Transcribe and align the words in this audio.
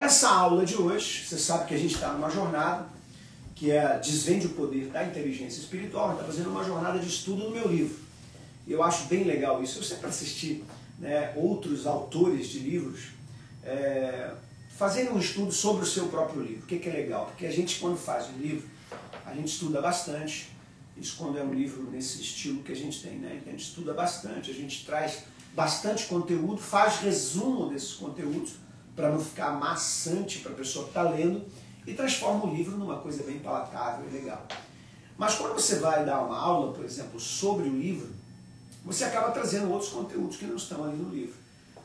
Essa 0.00 0.30
aula 0.30 0.64
de 0.64 0.76
hoje, 0.76 1.26
você 1.26 1.36
sabe 1.36 1.68
que 1.68 1.74
a 1.74 1.76
gente 1.76 1.94
está 1.94 2.10
numa 2.14 2.30
jornada 2.30 2.88
que 3.54 3.70
é 3.70 3.98
Desvende 3.98 4.46
o 4.46 4.50
Poder 4.54 4.86
da 4.86 5.04
Inteligência 5.04 5.60
Espiritual, 5.60 6.12
está 6.12 6.24
fazendo 6.24 6.48
uma 6.48 6.64
jornada 6.64 6.98
de 6.98 7.06
estudo 7.06 7.44
no 7.44 7.50
meu 7.50 7.68
livro. 7.68 7.98
Eu 8.66 8.82
acho 8.82 9.04
bem 9.08 9.24
legal 9.24 9.62
isso. 9.62 9.78
Eu 9.78 9.82
sempre 9.82 10.06
assisti 10.06 10.64
né, 10.98 11.34
outros 11.36 11.86
autores 11.86 12.48
de 12.48 12.60
livros 12.60 13.08
é, 13.62 14.32
fazendo 14.70 15.12
um 15.12 15.18
estudo 15.18 15.52
sobre 15.52 15.82
o 15.82 15.86
seu 15.86 16.08
próprio 16.08 16.40
livro. 16.40 16.62
O 16.62 16.66
que, 16.66 16.78
que 16.78 16.88
é 16.88 16.92
legal? 16.92 17.26
Porque 17.26 17.44
a 17.44 17.52
gente, 17.52 17.78
quando 17.78 17.98
faz 17.98 18.26
um 18.30 18.38
livro, 18.38 18.66
a 19.26 19.34
gente 19.34 19.48
estuda 19.48 19.82
bastante. 19.82 20.48
Isso 20.96 21.16
quando 21.18 21.38
é 21.38 21.42
um 21.42 21.52
livro 21.52 21.82
nesse 21.90 22.22
estilo 22.22 22.62
que 22.62 22.72
a 22.72 22.76
gente 22.76 23.02
tem, 23.02 23.18
né? 23.18 23.42
A 23.46 23.50
gente 23.50 23.64
estuda 23.64 23.92
bastante, 23.92 24.50
a 24.50 24.54
gente 24.54 24.86
traz 24.86 25.24
bastante 25.54 26.06
conteúdo, 26.06 26.56
faz 26.56 27.00
resumo 27.00 27.68
desses 27.68 27.92
conteúdos 27.92 28.52
para 29.00 29.10
não 29.10 29.18
ficar 29.18 29.52
maçante 29.52 30.40
para 30.40 30.52
a 30.52 30.54
pessoa 30.54 30.84
que 30.84 30.90
está 30.90 31.02
lendo 31.02 31.42
e 31.86 31.94
transforma 31.94 32.44
o 32.44 32.54
livro 32.54 32.76
numa 32.76 32.98
coisa 32.98 33.22
bem 33.22 33.38
palatável 33.38 34.06
e 34.06 34.12
legal. 34.12 34.46
Mas 35.16 35.34
quando 35.36 35.54
você 35.54 35.76
vai 35.76 36.04
dar 36.04 36.20
uma 36.20 36.38
aula, 36.38 36.72
por 36.72 36.84
exemplo, 36.84 37.18
sobre 37.18 37.66
o 37.66 37.76
livro, 37.76 38.08
você 38.84 39.04
acaba 39.04 39.30
trazendo 39.30 39.70
outros 39.70 39.90
conteúdos 39.90 40.36
que 40.36 40.44
não 40.44 40.56
estão 40.56 40.84
ali 40.84 40.96
no 40.96 41.08
livro. 41.08 41.34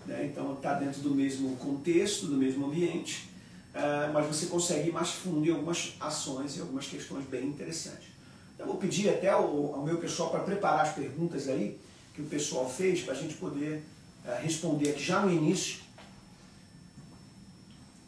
Né? 0.05 0.25
Então 0.25 0.53
está 0.53 0.73
dentro 0.73 1.01
do 1.01 1.11
mesmo 1.11 1.55
contexto, 1.55 2.27
do 2.27 2.35
mesmo 2.35 2.65
ambiente, 2.65 3.29
uh, 3.73 4.11
mas 4.13 4.27
você 4.27 4.47
consegue 4.47 4.89
ir 4.89 4.91
mais 4.91 5.11
fundo 5.11 5.45
em 5.45 5.51
algumas 5.51 5.95
ações 5.99 6.57
e 6.57 6.61
algumas 6.61 6.85
questões 6.85 7.25
bem 7.25 7.45
interessantes. 7.45 8.09
Então 8.53 8.67
vou 8.67 8.77
pedir 8.77 9.09
até 9.09 9.29
ao, 9.29 9.81
meu 9.83 9.97
pessoal 9.97 10.29
para 10.29 10.41
preparar 10.41 10.81
as 10.81 10.93
perguntas 10.93 11.47
aí 11.47 11.79
que 12.13 12.21
o 12.21 12.25
pessoal 12.25 12.69
fez 12.69 13.01
para 13.01 13.13
a 13.13 13.17
gente 13.17 13.35
poder 13.35 13.83
uh, 14.25 14.41
responder 14.41 14.89
aqui 14.89 15.03
já 15.03 15.21
no 15.21 15.31
início 15.31 15.84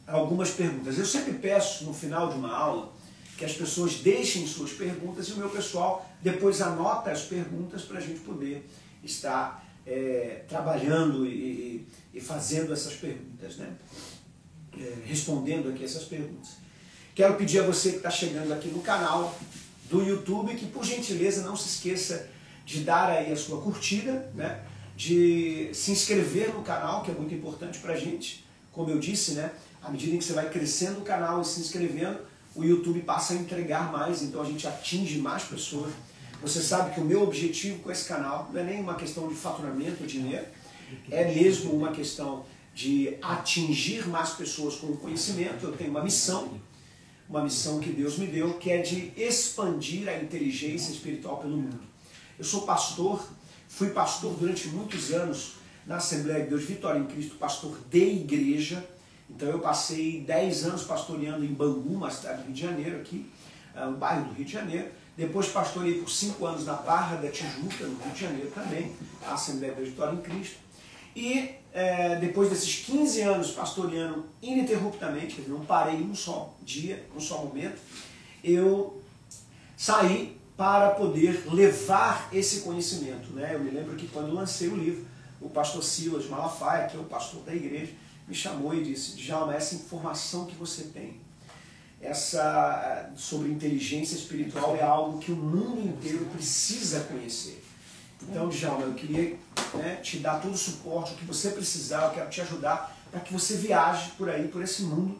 algumas 0.07 0.51
perguntas. 0.51 0.97
Eu 0.97 1.05
sempre 1.05 1.33
peço 1.33 1.83
no 1.83 1.93
final 1.93 2.29
de 2.29 2.37
uma 2.37 2.55
aula 2.55 2.93
que 3.37 3.45
as 3.45 3.53
pessoas 3.53 3.95
deixem 3.95 4.47
suas 4.47 4.71
perguntas 4.71 5.27
e 5.27 5.33
o 5.33 5.37
meu 5.37 5.49
pessoal 5.49 6.09
depois 6.21 6.61
anota 6.61 7.11
as 7.11 7.23
perguntas 7.23 7.83
para 7.83 7.99
a 7.99 8.01
gente 8.01 8.21
poder 8.21 8.67
estar 9.03 9.63
é, 9.85 10.43
trabalhando 10.47 11.25
e, 11.25 11.87
e, 12.13 12.19
fazendo 12.19 12.73
essas 12.73 12.93
perguntas, 12.93 13.57
né? 13.57 13.75
É, 14.79 14.93
respondendo 15.05 15.69
aqui 15.69 15.83
essas 15.83 16.03
perguntas. 16.03 16.57
Quero 17.15 17.35
pedir 17.35 17.59
a 17.59 17.63
você 17.63 17.91
que 17.91 17.97
está 17.97 18.09
chegando 18.09 18.51
aqui 18.51 18.69
no 18.69 18.81
canal 18.81 19.37
do 19.89 20.03
YouTube 20.03 20.55
que 20.55 20.67
por 20.67 20.83
gentileza 20.83 21.43
não 21.43 21.55
se 21.55 21.69
esqueça 21.69 22.29
de 22.65 22.81
dar 22.81 23.09
aí 23.09 23.31
a 23.31 23.35
sua 23.35 23.61
curtida, 23.61 24.29
né? 24.35 24.63
de 24.97 25.69
se 25.73 25.91
inscrever 25.91 26.51
no 26.53 26.63
canal, 26.63 27.03
que 27.03 27.11
é 27.11 27.13
muito 27.13 27.33
importante 27.33 27.77
para 27.77 27.93
a 27.93 27.97
gente. 27.97 28.43
Como 28.71 28.89
eu 28.89 28.99
disse, 28.99 29.33
né? 29.33 29.51
À 29.87 29.89
medida 29.89 30.15
em 30.15 30.19
que 30.19 30.25
você 30.25 30.33
vai 30.33 30.49
crescendo 30.49 30.99
o 30.99 31.03
canal 31.03 31.41
e 31.41 31.45
se 31.45 31.61
inscrevendo, 31.61 32.19
o 32.53 32.63
YouTube 32.63 32.99
passa 33.01 33.33
a 33.33 33.37
entregar 33.37 33.91
mais, 33.91 34.21
então 34.21 34.41
a 34.41 34.45
gente 34.45 34.67
atinge 34.67 35.19
mais 35.19 35.43
pessoas. 35.43 35.93
Você 36.41 36.61
sabe 36.61 36.93
que 36.93 36.99
o 36.99 37.05
meu 37.05 37.23
objetivo 37.23 37.79
com 37.79 37.89
esse 37.89 38.05
canal 38.05 38.49
não 38.51 38.59
é 38.59 38.63
nem 38.63 38.81
uma 38.81 38.95
questão 38.95 39.27
de 39.29 39.35
faturamento, 39.35 40.05
dinheiro, 40.05 40.45
é 41.09 41.33
mesmo 41.33 41.71
uma 41.73 41.91
questão 41.91 42.45
de 42.75 43.17
atingir 43.21 44.07
mais 44.07 44.31
pessoas 44.31 44.75
com 44.75 44.87
o 44.87 44.97
conhecimento. 44.97 45.65
Eu 45.65 45.71
tenho 45.71 45.89
uma 45.89 46.03
missão, 46.03 46.59
uma 47.29 47.41
missão 47.41 47.79
que 47.79 47.89
Deus 47.89 48.17
me 48.17 48.27
deu, 48.27 48.55
que 48.55 48.69
é 48.69 48.81
de 48.81 49.13
expandir 49.15 50.07
a 50.09 50.17
inteligência 50.17 50.91
espiritual 50.91 51.37
pelo 51.37 51.55
mundo. 51.55 51.79
Eu 52.37 52.43
sou 52.43 52.63
pastor, 52.63 53.25
fui 53.69 53.91
pastor 53.91 54.33
durante 54.33 54.67
muitos 54.67 55.11
anos 55.11 55.53
na 55.85 55.95
Assembleia 55.95 56.43
de 56.43 56.49
Deus 56.49 56.63
Vitória 56.65 56.99
em 56.99 57.05
Cristo, 57.05 57.35
pastor 57.35 57.77
de 57.89 57.99
igreja 57.99 58.85
então 59.29 59.49
eu 59.49 59.59
passei 59.59 60.21
10 60.21 60.65
anos 60.65 60.83
pastoreando 60.83 61.43
em 61.43 61.53
Bangu, 61.53 61.93
uma 61.93 62.09
cidade 62.09 62.39
do 62.39 62.45
Rio 62.45 62.53
de 62.53 62.61
Janeiro 62.61 62.97
aqui, 62.97 63.29
um 63.75 63.93
bairro 63.93 64.25
do 64.25 64.33
Rio 64.33 64.45
de 64.45 64.51
Janeiro. 64.51 64.89
Depois 65.15 65.47
pastorei 65.47 65.95
por 65.95 66.09
5 66.09 66.45
anos 66.45 66.65
na 66.65 66.73
Barra 66.73 67.17
da 67.17 67.29
Tijuca, 67.29 67.85
no 67.85 67.97
Rio 68.03 68.13
de 68.13 68.21
Janeiro 68.21 68.51
também, 68.51 68.95
a 69.25 69.33
Assembleia 69.33 69.73
da 69.73 69.81
Vitória 69.81 70.13
em 70.13 70.21
Cristo. 70.21 70.57
E 71.15 71.55
é, 71.73 72.15
depois 72.17 72.49
desses 72.49 72.85
15 72.85 73.21
anos 73.21 73.51
pastoreando 73.51 74.25
ininterruptamente, 74.41 75.35
quer 75.35 75.41
dizer, 75.41 75.53
não 75.53 75.65
parei 75.65 76.01
um 76.01 76.15
só 76.15 76.55
dia, 76.61 77.05
um 77.15 77.19
só 77.19 77.43
momento, 77.43 77.79
eu 78.43 79.01
saí 79.75 80.37
para 80.55 80.91
poder 80.91 81.43
levar 81.51 82.29
esse 82.31 82.61
conhecimento. 82.61 83.31
Né? 83.33 83.51
Eu 83.53 83.59
me 83.59 83.71
lembro 83.71 83.95
que 83.95 84.07
quando 84.07 84.33
lancei 84.33 84.67
o 84.67 84.75
livro, 84.75 85.05
o 85.41 85.49
pastor 85.49 85.83
Silas 85.83 86.27
Malafaia, 86.27 86.87
que 86.87 86.97
é 86.97 86.99
o 86.99 87.03
pastor 87.03 87.41
da 87.41 87.53
igreja, 87.53 87.93
me 88.27 88.35
chamou 88.35 88.73
e 88.73 88.83
disse: 88.83 89.15
Djalma, 89.15 89.55
essa 89.55 89.75
informação 89.75 90.45
que 90.45 90.55
você 90.55 90.83
tem 90.83 91.19
essa 92.01 93.09
sobre 93.15 93.49
inteligência 93.49 94.15
espiritual 94.15 94.75
é 94.75 94.83
algo 94.83 95.19
que 95.19 95.31
o 95.31 95.35
mundo 95.35 95.81
inteiro 95.81 96.25
precisa 96.25 97.01
conhecer. 97.01 97.63
Então, 98.21 98.49
Djalma, 98.49 98.85
eu 98.85 98.93
queria 98.93 99.35
né, 99.73 99.95
te 100.01 100.17
dar 100.17 100.39
todo 100.41 100.53
o 100.53 100.57
suporte, 100.57 101.13
o 101.13 101.17
que 101.17 101.25
você 101.25 101.51
precisar, 101.51 102.05
eu 102.05 102.11
quero 102.11 102.29
te 102.29 102.41
ajudar 102.41 102.95
para 103.11 103.19
que 103.19 103.31
você 103.31 103.55
viaje 103.55 104.11
por 104.17 104.29
aí, 104.29 104.47
por 104.47 104.61
esse 104.61 104.83
mundo 104.83 105.17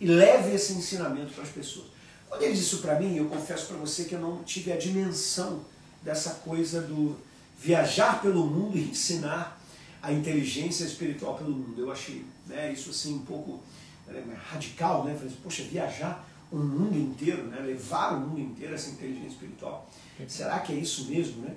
e 0.00 0.06
leve 0.06 0.54
esse 0.54 0.72
ensinamento 0.72 1.32
para 1.32 1.44
as 1.44 1.50
pessoas. 1.50 1.86
Quando 2.28 2.42
ele 2.42 2.52
disse 2.52 2.64
isso 2.64 2.78
para 2.78 2.98
mim, 2.98 3.16
eu 3.16 3.26
confesso 3.26 3.66
para 3.66 3.76
você 3.76 4.04
que 4.04 4.14
eu 4.14 4.20
não 4.20 4.42
tive 4.42 4.72
a 4.72 4.76
dimensão 4.76 5.64
dessa 6.02 6.30
coisa 6.44 6.80
do 6.80 7.16
viajar 7.58 8.22
pelo 8.22 8.46
mundo 8.46 8.78
e 8.78 8.90
ensinar 8.90 9.60
a 10.02 10.12
inteligência 10.12 10.84
espiritual 10.84 11.36
pelo 11.36 11.50
mundo. 11.50 11.80
Eu 11.80 11.92
achei 11.92 12.24
né, 12.50 12.72
isso 12.72 12.90
assim 12.90 13.14
um 13.14 13.24
pouco 13.24 13.60
é, 14.08 14.22
radical, 14.50 15.04
né? 15.04 15.14
Falei, 15.14 15.28
assim, 15.28 15.40
poxa, 15.42 15.62
viajar 15.62 16.26
o 16.50 16.56
mundo 16.56 16.98
inteiro, 16.98 17.44
né? 17.44 17.60
levar 17.60 18.14
o 18.14 18.20
mundo 18.20 18.40
inteiro 18.40 18.74
essa 18.74 18.90
inteligência 18.90 19.28
espiritual. 19.28 19.88
Será 20.26 20.58
que 20.58 20.72
é 20.72 20.76
isso 20.76 21.06
mesmo, 21.06 21.42
né? 21.42 21.54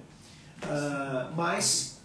Uh, 0.63 1.35
mas 1.35 1.97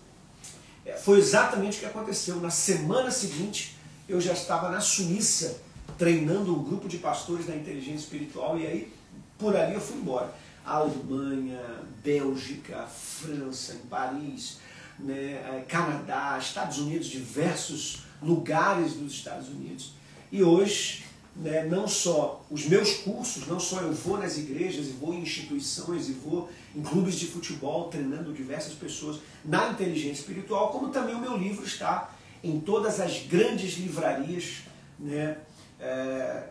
é, 0.84 0.93
foi 0.94 1.19
exatamente 1.19 1.77
o 1.77 1.81
que 1.81 1.87
aconteceu. 1.87 2.37
Na 2.41 2.50
semana 2.50 3.10
seguinte, 3.10 3.77
eu 4.09 4.21
já 4.21 4.32
estava 4.32 4.71
na 4.71 4.81
Suíça 4.81 5.60
treinando 5.97 6.59
um 6.59 6.65
grupo 6.65 6.88
de 6.88 6.98
pastores 6.98 7.47
da 7.47 7.54
inteligência 7.54 8.04
espiritual 8.04 8.59
e 8.59 8.66
aí 8.66 8.93
por 9.38 9.54
ali 9.54 9.75
eu 9.75 9.81
fui 9.81 9.98
embora. 9.98 10.32
Alemanha, 10.65 11.60
Bélgica, 12.03 12.87
França, 12.87 13.75
em 13.75 13.87
Paris, 13.87 14.59
né, 14.98 15.15
é, 15.15 15.65
Canadá, 15.69 16.37
Estados 16.38 16.78
Unidos, 16.78 17.06
diversos 17.06 18.07
lugares 18.22 18.94
dos 18.94 19.12
Estados 19.12 19.48
Unidos. 19.48 19.92
E 20.30 20.42
hoje, 20.42 21.04
né, 21.36 21.64
não 21.64 21.86
só 21.86 22.44
os 22.50 22.66
meus 22.66 22.94
cursos, 22.98 23.46
não 23.46 23.58
só 23.58 23.80
eu 23.80 23.92
vou 23.92 24.18
nas 24.18 24.36
igrejas 24.36 24.86
e 24.86 24.90
vou 24.90 25.14
em 25.14 25.20
instituições 25.20 26.08
e 26.08 26.12
vou 26.12 26.50
em 26.74 26.82
clubes 26.82 27.14
de 27.14 27.26
futebol 27.26 27.88
treinando 27.88 28.32
diversas 28.32 28.74
pessoas 28.74 29.20
na 29.44 29.70
inteligência 29.70 30.20
espiritual, 30.20 30.70
como 30.70 30.90
também 30.90 31.14
o 31.14 31.20
meu 31.20 31.36
livro 31.36 31.64
está 31.64 32.12
em 32.42 32.60
todas 32.60 33.00
as 33.00 33.26
grandes 33.26 33.78
livrarias 33.78 34.62
né, 34.98 35.38
é, 35.80 36.44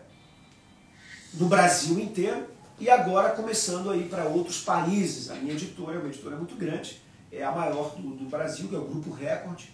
no 1.34 1.46
Brasil 1.46 1.98
inteiro 1.98 2.46
e 2.80 2.88
agora 2.88 3.30
começando 3.30 3.90
aí 3.90 4.04
para 4.08 4.24
outros 4.24 4.60
países. 4.60 5.30
A 5.30 5.34
minha 5.34 5.54
editora 5.54 5.96
é 5.96 6.00
uma 6.00 6.08
editora 6.08 6.36
muito 6.36 6.56
grande 6.56 7.00
é 7.30 7.44
a 7.44 7.52
maior 7.52 7.94
do, 7.96 8.10
do 8.10 8.24
Brasil, 8.24 8.68
que 8.68 8.74
é 8.74 8.78
o 8.78 8.84
Grupo 8.84 9.10
Record, 9.10 9.64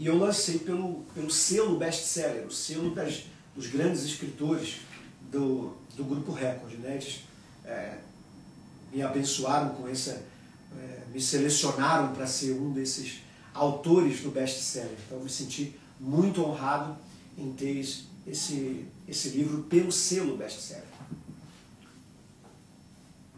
e 0.00 0.06
eu 0.06 0.16
lancei 0.16 0.58
pelo, 0.58 1.04
pelo 1.14 1.30
selo 1.30 1.76
best-seller, 1.76 2.46
o 2.46 2.50
selo 2.50 2.94
das, 2.94 3.24
dos 3.54 3.66
grandes 3.66 4.02
escritores 4.02 4.80
do, 5.30 5.76
do 5.94 6.02
Grupo 6.04 6.32
Record. 6.32 6.72
Né? 6.78 6.92
Eles 6.94 7.20
é, 7.66 7.98
me 8.90 9.02
abençoaram 9.02 9.74
com 9.74 9.86
essa, 9.86 10.22
é, 10.78 11.02
me 11.12 11.20
selecionaram 11.20 12.14
para 12.14 12.26
ser 12.26 12.52
um 12.52 12.72
desses 12.72 13.18
autores 13.52 14.22
do 14.22 14.30
best-seller. 14.30 14.96
Então 15.06 15.20
me 15.20 15.28
senti 15.28 15.78
muito 16.00 16.42
honrado 16.42 16.96
em 17.36 17.52
ter 17.52 17.78
esse, 18.26 18.86
esse 19.06 19.28
livro 19.28 19.64
pelo 19.64 19.92
selo 19.92 20.34
best-seller. 20.34 20.84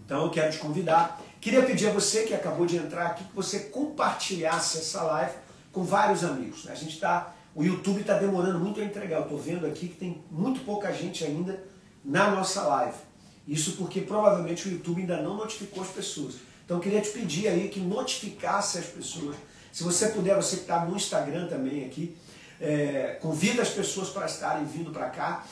Então 0.07 0.27
eu 0.27 0.31
quero 0.31 0.53
te 0.53 0.59
convidar 0.59 1.21
Queria 1.41 1.65
pedir 1.65 1.89
a 1.89 1.93
você 1.93 2.23
que 2.23 2.33
acabou 2.33 2.67
de 2.67 2.77
entrar 2.77 3.05
aqui 3.09 3.25
que 3.25 3.35
você 3.35 3.59
compartilhasse 3.59 4.79
essa 4.79 5.03
live 5.03 5.35
com 5.73 5.83
vários 5.83 6.23
amigos. 6.23 6.69
A 6.69 6.75
gente 6.75 6.95
está 6.95 7.35
O 7.55 7.63
YouTube 7.63 8.01
está 8.01 8.17
demorando 8.19 8.59
muito 8.59 8.81
a 8.81 8.85
entregar. 8.85 9.17
Eu 9.17 9.23
estou 9.25 9.39
vendo 9.39 9.67
aqui 9.67 9.89
que 9.89 9.97
tem 9.97 10.23
muito 10.31 10.61
pouca 10.61 10.91
gente 10.93 11.23
ainda 11.23 11.63
na 12.03 12.31
nossa 12.31 12.63
live. 12.63 12.97
Isso 13.47 13.73
porque 13.73 14.01
provavelmente 14.01 14.69
o 14.69 14.73
YouTube 14.73 15.03
ainda 15.03 15.21
não 15.21 15.37
notificou 15.37 15.83
as 15.83 15.91
pessoas. 15.91 16.37
Então 16.65 16.79
eu 16.79 16.83
queria 16.83 17.01
te 17.01 17.11
pedir 17.11 17.49
aí 17.49 17.69
que 17.69 17.81
notificasse 17.81 18.79
as 18.79 18.87
pessoas. 18.87 19.37
Se 19.71 19.83
você 19.83 20.09
puder, 20.09 20.35
você 20.37 20.57
que 20.57 20.63
está 20.63 20.85
no 20.85 20.97
Instagram 20.97 21.47
também 21.49 21.85
aqui, 21.85 22.17
é, 22.61 23.19
convida 23.21 23.61
as 23.61 23.71
pessoas 23.71 24.09
para 24.09 24.25
estarem 24.25 24.65
vindo 24.65 24.91
para 24.91 25.11
cá. 25.11 25.45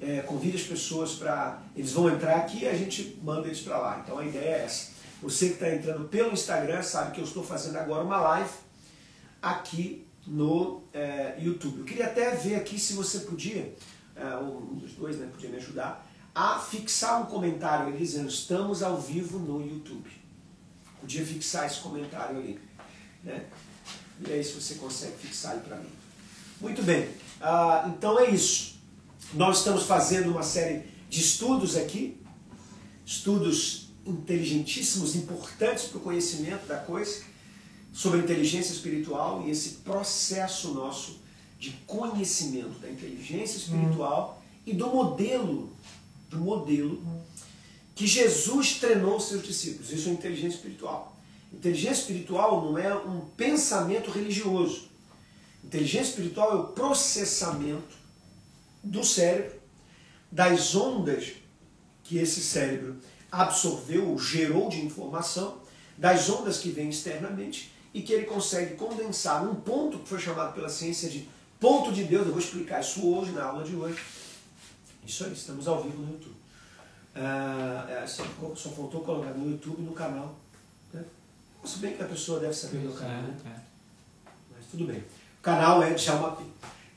É, 0.00 0.20
convida 0.20 0.56
as 0.56 0.62
pessoas 0.62 1.12
para. 1.12 1.62
Eles 1.76 1.92
vão 1.92 2.08
entrar 2.08 2.36
aqui 2.36 2.64
e 2.64 2.68
a 2.68 2.74
gente 2.74 3.18
manda 3.22 3.46
eles 3.46 3.60
para 3.60 3.76
lá. 3.76 4.00
Então 4.02 4.18
a 4.18 4.24
ideia 4.24 4.56
é 4.56 4.64
essa. 4.64 4.92
Você 5.22 5.48
que 5.48 5.54
está 5.54 5.68
entrando 5.70 6.08
pelo 6.08 6.32
Instagram 6.32 6.82
sabe 6.82 7.12
que 7.12 7.20
eu 7.20 7.24
estou 7.24 7.44
fazendo 7.44 7.76
agora 7.76 8.02
uma 8.02 8.20
live 8.20 8.63
aqui 9.44 10.06
no 10.26 10.82
é, 10.92 11.36
YouTube. 11.38 11.80
Eu 11.80 11.84
queria 11.84 12.06
até 12.06 12.34
ver 12.34 12.54
aqui 12.54 12.78
se 12.78 12.94
você 12.94 13.20
podia, 13.20 13.74
é, 14.16 14.36
um 14.38 14.76
dos 14.76 14.92
dois 14.92 15.18
né, 15.18 15.28
podia 15.30 15.50
me 15.50 15.56
ajudar, 15.56 16.10
a 16.34 16.58
fixar 16.58 17.20
um 17.20 17.26
comentário 17.26 17.88
ali 17.88 17.98
dizendo 17.98 18.28
estamos 18.28 18.82
ao 18.82 18.98
vivo 18.98 19.38
no 19.38 19.60
YouTube. 19.60 20.10
Podia 20.98 21.24
fixar 21.24 21.66
esse 21.66 21.80
comentário 21.80 22.38
ali. 22.38 22.58
Né? 23.22 23.44
E 24.26 24.32
aí 24.32 24.42
se 24.42 24.52
você 24.52 24.76
consegue 24.76 25.18
fixar 25.18 25.52
aí 25.52 25.60
para 25.60 25.76
mim. 25.76 25.90
Muito 26.60 26.82
bem, 26.82 27.10
ah, 27.40 27.84
então 27.94 28.18
é 28.18 28.30
isso. 28.30 28.78
Nós 29.34 29.58
estamos 29.58 29.82
fazendo 29.82 30.30
uma 30.30 30.42
série 30.42 30.84
de 31.10 31.20
estudos 31.20 31.76
aqui, 31.76 32.16
estudos 33.04 33.90
inteligentíssimos, 34.06 35.14
importantes 35.14 35.84
para 35.84 35.98
o 35.98 36.00
conhecimento 36.00 36.66
da 36.66 36.78
coisa, 36.78 37.22
sobre 37.94 38.18
inteligência 38.18 38.72
espiritual 38.72 39.44
e 39.46 39.50
esse 39.50 39.76
processo 39.76 40.74
nosso 40.74 41.22
de 41.60 41.70
conhecimento 41.86 42.80
da 42.80 42.90
inteligência 42.90 43.56
espiritual 43.56 44.42
hum. 44.42 44.60
e 44.66 44.74
do 44.74 44.88
modelo, 44.88 45.72
do 46.28 46.38
modelo 46.38 47.00
que 47.94 48.04
Jesus 48.04 48.78
treinou 48.80 49.16
os 49.16 49.28
seus 49.28 49.44
discípulos. 49.44 49.92
Isso 49.92 50.08
é 50.08 50.12
inteligência 50.12 50.56
espiritual. 50.56 51.16
Inteligência 51.52 52.00
espiritual 52.00 52.64
não 52.64 52.76
é 52.76 52.92
um 52.92 53.20
pensamento 53.36 54.10
religioso. 54.10 54.88
Inteligência 55.62 56.10
espiritual 56.10 56.50
é 56.50 56.56
o 56.56 56.64
processamento 56.64 57.96
do 58.82 59.04
cérebro, 59.04 59.54
das 60.32 60.74
ondas 60.74 61.32
que 62.02 62.18
esse 62.18 62.40
cérebro 62.40 62.96
absorveu 63.30 64.10
ou 64.10 64.18
gerou 64.18 64.68
de 64.68 64.84
informação, 64.84 65.58
das 65.96 66.28
ondas 66.28 66.58
que 66.58 66.70
vêm 66.70 66.88
externamente 66.88 67.72
e 67.94 68.02
que 68.02 68.12
ele 68.12 68.26
consegue 68.26 68.74
condensar 68.74 69.48
um 69.48 69.54
ponto 69.54 70.00
que 70.00 70.08
foi 70.08 70.18
chamado 70.18 70.52
pela 70.52 70.68
ciência 70.68 71.08
de 71.08 71.28
ponto 71.60 71.92
de 71.92 72.02
Deus. 72.02 72.26
Eu 72.26 72.32
vou 72.32 72.40
explicar 72.40 72.80
isso 72.80 73.08
hoje, 73.08 73.30
na 73.30 73.44
aula 73.44 73.62
de 73.62 73.76
hoje. 73.76 73.96
Isso 75.06 75.24
aí, 75.24 75.32
estamos 75.32 75.68
ao 75.68 75.80
vivo 75.80 76.02
no 76.02 76.12
YouTube. 76.12 76.34
Ah, 77.14 78.04
só, 78.06 78.24
só, 78.56 78.70
faltou 78.70 79.02
colocar 79.02 79.30
no 79.30 79.48
YouTube 79.48 79.80
no 79.82 79.92
canal. 79.92 80.34
Né? 80.92 81.04
Se 81.64 81.78
bem 81.78 81.94
que 81.96 82.02
a 82.02 82.06
pessoa 82.06 82.40
deve 82.40 82.52
saber 82.52 82.78
no 82.78 82.92
canal, 82.92 83.22
né? 83.22 83.36
É, 83.44 83.48
é. 83.48 83.60
Mas 84.56 84.66
tudo 84.68 84.86
bem. 84.86 84.98
O 85.38 85.42
canal 85.42 85.80
é 85.80 85.94
Djalma 85.94 86.32
P. 86.32 86.42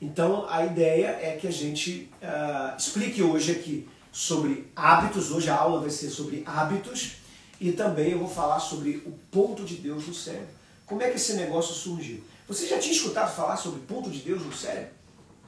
Então 0.02 0.48
a 0.48 0.64
ideia 0.64 1.18
é 1.22 1.36
que 1.36 1.46
a 1.46 1.52
gente 1.52 2.10
uh, 2.22 2.76
explique 2.76 3.22
hoje 3.22 3.52
aqui 3.52 3.88
sobre 4.10 4.70
hábitos. 4.74 5.30
Hoje 5.30 5.48
a 5.48 5.56
aula 5.56 5.80
vai 5.80 5.90
ser 5.90 6.10
sobre 6.10 6.42
hábitos 6.44 7.18
e 7.60 7.72
também 7.72 8.12
eu 8.12 8.18
vou 8.18 8.28
falar 8.28 8.58
sobre 8.58 9.02
o 9.06 9.12
ponto 9.30 9.64
de 9.64 9.76
Deus 9.76 10.06
no 10.06 10.14
cérebro. 10.14 10.57
Como 10.88 11.02
é 11.02 11.10
que 11.10 11.16
esse 11.16 11.34
negócio 11.34 11.74
surgiu? 11.74 12.24
Você 12.48 12.66
já 12.66 12.78
tinha 12.78 12.94
escutado 12.94 13.34
falar 13.36 13.58
sobre 13.58 13.80
ponto 13.80 14.10
de 14.10 14.20
Deus 14.20 14.42
no 14.42 14.52
cérebro? 14.52 14.94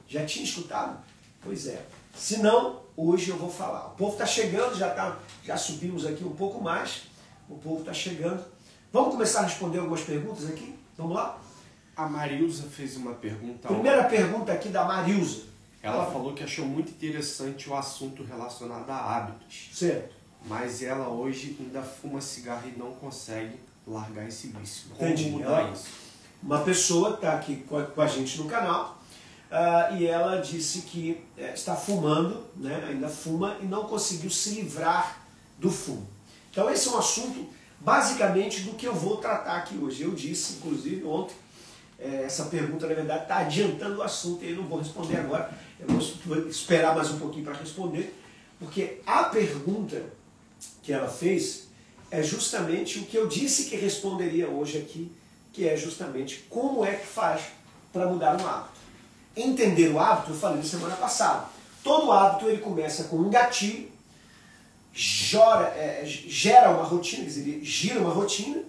Já 0.07 0.23
tinha 0.23 0.45
escutado? 0.45 1.03
Pois 1.41 1.65
é. 1.65 1.83
Se 2.15 2.37
não, 2.37 2.83
hoje 2.95 3.31
eu 3.31 3.37
vou 3.37 3.49
falar. 3.49 3.87
O 3.87 3.95
povo 3.95 4.11
está 4.11 4.25
chegando, 4.25 4.77
já, 4.77 4.91
tá, 4.91 5.17
já 5.43 5.57
subimos 5.57 6.05
aqui 6.05 6.23
um 6.23 6.35
pouco 6.35 6.61
mais. 6.61 7.07
O 7.49 7.55
povo 7.55 7.79
está 7.79 7.91
chegando. 7.91 8.45
Vamos 8.93 9.13
começar 9.13 9.39
a 9.39 9.43
responder 9.43 9.79
algumas 9.79 10.01
perguntas 10.01 10.47
aqui? 10.47 10.75
Vamos 10.95 11.15
lá? 11.15 11.41
A 11.95 12.07
Marilza 12.07 12.63
fez 12.63 12.95
uma 12.95 13.13
pergunta. 13.13 13.67
Primeira 13.67 14.03
pergunta 14.03 14.53
aqui 14.53 14.69
da 14.69 14.85
Marilza. 14.85 15.45
Ela 15.81 16.05
falou 16.11 16.35
que 16.35 16.43
achou 16.43 16.65
muito 16.65 16.91
interessante 16.91 17.67
o 17.67 17.75
assunto 17.75 18.23
relacionado 18.23 18.87
a 18.91 19.17
hábitos. 19.17 19.69
Certo. 19.73 20.13
Mas 20.45 20.83
ela 20.83 21.09
hoje 21.09 21.57
ainda 21.59 21.81
fuma 21.81 22.21
cigarro 22.21 22.69
e 22.69 22.77
não 22.77 22.91
consegue 22.93 23.57
largar 23.91 24.27
esse 24.27 24.47
vício. 24.47 24.89
Como 24.97 25.09
Entendi. 25.09 25.29
mudar 25.29 25.61
ela, 25.61 25.71
isso? 25.71 25.85
Uma 26.41 26.59
pessoa 26.59 27.15
está 27.15 27.33
aqui 27.33 27.57
com 27.67 27.77
a, 27.77 27.83
com 27.83 28.01
a, 28.01 28.07
gente 28.07 28.37
no 28.39 28.45
canal 28.45 29.01
uh, 29.51 29.95
e 29.95 30.07
ela 30.07 30.37
disse 30.37 30.81
que 30.81 31.23
uh, 31.37 31.53
está 31.53 31.75
fumando, 31.75 32.43
né, 32.55 32.83
ainda 32.89 33.07
fuma 33.07 33.57
e 33.61 33.65
não 33.65 33.83
conseguiu 33.83 34.29
se 34.29 34.51
livrar 34.51 35.17
do 35.59 35.69
fumo. 35.69 36.07
Então 36.49 36.69
esse 36.69 36.87
é 36.87 36.91
um 36.91 36.97
assunto 36.97 37.47
basicamente 37.79 38.61
do 38.61 38.73
que 38.73 38.85
eu 38.85 38.93
vou 38.93 39.17
tratar 39.17 39.57
aqui 39.57 39.77
hoje. 39.77 40.03
Eu 40.03 40.11
disse, 40.11 40.53
inclusive, 40.53 41.03
ontem, 41.03 41.35
é, 41.99 42.23
essa 42.23 42.45
pergunta, 42.45 42.87
na 42.87 42.95
verdade, 42.95 43.23
está 43.23 43.37
adiantando 43.37 43.99
o 43.99 44.03
assunto 44.03 44.43
e 44.43 44.51
eu 44.51 44.57
não 44.57 44.67
vou 44.67 44.79
responder 44.79 45.17
agora. 45.17 45.51
Eu 45.79 45.87
vou 45.87 46.47
esperar 46.47 46.95
mais 46.95 47.09
um 47.11 47.19
pouquinho 47.19 47.43
para 47.43 47.53
responder, 47.53 48.15
porque 48.59 49.01
a 49.05 49.23
pergunta 49.25 50.03
que 50.81 50.91
ela 50.91 51.07
fez 51.07 51.70
é 52.11 52.21
justamente 52.21 52.99
o 52.99 53.05
que 53.05 53.17
eu 53.17 53.25
disse 53.25 53.65
que 53.65 53.75
responderia 53.77 54.49
hoje 54.49 54.77
aqui, 54.77 55.09
que 55.53 55.67
é 55.67 55.77
justamente 55.77 56.45
como 56.49 56.85
é 56.85 56.95
que 56.95 57.07
faz 57.07 57.41
para 57.91 58.05
mudar 58.05 58.39
um 58.39 58.45
hábito. 58.45 58.81
Entender 59.35 59.89
o 59.89 59.99
hábito, 59.99 60.31
eu 60.31 60.35
falei 60.35 60.57
na 60.57 60.63
semana 60.63 60.95
passada. 60.97 61.45
Todo 61.81 62.11
hábito 62.11 62.49
ele 62.49 62.61
começa 62.61 63.05
com 63.05 63.15
um 63.15 63.29
gatilho, 63.29 63.89
jora, 64.93 65.67
é, 65.69 66.03
gera 66.05 66.69
uma 66.69 66.83
rotina, 66.83 67.23
quer 67.23 67.29
dizer, 67.29 67.63
gira 67.63 68.01
uma 68.01 68.13
rotina 68.13 68.61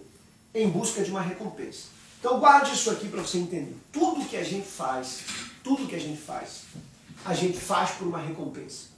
em 0.55 0.69
busca 0.69 1.03
de 1.03 1.11
uma 1.11 1.21
recompensa. 1.21 1.89
Então 2.21 2.39
guarde 2.39 2.73
isso 2.73 2.91
aqui 2.91 3.09
para 3.09 3.23
você 3.23 3.39
entender. 3.39 3.77
Tudo 3.93 4.25
que 4.25 4.37
a 4.37 4.45
gente 4.45 4.67
faz, 4.69 5.25
tudo 5.65 5.89
que 5.89 5.97
a 5.97 6.01
gente 6.01 6.21
faz, 6.21 6.63
a 7.25 7.35
gente 7.35 7.59
faz 7.59 7.91
por 7.91 8.07
uma 8.07 8.19
recompensa. 8.19 8.93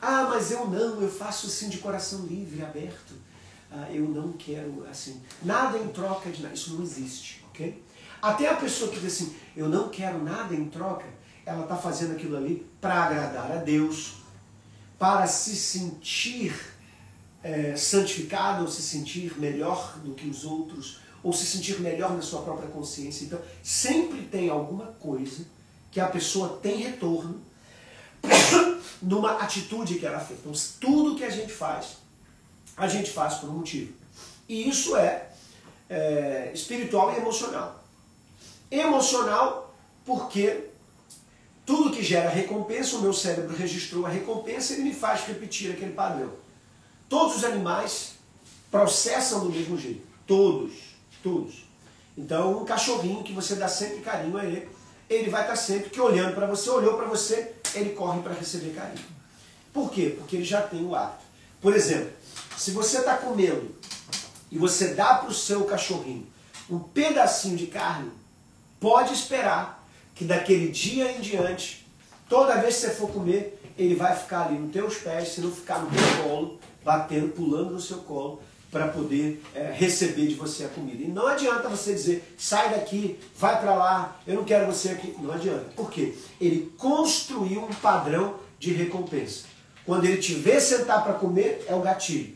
Ah, 0.00 0.24
mas 0.28 0.50
eu 0.50 0.66
não, 0.66 1.00
eu 1.00 1.10
faço 1.10 1.46
assim 1.46 1.68
de 1.68 1.78
coração 1.78 2.26
livre, 2.26 2.62
aberto. 2.64 3.23
Ah, 3.76 3.90
eu 3.90 4.08
não 4.08 4.32
quero 4.34 4.86
assim, 4.88 5.20
nada 5.42 5.76
em 5.76 5.88
troca 5.88 6.30
de 6.30 6.40
nada. 6.42 6.54
Isso 6.54 6.74
não 6.74 6.82
existe, 6.84 7.44
ok? 7.50 7.82
Até 8.22 8.48
a 8.48 8.54
pessoa 8.54 8.88
que 8.88 9.00
diz 9.00 9.12
assim, 9.12 9.34
eu 9.56 9.68
não 9.68 9.88
quero 9.88 10.22
nada 10.22 10.54
em 10.54 10.66
troca, 10.66 11.04
ela 11.44 11.64
está 11.64 11.76
fazendo 11.76 12.12
aquilo 12.12 12.36
ali 12.36 12.64
para 12.80 13.02
agradar 13.02 13.50
a 13.50 13.56
Deus, 13.56 14.18
para 14.96 15.26
se 15.26 15.56
sentir 15.56 16.54
é, 17.42 17.74
santificado 17.74 18.62
ou 18.62 18.68
se 18.68 18.80
sentir 18.80 19.36
melhor 19.40 19.98
do 19.98 20.14
que 20.14 20.28
os 20.28 20.44
outros, 20.44 21.00
ou 21.20 21.32
se 21.32 21.44
sentir 21.44 21.80
melhor 21.80 22.14
na 22.14 22.22
sua 22.22 22.42
própria 22.42 22.68
consciência. 22.68 23.24
Então, 23.24 23.40
sempre 23.60 24.22
tem 24.22 24.48
alguma 24.48 24.86
coisa 24.86 25.44
que 25.90 25.98
a 25.98 26.06
pessoa 26.06 26.60
tem 26.62 26.76
retorno 26.76 27.42
numa 29.02 29.38
atitude 29.38 29.98
que 29.98 30.06
ela 30.06 30.20
fez. 30.20 30.38
Então, 30.38 30.52
tudo 30.80 31.16
que 31.16 31.24
a 31.24 31.30
gente 31.30 31.52
faz, 31.52 32.03
a 32.76 32.88
gente 32.88 33.10
faz 33.10 33.34
por 33.34 33.48
um 33.48 33.54
motivo. 33.54 33.92
E 34.48 34.68
isso 34.68 34.96
é, 34.96 35.28
é 35.88 36.50
espiritual 36.54 37.12
e 37.12 37.16
emocional. 37.16 37.82
Emocional, 38.70 39.74
porque 40.04 40.64
tudo 41.64 41.90
que 41.90 42.02
gera 42.02 42.28
recompensa, 42.28 42.96
o 42.96 43.02
meu 43.02 43.12
cérebro 43.12 43.56
registrou 43.56 44.04
a 44.04 44.08
recompensa 44.08 44.72
e 44.72 44.76
ele 44.76 44.84
me 44.84 44.94
faz 44.94 45.22
repetir 45.26 45.72
aquele 45.72 45.92
padrão. 45.92 46.30
Todos 47.08 47.36
os 47.36 47.44
animais 47.44 48.14
processam 48.70 49.40
do 49.40 49.50
mesmo 49.50 49.78
jeito. 49.78 50.06
Todos. 50.26 50.72
Todos. 51.22 51.64
Então, 52.16 52.62
um 52.62 52.64
cachorrinho 52.64 53.22
que 53.22 53.32
você 53.32 53.54
dá 53.54 53.68
sempre 53.68 54.00
carinho 54.00 54.36
a 54.36 54.44
ele, 54.44 54.68
ele 55.08 55.30
vai 55.30 55.42
estar 55.42 55.56
sempre 55.56 55.90
que 55.90 56.00
olhando 56.00 56.34
para 56.34 56.46
você, 56.46 56.68
olhou 56.70 56.96
para 56.96 57.06
você, 57.06 57.52
ele 57.74 57.90
corre 57.90 58.20
para 58.20 58.34
receber 58.34 58.74
carinho. 58.74 59.04
Por 59.72 59.90
quê? 59.90 60.14
Porque 60.16 60.36
ele 60.36 60.44
já 60.44 60.62
tem 60.62 60.84
o 60.84 60.94
hábito. 60.94 61.24
Por 61.60 61.74
exemplo, 61.74 62.12
se 62.56 62.70
você 62.70 62.98
está 62.98 63.16
comendo 63.16 63.74
e 64.50 64.58
você 64.58 64.94
dá 64.94 65.14
para 65.14 65.28
o 65.28 65.34
seu 65.34 65.64
cachorrinho 65.64 66.26
um 66.70 66.78
pedacinho 66.78 67.56
de 67.56 67.66
carne, 67.66 68.10
pode 68.80 69.12
esperar 69.12 69.84
que 70.14 70.24
daquele 70.24 70.68
dia 70.68 71.12
em 71.12 71.20
diante, 71.20 71.86
toda 72.28 72.56
vez 72.60 72.76
que 72.76 72.80
você 72.82 72.90
for 72.90 73.10
comer, 73.10 73.60
ele 73.76 73.94
vai 73.94 74.14
ficar 74.16 74.46
ali 74.46 74.58
nos 74.58 74.72
teus 74.72 74.96
pés, 74.96 75.28
se 75.30 75.40
não 75.40 75.50
ficar 75.50 75.80
no 75.80 75.90
teu 75.90 76.24
colo, 76.24 76.60
batendo, 76.84 77.28
pulando 77.28 77.70
no 77.70 77.80
seu 77.80 77.98
colo, 77.98 78.40
para 78.70 78.88
poder 78.88 79.42
é, 79.54 79.72
receber 79.72 80.26
de 80.26 80.34
você 80.34 80.64
a 80.64 80.68
comida. 80.68 81.02
E 81.02 81.06
não 81.06 81.26
adianta 81.26 81.68
você 81.68 81.92
dizer, 81.92 82.34
sai 82.36 82.70
daqui, 82.70 83.18
vai 83.36 83.60
para 83.60 83.74
lá, 83.74 84.20
eu 84.26 84.34
não 84.34 84.44
quero 84.44 84.66
você 84.66 84.88
aqui. 84.88 85.14
Não 85.20 85.32
adianta. 85.32 85.66
Por 85.76 85.90
quê? 85.90 86.14
Ele 86.40 86.72
construiu 86.76 87.62
um 87.62 87.72
padrão 87.74 88.34
de 88.58 88.72
recompensa. 88.72 89.44
Quando 89.86 90.06
ele 90.06 90.16
te 90.16 90.34
vê 90.34 90.60
sentar 90.60 91.04
para 91.04 91.14
comer, 91.14 91.64
é 91.68 91.74
o 91.74 91.80
gatilho. 91.80 92.34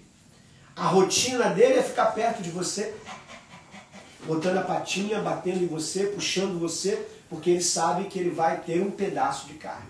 A 0.78 0.87
rotina 0.87 1.50
dele 1.50 1.75
é 1.75 1.82
ficar 1.82 2.06
perto 2.12 2.40
de 2.40 2.50
você, 2.50 2.94
botando 4.25 4.58
a 4.58 4.62
patinha, 4.62 5.20
batendo 5.20 5.64
em 5.64 5.66
você, 5.66 6.04
puxando 6.04 6.56
você, 6.61 7.04
porque 7.28 7.50
ele 7.50 7.62
sabe 7.62 8.04
que 8.04 8.16
ele 8.16 8.30
vai 8.30 8.61
ter 8.61 8.80
um 8.80 8.92
pedaço 8.92 9.49
de 9.49 9.54
carne. 9.54 9.88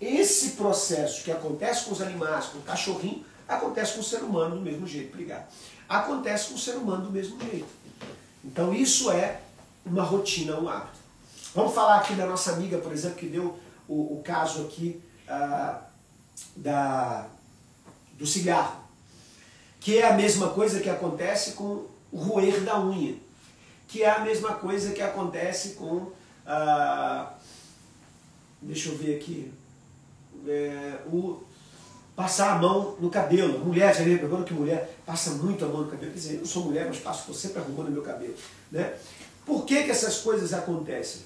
Esse 0.00 0.50
processo 0.50 1.24
que 1.24 1.32
acontece 1.32 1.86
com 1.86 1.92
os 1.92 2.00
animais, 2.00 2.46
com 2.46 2.58
o 2.58 2.62
cachorrinho, 2.62 3.24
acontece 3.48 3.94
com 3.94 4.00
o 4.00 4.04
ser 4.04 4.22
humano 4.22 4.54
do 4.54 4.62
mesmo 4.62 4.86
jeito. 4.86 5.12
Obrigado. 5.12 5.48
Acontece 5.88 6.50
com 6.50 6.54
o 6.54 6.58
ser 6.58 6.76
humano 6.76 7.06
do 7.06 7.10
mesmo 7.10 7.36
jeito. 7.40 7.68
Então 8.44 8.72
isso 8.72 9.10
é 9.10 9.40
uma 9.84 10.04
rotina, 10.04 10.58
um 10.58 10.68
hábito. 10.68 11.00
Vamos 11.52 11.74
falar 11.74 11.96
aqui 11.96 12.14
da 12.14 12.26
nossa 12.26 12.52
amiga, 12.52 12.78
por 12.78 12.92
exemplo, 12.92 13.18
que 13.18 13.26
deu 13.26 13.58
o, 13.88 14.18
o 14.18 14.22
caso 14.24 14.62
aqui 14.62 15.02
ah, 15.28 15.82
da, 16.54 17.26
do 18.12 18.24
cigarro. 18.24 18.89
Que 19.80 19.98
é 19.98 20.06
a 20.06 20.14
mesma 20.14 20.50
coisa 20.50 20.78
que 20.78 20.88
acontece 20.88 21.52
com 21.52 21.86
o 22.12 22.18
roer 22.18 22.60
da 22.60 22.80
unha. 22.80 23.14
Que 23.88 24.02
é 24.02 24.10
a 24.10 24.20
mesma 24.20 24.54
coisa 24.54 24.92
que 24.92 25.02
acontece 25.02 25.70
com. 25.70 26.12
Ah, 26.46 27.32
deixa 28.62 28.90
eu 28.90 28.96
ver 28.96 29.16
aqui 29.16 29.52
é, 30.46 30.98
o 31.06 31.42
passar 32.14 32.52
a 32.52 32.58
mão 32.58 32.96
no 33.00 33.10
cabelo. 33.10 33.64
Mulher, 33.64 33.94
já 33.94 34.04
lembrando 34.04 34.44
que 34.44 34.52
mulher 34.52 34.98
passa 35.06 35.30
muito 35.30 35.64
a 35.64 35.68
mão 35.68 35.82
no 35.82 35.90
cabelo. 35.90 36.12
Quer 36.12 36.18
dizer, 36.18 36.38
eu 36.40 36.46
sou 36.46 36.64
mulher, 36.64 36.86
mas 36.86 36.98
passo 36.98 37.20
estou 37.20 37.34
sempre 37.34 37.60
arrumando 37.60 37.90
meu 37.90 38.02
cabelo. 38.02 38.34
Né? 38.70 38.94
Por 39.46 39.64
que, 39.64 39.82
que 39.82 39.90
essas 39.90 40.18
coisas 40.18 40.52
acontecem? 40.52 41.22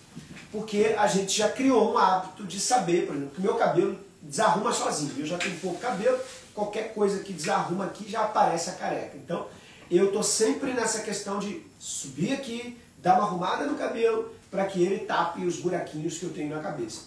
Porque 0.53 0.95
a 0.97 1.07
gente 1.07 1.37
já 1.37 1.49
criou 1.49 1.93
um 1.93 1.99
hábito 1.99 2.45
de 2.45 2.61
saber, 2.61 3.07
por 3.07 3.17
exemplo, 3.17 3.35
que 3.35 3.43
meu 3.43 3.57
cabelo 3.57 3.99
desarruma 4.25 4.73
sozinho. 4.73 5.13
Eu 5.19 5.27
já 5.27 5.39
tenho 5.39 5.59
pouco 5.61 5.79
cabelo, 5.79 6.19
qualquer 6.55 6.95
coisa 6.95 7.21
que 7.21 7.33
desarruma 7.33 7.87
aqui 7.87 8.11
já 8.11 8.25
aparece 8.25 8.71
a 8.71 8.75
careca. 8.75 9.17
Então, 9.17 9.47
eu 9.91 10.07
estou 10.07 10.23
sempre 10.23 10.73
nessa 10.73 11.01
questão 11.01 11.39
de 11.39 11.63
subir 11.79 12.33
aqui, 12.33 12.79
dar 12.99 13.15
uma 13.15 13.25
arrumada 13.25 13.67
no 13.67 13.77
cabelo, 13.77 14.35
para 14.51 14.65
que 14.67 14.83
ele 14.83 15.01
tape 15.01 15.45
os 15.45 15.57
buraquinhos 15.57 16.19
que 16.19 16.25
eu 16.25 16.33
tenho 16.33 16.55
na 16.55 16.63
cabeça. 16.63 17.03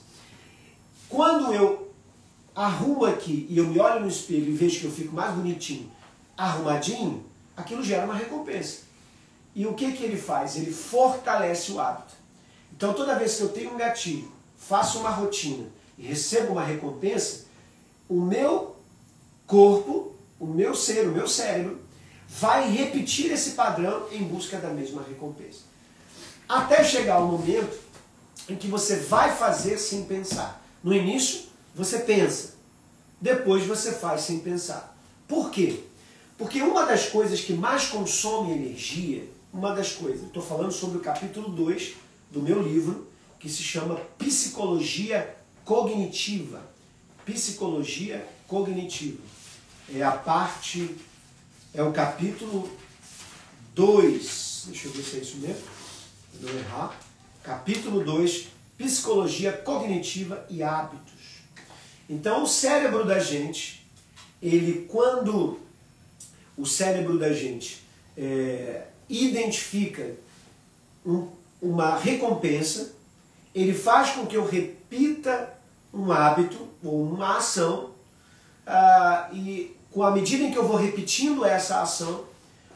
Quando 1.09 1.53
eu 1.53 1.91
arrumo 2.53 3.05
aqui 3.05 3.47
e 3.49 3.57
eu 3.57 3.65
me 3.65 3.79
olho 3.79 4.01
no 4.01 4.07
espelho 4.07 4.49
e 4.49 4.53
vejo 4.53 4.79
que 4.79 4.85
eu 4.85 4.91
fico 4.91 5.15
mais 5.15 5.33
bonitinho, 5.33 5.91
arrumadinho, 6.35 7.25
aquilo 7.55 7.83
gera 7.83 8.05
uma 8.05 8.15
recompensa. 8.15 8.81
E 9.55 9.65
o 9.65 9.73
que, 9.73 9.91
que 9.93 10.03
ele 10.03 10.17
faz? 10.17 10.55
Ele 10.55 10.71
fortalece 10.71 11.71
o 11.71 11.79
hábito. 11.79 12.13
Então 12.75 12.93
toda 12.93 13.17
vez 13.17 13.35
que 13.35 13.41
eu 13.41 13.49
tenho 13.49 13.73
um 13.73 13.77
gatilho, 13.77 14.31
faço 14.55 14.99
uma 14.99 15.09
rotina 15.09 15.67
e 15.97 16.05
recebo 16.05 16.53
uma 16.53 16.63
recompensa, 16.63 17.45
o 18.07 18.21
meu 18.21 18.75
corpo, 19.45 20.15
o 20.39 20.45
meu 20.45 20.75
ser, 20.75 21.07
o 21.07 21.11
meu 21.11 21.27
cérebro, 21.27 21.79
vai 22.27 22.69
repetir 22.69 23.31
esse 23.31 23.51
padrão 23.51 24.07
em 24.11 24.23
busca 24.23 24.57
da 24.57 24.69
mesma 24.69 25.03
recompensa. 25.03 25.61
Até 26.47 26.83
chegar 26.83 27.19
o 27.19 27.27
momento 27.27 27.77
em 28.47 28.55
que 28.55 28.67
você 28.67 28.97
vai 28.97 29.35
fazer 29.35 29.77
sem 29.77 30.03
pensar. 30.05 30.63
No 30.83 30.93
início, 30.93 31.45
você 31.73 31.99
pensa. 31.99 32.55
Depois 33.19 33.65
você 33.65 33.91
faz 33.91 34.21
sem 34.21 34.39
pensar. 34.39 34.95
Por 35.27 35.49
quê? 35.49 35.83
Porque 36.37 36.61
uma 36.61 36.85
das 36.85 37.09
coisas 37.09 37.41
que 37.41 37.53
mais 37.53 37.87
consome 37.87 38.53
energia, 38.53 39.27
uma 39.51 39.73
das 39.73 39.93
coisas, 39.93 40.27
estou 40.27 40.43
falando 40.43 40.71
sobre 40.71 40.97
o 40.99 41.01
capítulo 41.01 41.49
2 41.49 41.95
do 42.31 42.41
meu 42.41 42.61
livro, 42.61 43.07
que 43.39 43.49
se 43.49 43.63
chama 43.63 43.95
Psicologia 44.17 45.35
Cognitiva. 45.67 46.61
Psicologia 47.25 48.25
Cognitiva. 48.47 49.21
É 49.93 50.01
a 50.01 50.13
parte, 50.13 50.95
é 51.73 51.83
o 51.83 51.91
capítulo 51.91 52.71
2. 53.75 54.67
Deixa 54.67 54.87
eu 54.87 54.91
ver 54.93 55.03
se 55.03 55.17
é 55.17 55.19
isso 55.19 55.37
mesmo. 55.39 55.67
Não 56.39 56.57
errar. 56.57 56.97
Capítulo 57.43 58.01
2, 58.01 58.47
Psicologia 58.77 59.51
Cognitiva 59.51 60.45
e 60.49 60.63
Hábitos. 60.63 61.41
Então 62.09 62.43
o 62.43 62.47
cérebro 62.47 63.05
da 63.05 63.19
gente, 63.19 63.85
ele 64.41 64.85
quando 64.87 65.59
o 66.55 66.65
cérebro 66.65 67.19
da 67.19 67.33
gente 67.33 67.83
é, 68.15 68.85
identifica 69.09 70.15
um, 71.05 71.27
uma 71.61 71.97
recompensa, 71.97 72.95
ele 73.53 73.73
faz 73.73 74.11
com 74.11 74.25
que 74.25 74.37
eu 74.37 74.45
repita 74.45 75.56
um 75.93 76.11
hábito 76.11 76.67
ou 76.83 77.03
uma 77.03 77.37
ação 77.37 77.91
ah, 78.65 79.29
e 79.31 79.75
com 79.91 80.03
a 80.03 80.11
medida 80.11 80.43
em 80.43 80.51
que 80.51 80.57
eu 80.57 80.67
vou 80.67 80.77
repetindo 80.77 81.45
essa 81.45 81.81
ação, 81.81 82.25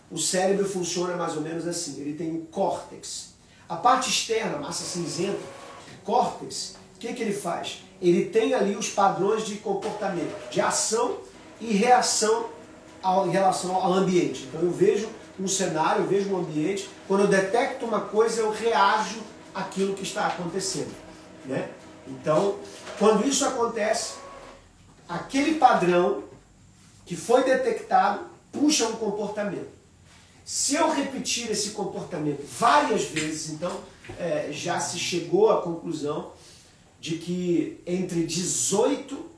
o 0.10 0.18
cérebro 0.18 0.68
funciona 0.68 1.16
mais 1.16 1.36
ou 1.36 1.42
menos 1.42 1.68
assim. 1.68 2.00
Ele 2.02 2.14
tem 2.14 2.36
o 2.36 2.46
córtex. 2.48 3.34
A 3.70 3.76
parte 3.76 4.10
externa, 4.10 4.58
massa 4.58 4.84
cinzenta, 4.84 5.40
córtex, 6.04 6.76
o 6.96 7.00
que, 7.00 7.14
que 7.14 7.22
ele 7.22 7.34
faz? 7.34 7.82
ele 8.02 8.26
tem 8.26 8.54
ali 8.54 8.76
os 8.76 8.90
padrões 8.90 9.46
de 9.46 9.56
comportamento, 9.58 10.34
de 10.50 10.60
ação 10.60 11.18
e 11.60 11.72
reação 11.74 12.48
ao, 13.02 13.28
em 13.28 13.30
relação 13.30 13.76
ao 13.76 13.94
ambiente. 13.94 14.48
Então 14.50 14.62
eu 14.62 14.72
vejo 14.72 15.08
um 15.40 15.48
cenário, 15.48 16.04
eu 16.04 16.08
vejo 16.08 16.34
um 16.34 16.40
ambiente, 16.40 16.90
quando 17.08 17.22
eu 17.22 17.28
detecto 17.28 17.86
uma 17.86 18.02
coisa, 18.02 18.42
eu 18.42 18.52
reajo 18.52 19.20
àquilo 19.54 19.94
que 19.94 20.04
está 20.04 20.28
acontecendo. 20.28 20.94
Né? 21.46 21.70
Então, 22.08 22.56
quando 23.02 23.28
isso 23.28 23.44
acontece, 23.44 24.14
aquele 25.10 25.56
padrão 25.56 26.24
que 27.04 27.16
foi 27.16 27.44
detectado 27.44 28.30
puxa 28.52 28.88
um 28.88 28.96
comportamento. 28.96 29.72
Se 30.46 30.76
eu 30.76 30.94
repetir 30.94 31.50
esse 31.50 31.72
comportamento 31.72 32.46
várias 32.46 33.06
vezes, 33.06 33.50
então 33.50 33.82
é, 34.20 34.50
já 34.52 34.80
se 34.80 35.00
chegou 35.00 35.50
à 35.50 35.64
conclusão 35.64 36.34
de 37.00 37.18
que 37.18 37.82
entre 37.88 38.24
18 38.24 39.32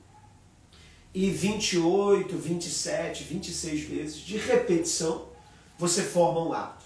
e 1.13 1.29
28, 1.29 2.35
27, 2.35 3.23
26 3.23 3.81
vezes 3.83 4.15
de 4.17 4.35
repetição 4.35 5.29
você 5.79 6.03
forma 6.03 6.43
um 6.43 6.51
hábito. 6.51 6.83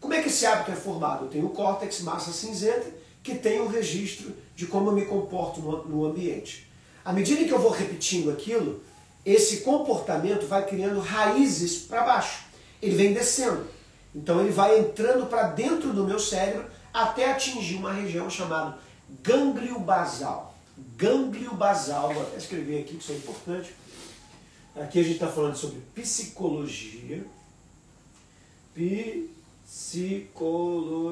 Como 0.00 0.14
é 0.14 0.22
que 0.22 0.28
esse 0.28 0.46
hábito 0.46 0.70
é 0.70 0.76
formado? 0.76 1.26
Eu 1.26 1.28
tenho 1.28 1.46
o 1.46 1.50
córtex, 1.50 2.00
massa 2.00 2.32
cinzenta, 2.32 2.90
que 3.22 3.34
tem 3.34 3.60
o 3.60 3.64
um 3.64 3.68
registro 3.68 4.34
de 4.54 4.66
como 4.66 4.90
eu 4.90 4.94
me 4.94 5.04
comporto 5.04 5.60
no, 5.60 5.84
no 5.84 6.04
ambiente. 6.04 6.68
À 7.04 7.12
medida 7.12 7.44
que 7.44 7.52
eu 7.52 7.58
vou 7.58 7.70
repetindo 7.70 8.30
aquilo, 8.30 8.82
esse 9.24 9.58
comportamento 9.58 10.46
vai 10.46 10.66
criando 10.66 11.00
raízes 11.00 11.78
para 11.78 12.04
baixo. 12.04 12.44
Ele 12.80 12.94
vem 12.94 13.12
descendo. 13.12 13.66
Então 14.14 14.40
ele 14.40 14.50
vai 14.50 14.78
entrando 14.78 15.26
para 15.26 15.48
dentro 15.48 15.92
do 15.92 16.04
meu 16.04 16.18
cérebro 16.18 16.66
até 16.92 17.30
atingir 17.30 17.76
uma 17.76 17.92
região 17.92 18.30
chamada 18.30 18.78
Gânglio 19.22 19.80
basal. 19.80 20.54
Gânglio 20.96 21.54
basal, 21.54 22.12
vou 22.12 22.22
até 22.22 22.36
escrever 22.36 22.80
aqui 22.80 22.96
que 22.96 23.02
isso 23.02 23.12
é 23.12 23.16
importante. 23.16 23.74
Aqui 24.76 25.00
a 25.00 25.02
gente 25.02 25.14
está 25.14 25.28
falando 25.28 25.56
sobre 25.56 25.80
psicologia. 25.94 27.24
Psicologia 29.64 31.04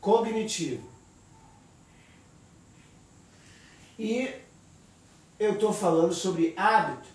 cognitiva. 0.00 0.93
E 3.98 4.34
eu 5.38 5.54
estou 5.54 5.72
falando 5.72 6.12
sobre 6.12 6.54
hábito. 6.56 7.08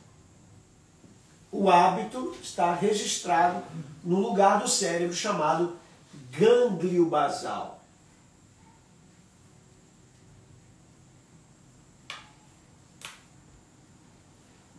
O 1.51 1.69
hábito 1.69 2.35
está 2.41 2.73
registrado 2.73 3.63
no 4.03 4.19
lugar 4.19 4.59
do 4.59 4.67
cérebro 4.67 5.15
chamado 5.15 5.77
gânglio 6.31 7.05
basal. 7.05 7.79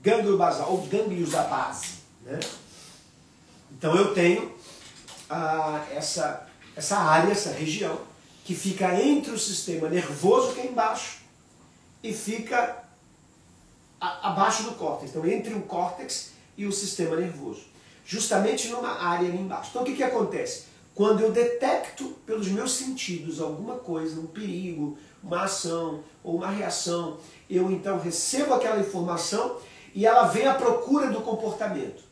gânglio 0.03 0.37
basal, 0.37 0.73
ou 0.73 0.87
gânglios 0.87 1.31
da 1.31 1.45
base. 1.45 1.99
Né? 2.23 2.41
Então 3.73 3.95
eu 3.95 4.15
tenho 4.15 4.55
ah, 5.29 5.85
essa, 5.93 6.47
essa 6.75 6.99
área, 6.99 7.31
essa 7.31 7.51
região, 7.51 7.99
que 8.45 8.55
fica 8.55 9.01
entre 9.01 9.31
o 9.31 9.39
sistema 9.39 9.89
nervoso, 9.89 10.55
que 10.55 10.61
é 10.61 10.67
embaixo, 10.67 11.20
e 12.03 12.13
fica 12.13 12.85
a, 14.01 14.31
abaixo 14.31 14.63
do 14.65 14.73
córtex. 14.73 15.11
Então 15.11 15.27
entre 15.27 15.55
o 15.55 15.63
córtex 15.63 16.33
e 16.57 16.67
o 16.67 16.73
sistema 16.73 17.17
nervoso. 17.17 17.63
Justamente 18.05 18.69
numa 18.69 19.03
área 19.03 19.29
ali 19.29 19.39
embaixo. 19.39 19.71
Então 19.71 19.83
o 19.83 19.85
que, 19.85 19.95
que 19.95 20.03
acontece? 20.03 20.65
Quando 20.95 21.21
eu 21.21 21.31
detecto 21.31 22.05
pelos 22.27 22.49
meus 22.49 22.73
sentidos 22.73 23.41
alguma 23.41 23.77
coisa, 23.77 24.21
um 24.21 24.27
perigo, 24.27 24.99
uma 25.23 25.45
ação 25.45 26.03
ou 26.23 26.37
uma 26.37 26.49
reação, 26.49 27.19
eu 27.49 27.71
então 27.71 27.99
recebo 27.99 28.55
aquela 28.55 28.81
informação 28.81 29.57
e 29.95 30.07
ela 30.07 30.25
vem 30.25 30.47
à 30.47 30.55
procura 30.55 31.11
do 31.11 31.21
comportamento. 31.21 32.03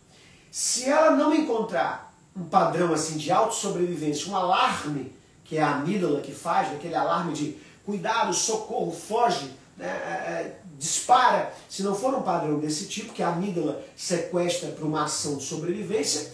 Se 0.51 0.89
ela 0.89 1.11
não 1.11 1.35
encontrar 1.35 2.15
um 2.35 2.45
padrão 2.45 2.93
assim 2.93 3.17
de 3.17 3.31
autossobrevivência, 3.31 4.31
um 4.31 4.37
alarme, 4.37 5.13
que 5.45 5.59
é 5.59 5.63
a 5.63 5.77
amígdala 5.77 6.21
que 6.21 6.33
faz, 6.33 6.73
aquele 6.73 6.95
alarme 6.95 7.33
de 7.33 7.57
cuidado, 7.85 8.33
socorro, 8.33 8.93
foge, 8.93 9.51
né, 9.79 9.87
é, 9.87 10.33
é, 10.33 10.61
dispara, 10.77 11.55
se 11.69 11.83
não 11.83 11.95
for 11.95 12.13
um 12.15 12.23
padrão 12.23 12.59
desse 12.59 12.87
tipo, 12.87 13.13
que 13.13 13.23
a 13.23 13.29
amígdala 13.29 13.83
sequestra 13.97 14.73
para 14.73 14.85
uma 14.85 15.05
ação 15.05 15.37
de 15.37 15.45
sobrevivência, 15.45 16.33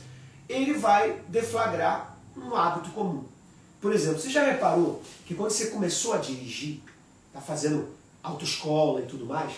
ele 0.48 0.72
vai 0.72 1.20
deflagrar 1.28 2.16
um 2.36 2.54
hábito 2.56 2.90
comum. 2.90 3.24
Por 3.80 3.92
exemplo, 3.92 4.18
você 4.18 4.30
já 4.30 4.44
reparou 4.44 5.02
que 5.26 5.34
quando 5.34 5.50
você 5.50 5.66
começou 5.66 6.14
a 6.14 6.18
dirigir, 6.18 6.80
tá 7.32 7.40
fazendo 7.40 7.88
autoescola 8.22 9.00
e 9.00 9.06
tudo 9.06 9.26
mais, 9.26 9.52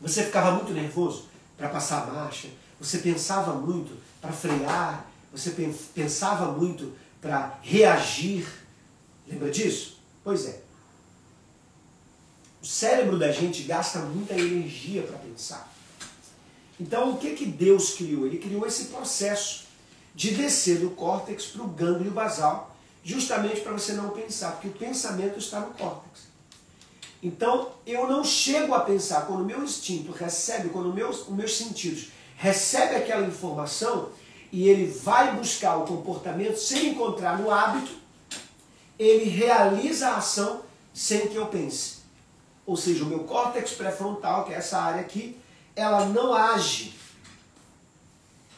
você 0.00 0.24
ficava 0.24 0.50
muito 0.52 0.72
nervoso 0.72 1.26
para 1.56 1.68
passar 1.68 2.02
a 2.02 2.06
marcha, 2.12 2.48
você 2.78 2.98
pensava 2.98 3.54
muito 3.54 3.96
para 4.20 4.32
frear, 4.32 5.06
você 5.32 5.50
pensava 5.94 6.52
muito 6.52 6.92
para 7.20 7.58
reagir. 7.62 8.46
Lembra 9.26 9.50
disso? 9.50 9.98
Pois 10.24 10.46
é. 10.46 10.65
O 12.66 12.68
cérebro 12.68 13.16
da 13.16 13.30
gente 13.30 13.62
gasta 13.62 14.00
muita 14.00 14.34
energia 14.34 15.00
para 15.02 15.16
pensar. 15.18 15.72
Então, 16.80 17.12
o 17.12 17.16
que, 17.16 17.36
que 17.36 17.46
Deus 17.46 17.94
criou? 17.94 18.26
Ele 18.26 18.38
criou 18.38 18.66
esse 18.66 18.86
processo 18.86 19.66
de 20.12 20.32
descer 20.32 20.80
do 20.80 20.90
córtex 20.90 21.46
para 21.46 21.62
o 21.62 21.68
gânglio 21.68 22.10
basal, 22.10 22.76
justamente 23.04 23.60
para 23.60 23.70
você 23.70 23.92
não 23.92 24.10
pensar, 24.10 24.50
porque 24.50 24.66
o 24.66 24.72
pensamento 24.72 25.38
está 25.38 25.60
no 25.60 25.74
córtex. 25.74 26.22
Então, 27.22 27.70
eu 27.86 28.08
não 28.08 28.24
chego 28.24 28.74
a 28.74 28.80
pensar, 28.80 29.26
quando 29.26 29.42
o 29.42 29.46
meu 29.46 29.62
instinto 29.62 30.10
recebe, 30.10 30.70
quando 30.70 30.92
meus, 30.92 31.20
os 31.20 31.36
meus 31.36 31.56
sentidos 31.56 32.08
recebe 32.36 32.96
aquela 32.96 33.28
informação 33.28 34.08
e 34.50 34.68
ele 34.68 34.90
vai 34.90 35.36
buscar 35.36 35.76
o 35.76 35.86
comportamento 35.86 36.56
sem 36.56 36.88
encontrar 36.88 37.38
no 37.38 37.48
hábito, 37.48 37.92
ele 38.98 39.30
realiza 39.30 40.08
a 40.08 40.16
ação 40.16 40.62
sem 40.92 41.28
que 41.28 41.36
eu 41.36 41.46
pense. 41.46 41.95
Ou 42.66 42.76
seja, 42.76 43.04
o 43.04 43.06
meu 43.06 43.20
córtex 43.20 43.72
pré-frontal, 43.72 44.44
que 44.44 44.52
é 44.52 44.56
essa 44.56 44.78
área 44.78 45.00
aqui, 45.00 45.38
ela 45.74 46.06
não 46.06 46.34
age. 46.34 46.94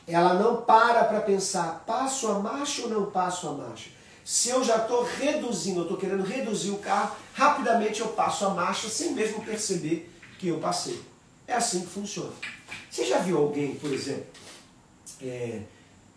Ela 0.06 0.34
não 0.34 0.62
para 0.62 1.04
para 1.04 1.20
pensar, 1.20 1.84
passo 1.86 2.28
a 2.28 2.38
marcha 2.38 2.82
ou 2.82 2.88
não 2.88 3.10
passo 3.10 3.46
a 3.48 3.52
marcha. 3.52 3.90
Se 4.24 4.48
eu 4.48 4.64
já 4.64 4.78
estou 4.78 5.04
reduzindo, 5.04 5.80
eu 5.80 5.82
estou 5.82 5.98
querendo 5.98 6.22
reduzir 6.22 6.70
o 6.70 6.78
carro, 6.78 7.16
rapidamente 7.34 8.00
eu 8.00 8.08
passo 8.08 8.46
a 8.46 8.50
marcha 8.50 8.88
sem 8.88 9.12
mesmo 9.12 9.44
perceber 9.44 10.10
que 10.38 10.48
eu 10.48 10.58
passei. 10.58 11.02
É 11.46 11.54
assim 11.54 11.80
que 11.80 11.86
funciona. 11.88 12.32
Você 12.90 13.04
já 13.04 13.18
viu 13.18 13.38
alguém, 13.38 13.74
por 13.74 13.92
exemplo, 13.92 14.26
é, 15.20 15.62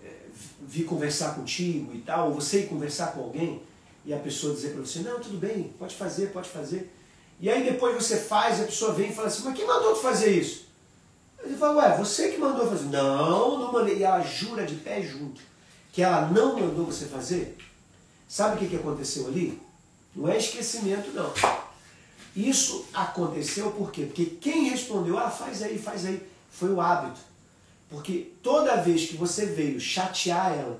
é, 0.04 0.16
vir 0.62 0.86
conversar 0.86 1.36
contigo 1.36 1.94
e 1.94 2.00
tal, 2.00 2.30
ou 2.30 2.36
você 2.36 2.62
ir 2.62 2.68
conversar 2.68 3.14
com 3.14 3.22
alguém 3.22 3.62
e 4.06 4.14
a 4.14 4.18
pessoa 4.18 4.54
dizer 4.54 4.74
para 4.74 4.82
você, 4.82 5.00
não, 5.00 5.20
tudo 5.20 5.38
bem, 5.38 5.72
pode 5.78 5.96
fazer, 5.96 6.32
pode 6.32 6.50
fazer. 6.50 6.92
E 7.42 7.50
aí 7.50 7.64
depois 7.64 7.96
você 7.96 8.18
faz 8.18 8.62
a 8.62 8.66
pessoa 8.66 8.94
vem 8.94 9.10
e 9.10 9.16
fala 9.16 9.28
assim, 9.28 9.44
mas 9.44 9.56
quem 9.56 9.66
mandou 9.66 9.96
tu 9.96 10.02
fazer 10.02 10.30
isso? 10.32 10.68
Ele 11.44 11.58
fala, 11.58 11.82
ué, 11.82 11.98
você 11.98 12.30
que 12.30 12.38
mandou 12.38 12.68
fazer. 12.68 12.86
Não, 12.86 13.58
não 13.58 13.74
mandei. 13.74 13.98
E 13.98 14.04
ela 14.04 14.22
jura 14.22 14.64
de 14.64 14.76
pé 14.76 15.02
junto 15.02 15.42
que 15.92 16.04
ela 16.04 16.28
não 16.28 16.60
mandou 16.60 16.86
você 16.86 17.06
fazer. 17.06 17.58
Sabe 18.28 18.56
o 18.56 18.60
que, 18.60 18.68
que 18.68 18.76
aconteceu 18.76 19.28
ali? 19.28 19.60
Não 20.16 20.30
é 20.30 20.38
esquecimento, 20.38 21.10
não. 21.12 21.34
Isso 22.36 22.86
aconteceu 22.94 23.72
por 23.72 23.92
quê? 23.92 24.04
Porque 24.06 24.26
quem 24.26 24.70
respondeu, 24.70 25.18
ah, 25.18 25.30
faz 25.30 25.64
aí, 25.64 25.80
faz 25.80 26.06
aí, 26.06 26.26
foi 26.50 26.72
o 26.72 26.80
hábito. 26.80 27.20
Porque 27.90 28.32
toda 28.42 28.82
vez 28.82 29.06
que 29.06 29.18
você 29.18 29.48
veio 29.48 29.80
chatear 29.80 30.54
ela 30.54 30.80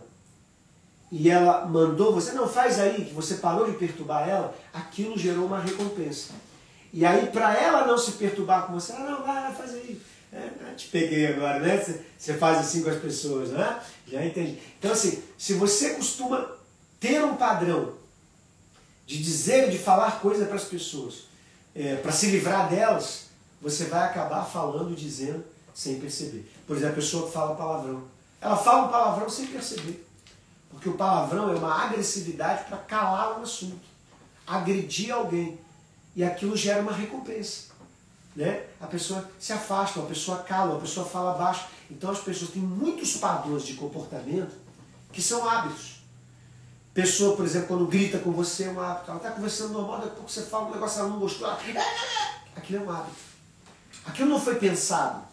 e 1.12 1.30
ela 1.30 1.66
mandou 1.66 2.14
você, 2.14 2.32
não 2.32 2.48
faz 2.48 2.80
aí, 2.80 3.04
que 3.04 3.14
você 3.14 3.36
parou 3.36 3.70
de 3.70 3.78
perturbar 3.78 4.30
ela, 4.30 4.56
aquilo 4.72 5.18
gerou 5.18 5.46
uma 5.46 5.60
recompensa. 5.60 6.34
E 6.94 7.06
aí, 7.06 7.28
para 7.28 7.56
ela 7.58 7.88
não 7.88 7.98
se 7.98 8.14
perturbar 8.14 8.68
com 8.68 8.74
você, 8.74 8.92
ela 8.94 9.12
não, 9.12 9.24
vai, 9.24 9.54
faz 9.54 9.74
aí. 9.74 10.02
É, 10.34 10.50
te 10.76 10.88
peguei 10.88 11.28
agora, 11.28 11.60
né? 11.60 11.78
Você 12.18 12.34
faz 12.36 12.58
assim 12.60 12.84
com 12.84 12.90
as 12.90 13.00
pessoas, 13.00 13.50
né? 13.50 13.82
Já 14.08 14.26
entendi. 14.26 14.60
Então, 14.80 14.92
assim, 14.92 15.22
se 15.38 15.54
você 15.54 15.92
costuma 15.92 16.50
ter 17.00 17.24
um 17.24 17.36
padrão 17.36 17.94
de 19.06 19.22
dizer 19.22 19.68
e 19.68 19.72
de 19.72 19.78
falar 19.78 20.20
coisa 20.22 20.46
para 20.46 20.56
as 20.56 20.64
pessoas, 20.64 21.26
é, 21.76 21.96
para 21.96 22.12
se 22.12 22.28
livrar 22.28 22.70
delas, 22.70 23.26
você 23.62 23.86
vai 23.86 24.06
acabar 24.06 24.46
falando, 24.46 24.96
dizendo, 24.96 25.44
sem 25.74 26.00
perceber. 26.00 26.50
Por 26.66 26.76
exemplo, 26.76 26.94
a 26.94 26.96
pessoa 26.96 27.28
que 27.28 27.34
fala 27.34 27.56
palavrão. 27.56 28.04
Ela 28.40 28.58
fala 28.58 28.88
um 28.88 28.90
palavrão 28.90 29.30
sem 29.30 29.48
perceber. 29.48 30.06
Porque 30.70 30.90
o 30.90 30.94
palavrão 30.94 31.52
é 31.52 31.56
uma 31.56 31.86
agressividade 31.86 32.66
para 32.66 32.78
calar 32.78 33.40
um 33.40 33.44
assunto, 33.44 33.82
agredir 34.48 35.14
alguém. 35.14 35.60
E 36.16 36.24
aquilo 36.24 36.56
gera 36.56 36.82
uma 36.82 36.92
recompensa. 36.92 37.72
Né? 38.36 38.66
A 38.80 38.88
pessoa 38.88 39.30
se 39.40 39.52
afasta, 39.52 40.00
a 40.00 40.06
pessoa 40.06 40.40
cala, 40.40 40.78
a 40.78 40.82
pessoa 40.82 41.06
fala 41.06 41.38
baixo. 41.38 41.66
Então 41.90 42.12
as 42.12 42.20
pessoas 42.20 42.52
têm 42.52 42.62
muitos 42.62 43.18
padrões 43.18 43.64
de 43.64 43.74
comportamento 43.74 44.56
que 45.12 45.22
são 45.22 45.48
hábitos. 45.48 46.02
Pessoa, 46.94 47.36
por 47.38 47.46
exemplo, 47.46 47.70
quando 47.70 47.88
grita 47.88 48.20
com 48.20 48.32
você, 48.32 48.66
é 48.66 48.70
um 48.70 48.80
hábito. 48.80 49.12
Ela 49.12 49.18
está 49.18 49.32
conversando 49.32 49.74
normal, 49.74 49.98
daqui 49.98 50.10
a 50.10 50.16
pouco 50.16 50.30
você 50.30 50.42
fala 50.42 50.68
um 50.68 50.72
negócio, 50.72 51.00
ela 51.00 51.10
não 51.10 51.20
gostou. 51.20 51.48
Ela... 51.48 51.58
Aquilo 52.56 52.84
é 52.84 52.86
um 52.86 52.92
hábito. 52.92 53.18
Aquilo 54.06 54.30
não 54.30 54.40
foi 54.40 54.56
pensado. 54.56 55.24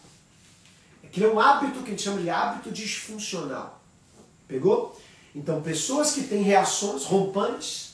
Aquilo 1.03 1.25
é 1.25 1.29
um 1.33 1.39
hábito 1.39 1.79
que 1.81 1.87
a 1.87 1.89
gente 1.91 2.01
chama 2.01 2.21
de 2.21 2.29
hábito 2.29 2.71
disfuncional. 2.71 3.81
Pegou? 4.47 4.97
Então, 5.35 5.61
pessoas 5.61 6.11
que 6.11 6.23
têm 6.23 6.43
reações 6.43 7.03
rompantes, 7.03 7.88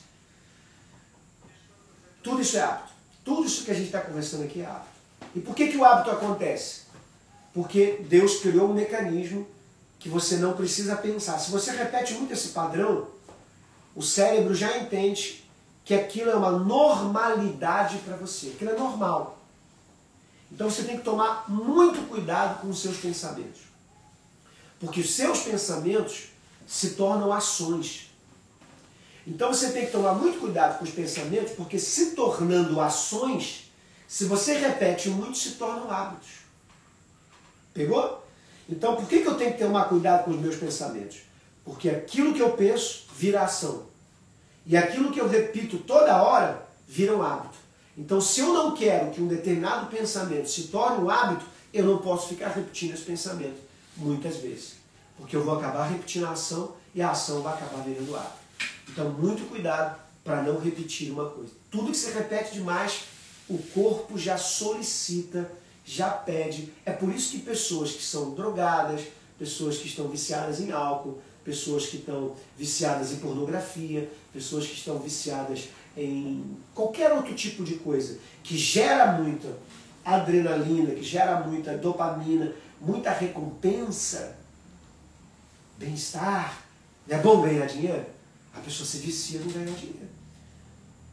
tudo 2.25 2.41
isso 2.41 2.57
é 2.57 2.61
hábito. 2.61 2.89
Tudo 3.23 3.45
isso 3.45 3.63
que 3.63 3.71
a 3.71 3.73
gente 3.75 3.85
está 3.85 4.01
conversando 4.01 4.43
aqui 4.43 4.61
é 4.61 4.65
hábito. 4.65 4.95
E 5.35 5.39
por 5.39 5.55
que, 5.55 5.67
que 5.67 5.77
o 5.77 5.85
hábito 5.85 6.09
acontece? 6.09 6.81
Porque 7.53 8.03
Deus 8.09 8.39
criou 8.39 8.71
um 8.71 8.73
mecanismo 8.73 9.47
que 9.99 10.09
você 10.09 10.38
não 10.38 10.53
precisa 10.53 10.95
pensar. 10.95 11.38
Se 11.38 11.51
você 11.51 11.71
repete 11.71 12.15
muito 12.15 12.33
esse 12.33 12.49
padrão, 12.49 13.07
o 13.95 14.01
cérebro 14.01 14.55
já 14.55 14.75
entende 14.79 15.45
que 15.85 15.93
aquilo 15.93 16.31
é 16.31 16.35
uma 16.35 16.51
normalidade 16.51 17.99
para 17.99 18.17
você. 18.17 18.47
Aquilo 18.47 18.71
é 18.71 18.75
normal. 18.75 19.38
Então 20.51 20.67
você 20.67 20.83
tem 20.83 20.97
que 20.97 21.03
tomar 21.03 21.45
muito 21.47 22.09
cuidado 22.09 22.59
com 22.59 22.69
os 22.69 22.81
seus 22.81 22.97
pensamentos. 22.97 23.61
Porque 24.79 25.01
os 25.01 25.13
seus 25.13 25.41
pensamentos 25.41 26.29
se 26.65 26.91
tornam 26.91 27.31
ações. 27.31 28.04
Então 29.25 29.53
você 29.53 29.71
tem 29.71 29.85
que 29.85 29.91
tomar 29.91 30.13
muito 30.13 30.39
cuidado 30.39 30.77
com 30.77 30.83
os 30.83 30.91
pensamentos, 30.91 31.53
porque 31.53 31.79
se 31.79 32.11
tornando 32.11 32.79
ações, 32.79 33.71
se 34.07 34.25
você 34.25 34.57
repete 34.57 35.09
muito, 35.09 35.38
se 35.38 35.51
tornam 35.51 35.89
hábitos. 35.89 36.29
Pegou? 37.73 38.23
Então 38.69 38.95
por 38.95 39.07
que, 39.07 39.21
que 39.21 39.27
eu 39.27 39.35
tenho 39.35 39.53
que 39.53 39.59
tomar 39.59 39.85
cuidado 39.85 40.25
com 40.25 40.31
os 40.31 40.39
meus 40.39 40.55
pensamentos? 40.55 41.17
Porque 41.63 41.89
aquilo 41.89 42.33
que 42.33 42.41
eu 42.41 42.51
penso 42.51 43.05
vira 43.15 43.41
ação. 43.41 43.88
E 44.65 44.77
aquilo 44.77 45.11
que 45.11 45.19
eu 45.19 45.27
repito 45.27 45.79
toda 45.79 46.21
hora 46.21 46.65
vira 46.88 47.15
um 47.15 47.21
hábito. 47.21 47.55
Então, 47.97 48.19
se 48.19 48.41
eu 48.41 48.53
não 48.53 48.75
quero 48.75 49.11
que 49.11 49.21
um 49.21 49.27
determinado 49.27 49.88
pensamento 49.88 50.49
se 50.49 50.63
torne 50.63 51.03
um 51.03 51.09
hábito, 51.09 51.45
eu 51.73 51.85
não 51.85 51.99
posso 51.99 52.29
ficar 52.29 52.49
repetindo 52.49 52.93
esse 52.93 53.03
pensamento 53.03 53.57
muitas 53.95 54.38
vezes. 54.38 54.75
Porque 55.17 55.35
eu 55.35 55.43
vou 55.43 55.57
acabar 55.57 55.85
repetindo 55.88 56.25
a 56.25 56.31
ação 56.31 56.75
e 56.93 57.01
a 57.01 57.11
ação 57.11 57.41
vai 57.41 57.53
acabar 57.53 57.83
virando 57.83 58.15
hábito. 58.15 58.44
Então, 58.89 59.09
muito 59.11 59.47
cuidado 59.49 59.99
para 60.23 60.41
não 60.41 60.59
repetir 60.59 61.11
uma 61.11 61.29
coisa. 61.29 61.51
Tudo 61.69 61.91
que 61.91 61.97
você 61.97 62.11
repete 62.11 62.53
demais, 62.53 63.03
o 63.47 63.57
corpo 63.57 64.17
já 64.17 64.37
solicita, 64.37 65.51
já 65.85 66.09
pede. 66.09 66.73
É 66.85 66.91
por 66.91 67.13
isso 67.13 67.31
que 67.31 67.39
pessoas 67.39 67.91
que 67.91 68.03
são 68.03 68.33
drogadas, 68.33 69.01
pessoas 69.37 69.77
que 69.77 69.87
estão 69.87 70.07
viciadas 70.07 70.59
em 70.59 70.71
álcool, 70.71 71.21
pessoas 71.43 71.85
que 71.85 71.97
estão 71.97 72.35
viciadas 72.57 73.11
em 73.11 73.17
pornografia, 73.17 74.09
pessoas 74.33 74.65
que 74.65 74.73
estão 74.73 74.97
viciadas 74.97 75.69
em 75.95 76.57
qualquer 76.73 77.13
outro 77.13 77.35
tipo 77.35 77.63
de 77.63 77.75
coisa 77.75 78.17
que 78.43 78.57
gera 78.57 79.13
muita 79.13 79.47
adrenalina, 80.03 80.95
que 80.95 81.03
gera 81.03 81.39
muita 81.41 81.77
dopamina, 81.77 82.51
muita 82.81 83.11
recompensa, 83.11 84.35
bem-estar. 85.77 86.63
É 87.07 87.17
bom 87.17 87.41
ganhar 87.41 87.67
dinheiro? 87.67 88.14
A 88.55 88.59
pessoa 88.59 88.87
se 88.87 88.99
vicia 88.99 89.39
não 89.39 89.47
ganhar 89.47 89.75
dinheiro. 89.75 90.09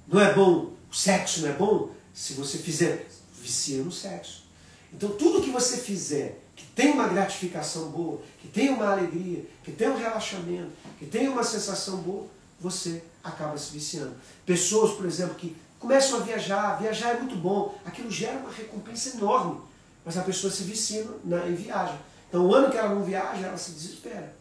Não 0.06 0.20
é 0.20 0.32
bom, 0.32 0.72
o 0.90 0.94
sexo 0.94 1.42
não 1.42 1.48
é 1.48 1.52
bom? 1.52 1.90
Se 2.12 2.34
você 2.34 2.58
fizer, 2.58 3.08
vicia 3.40 3.82
no 3.82 3.90
sexo. 3.90 4.44
Então 4.92 5.10
tudo 5.10 5.42
que 5.42 5.50
você 5.50 5.78
fizer 5.78 6.38
que 6.54 6.66
tem 6.66 6.92
uma 6.92 7.08
gratificação 7.08 7.88
boa, 7.90 8.20
que 8.40 8.48
tem 8.48 8.68
uma 8.68 8.92
alegria, 8.92 9.44
que 9.64 9.72
tem 9.72 9.88
um 9.88 9.96
relaxamento, 9.96 10.70
que 10.98 11.06
tem 11.06 11.28
uma 11.28 11.42
sensação 11.42 11.98
boa, 11.98 12.26
você 12.60 13.02
acaba 13.24 13.56
se 13.56 13.72
viciando. 13.72 14.14
Pessoas, 14.44 14.92
por 14.92 15.06
exemplo, 15.06 15.34
que 15.34 15.56
começam 15.78 16.20
a 16.20 16.22
viajar, 16.22 16.80
viajar 16.80 17.16
é 17.16 17.18
muito 17.18 17.36
bom, 17.36 17.76
aquilo 17.84 18.10
gera 18.10 18.38
uma 18.38 18.52
recompensa 18.52 19.16
enorme, 19.16 19.60
mas 20.04 20.16
a 20.16 20.22
pessoa 20.22 20.52
se 20.52 20.62
vicia 20.64 21.06
na, 21.24 21.48
em 21.48 21.54
viagem. 21.54 21.98
Então, 22.28 22.46
o 22.46 22.54
ano 22.54 22.70
que 22.70 22.76
ela 22.76 22.94
não 22.94 23.02
viaja, 23.02 23.46
ela 23.46 23.56
se 23.56 23.72
desespera. 23.72 24.34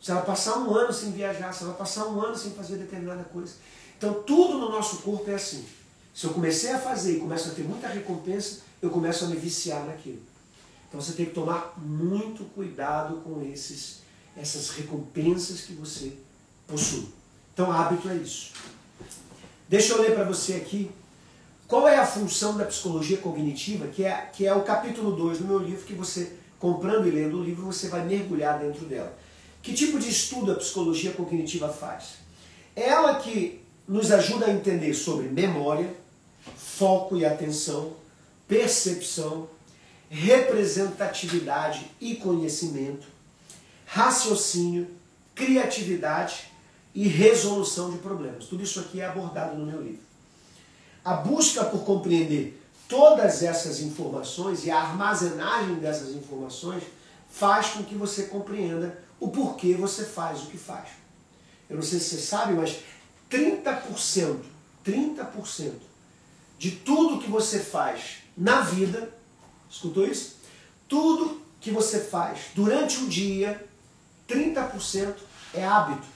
Se 0.00 0.10
ela 0.10 0.22
passar 0.22 0.58
um 0.58 0.74
ano 0.74 0.92
sem 0.92 1.12
viajar, 1.12 1.52
se 1.52 1.64
ela 1.64 1.74
passar 1.74 2.06
um 2.06 2.20
ano 2.20 2.36
sem 2.36 2.52
fazer 2.52 2.76
determinada 2.76 3.24
coisa. 3.24 3.54
Então, 3.96 4.22
tudo 4.22 4.58
no 4.58 4.70
nosso 4.70 4.98
corpo 4.98 5.30
é 5.30 5.34
assim. 5.34 5.64
Se 6.14 6.26
eu 6.26 6.30
comecei 6.30 6.72
a 6.72 6.78
fazer 6.78 7.16
e 7.16 7.20
começo 7.20 7.50
a 7.50 7.52
ter 7.52 7.62
muita 7.62 7.88
recompensa, 7.88 8.60
eu 8.80 8.90
começo 8.90 9.24
a 9.24 9.28
me 9.28 9.36
viciar 9.36 9.84
naquilo. 9.84 10.20
Então 10.88 11.00
você 11.00 11.12
tem 11.12 11.26
que 11.26 11.32
tomar 11.32 11.74
muito 11.76 12.44
cuidado 12.54 13.16
com 13.16 13.42
esses, 13.42 14.00
essas 14.36 14.70
recompensas 14.70 15.60
que 15.60 15.74
você 15.74 16.16
possui. 16.66 17.08
Então, 17.52 17.70
hábito 17.70 18.08
é 18.08 18.14
isso. 18.14 18.52
Deixa 19.68 19.92
eu 19.92 20.00
ler 20.00 20.14
para 20.14 20.24
você 20.24 20.54
aqui 20.54 20.90
qual 21.66 21.88
é 21.88 21.98
a 21.98 22.06
função 22.06 22.56
da 22.56 22.64
psicologia 22.64 23.18
cognitiva, 23.18 23.88
que 23.88 24.04
é, 24.04 24.30
que 24.32 24.46
é 24.46 24.54
o 24.54 24.62
capítulo 24.62 25.16
2 25.16 25.38
do 25.38 25.44
meu 25.44 25.58
livro, 25.58 25.84
que 25.84 25.94
você, 25.94 26.36
comprando 26.58 27.06
e 27.06 27.10
lendo 27.10 27.38
o 27.38 27.44
livro, 27.44 27.66
você 27.66 27.88
vai 27.88 28.04
mergulhar 28.04 28.58
dentro 28.58 28.86
dela. 28.86 29.12
Que 29.66 29.74
tipo 29.74 29.98
de 29.98 30.08
estudo 30.08 30.52
a 30.52 30.54
psicologia 30.54 31.10
cognitiva 31.10 31.68
faz? 31.68 32.18
É 32.76 32.88
ela 32.88 33.16
que 33.16 33.60
nos 33.88 34.12
ajuda 34.12 34.46
a 34.46 34.52
entender 34.52 34.94
sobre 34.94 35.26
memória, 35.26 35.92
foco 36.56 37.16
e 37.16 37.24
atenção, 37.24 37.92
percepção, 38.46 39.48
representatividade 40.08 41.84
e 42.00 42.14
conhecimento, 42.14 43.08
raciocínio, 43.86 44.86
criatividade 45.34 46.44
e 46.94 47.08
resolução 47.08 47.90
de 47.90 47.98
problemas. 47.98 48.44
Tudo 48.44 48.62
isso 48.62 48.78
aqui 48.78 49.00
é 49.00 49.06
abordado 49.06 49.58
no 49.58 49.66
meu 49.66 49.82
livro. 49.82 50.04
A 51.04 51.14
busca 51.14 51.64
por 51.64 51.80
compreender 51.80 52.62
todas 52.88 53.42
essas 53.42 53.80
informações 53.80 54.64
e 54.64 54.70
a 54.70 54.78
armazenagem 54.80 55.74
dessas 55.80 56.14
informações 56.14 56.84
faz 57.28 57.70
com 57.70 57.82
que 57.82 57.96
você 57.96 58.26
compreenda 58.26 59.04
o 59.20 59.28
porquê 59.28 59.74
você 59.74 60.04
faz 60.04 60.42
o 60.42 60.46
que 60.46 60.58
faz. 60.58 60.88
Eu 61.68 61.76
não 61.76 61.82
sei 61.82 61.98
se 61.98 62.10
você 62.10 62.22
sabe, 62.22 62.54
mas 62.54 62.78
30%, 63.30 64.38
30% 64.84 65.72
de 66.58 66.70
tudo 66.70 67.20
que 67.20 67.30
você 67.30 67.58
faz 67.58 68.18
na 68.36 68.60
vida, 68.60 69.12
escutou 69.68 70.06
isso? 70.06 70.36
Tudo 70.88 71.40
que 71.60 71.70
você 71.70 72.00
faz 72.00 72.46
durante 72.54 72.98
o 72.98 73.08
dia, 73.08 73.66
30% 74.28 75.14
é 75.54 75.64
hábito. 75.64 76.06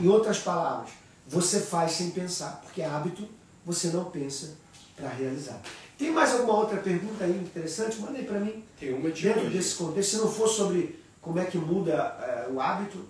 Em 0.00 0.06
outras 0.08 0.38
palavras, 0.38 0.90
você 1.26 1.60
faz 1.60 1.92
sem 1.92 2.10
pensar, 2.10 2.60
porque 2.62 2.82
é 2.82 2.86
hábito, 2.86 3.26
você 3.64 3.88
não 3.88 4.04
pensa 4.04 4.54
para 4.94 5.08
realizar. 5.08 5.60
Tem 5.98 6.10
mais 6.10 6.32
alguma 6.32 6.54
outra 6.58 6.78
pergunta 6.78 7.24
aí 7.24 7.32
interessante? 7.32 7.98
Manda 7.98 8.18
aí 8.18 8.24
para 8.24 8.38
mim. 8.38 8.62
Tem 8.78 8.92
uma 8.94 9.10
de 9.10 9.22
Dentro 9.22 9.42
hoje. 9.42 9.56
desse 9.56 9.74
contexto, 9.76 10.10
se 10.10 10.16
não 10.18 10.30
for 10.30 10.48
sobre 10.48 10.98
como 11.26 11.40
é 11.40 11.44
que 11.44 11.58
muda 11.58 11.92
é, 11.92 12.48
o 12.52 12.60
hábito, 12.60 13.04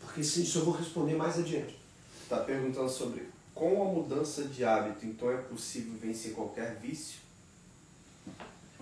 porque 0.00 0.22
isso 0.22 0.58
eu 0.58 0.64
vou 0.64 0.72
responder 0.72 1.16
mais 1.16 1.38
adiante. 1.38 1.78
Está 2.22 2.38
perguntando 2.38 2.88
sobre 2.88 3.28
com 3.54 3.82
a 3.82 3.92
mudança 3.92 4.44
de 4.44 4.64
hábito, 4.64 5.04
então 5.04 5.30
é 5.30 5.36
possível 5.36 5.92
vencer 6.00 6.32
qualquer 6.32 6.76
vício? 6.76 7.18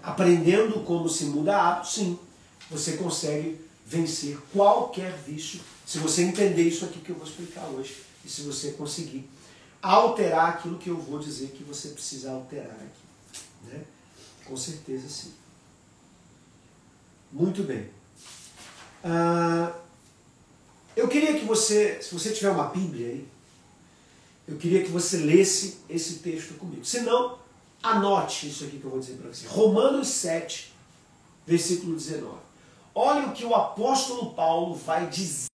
Aprendendo 0.01 0.85
como 0.85 1.09
se 1.09 1.25
muda 1.25 1.61
hábito, 1.61 1.88
sim, 1.88 2.17
você 2.71 2.97
consegue 2.97 3.61
vencer 3.85 4.38
qualquer 4.53 5.12
vício, 5.19 5.61
se 5.85 5.99
você 5.99 6.23
entender 6.23 6.62
isso 6.62 6.85
aqui 6.85 7.01
que 7.01 7.11
eu 7.11 7.17
vou 7.17 7.27
explicar 7.27 7.67
hoje, 7.67 8.05
e 8.25 8.29
se 8.29 8.43
você 8.43 8.71
conseguir 8.71 9.29
alterar 9.83 10.51
aquilo 10.51 10.79
que 10.79 10.90
eu 10.90 10.97
vou 10.97 11.19
dizer 11.19 11.49
que 11.49 11.64
você 11.64 11.88
precisa 11.88 12.31
alterar 12.31 12.77
aqui. 12.77 13.43
Né? 13.64 13.85
Com 14.45 14.57
certeza 14.57 15.09
sim. 15.09 15.35
Muito 17.33 17.64
bem. 17.64 18.04
Ah, 19.05 19.73
eu 20.97 21.07
queria 21.09 21.38
que 21.38 21.45
você, 21.45 22.03
se 22.03 22.14
você 22.14 22.33
tiver 22.33 22.49
uma 22.51 22.69
Bíblia 22.69 23.09
aí, 23.09 23.29
eu 24.49 24.57
queria 24.57 24.83
que 24.83 24.90
você 24.90 25.19
lesse 25.19 25.81
esse 25.88 26.21
texto 26.21 26.55
comigo. 26.55 26.85
Se 26.85 27.01
não, 27.01 27.38
anote 27.83 28.49
isso 28.49 28.64
aqui 28.64 28.79
que 28.79 28.85
eu 28.85 28.90
vou 28.90 29.01
dizer 29.01 29.17
para 29.19 29.29
você. 29.29 29.47
Romanos 29.47 30.09
7, 30.09 30.73
versículo 31.47 31.95
19. 31.95 32.38
Olha 32.95 33.27
o 33.27 33.33
que 33.33 33.45
o 33.45 33.55
apóstolo 33.55 34.33
Paulo 34.35 34.75
vai 34.75 35.09
dizer. 35.09 35.49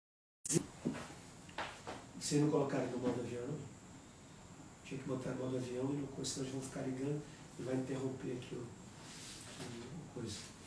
Vocês 2.19 2.41
não 2.41 2.51
colocaram 2.51 2.85
no 2.87 2.99
modo 2.99 3.19
avião? 3.21 3.47
Tinha 4.85 4.99
que 4.99 5.07
botar 5.07 5.31
no 5.31 5.45
modo 5.45 5.57
avião 5.57 5.85
não, 5.85 6.25
senão 6.25 6.45
eles 6.45 6.53
vão 6.53 6.61
ficar 6.61 6.81
ligando 6.81 7.21
e 7.59 7.63
vai 7.63 7.75
interromper 7.75 8.33
aqui 8.33 8.55
o 8.55 8.67
coisa. 10.13 10.58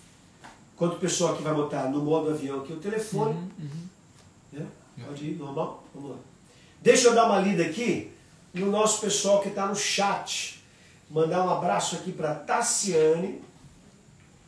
Quanto 0.83 0.97
pessoal 0.97 1.37
que 1.37 1.45
vai 1.45 1.55
botar 1.55 1.85
no 1.85 2.03
modo 2.03 2.31
avião 2.31 2.59
aqui 2.59 2.73
o 2.73 2.77
telefone, 2.81 3.39
né? 4.53 4.67
Pode 5.07 5.25
ir, 5.27 5.37
normal? 5.37 5.85
Vamos 5.95 6.11
lá. 6.11 6.17
Deixa 6.81 7.07
eu 7.07 7.15
dar 7.15 7.27
uma 7.27 7.39
lida 7.39 7.63
aqui 7.63 8.11
no 8.53 8.69
nosso 8.69 9.01
pessoal 9.01 9.41
que 9.41 9.49
está 9.49 9.65
no 9.65 9.77
chat. 9.77 10.61
Mandar 11.09 11.47
um 11.47 11.51
abraço 11.51 11.95
aqui 11.95 12.11
para 12.11 12.35
Tassiane, 12.35 13.41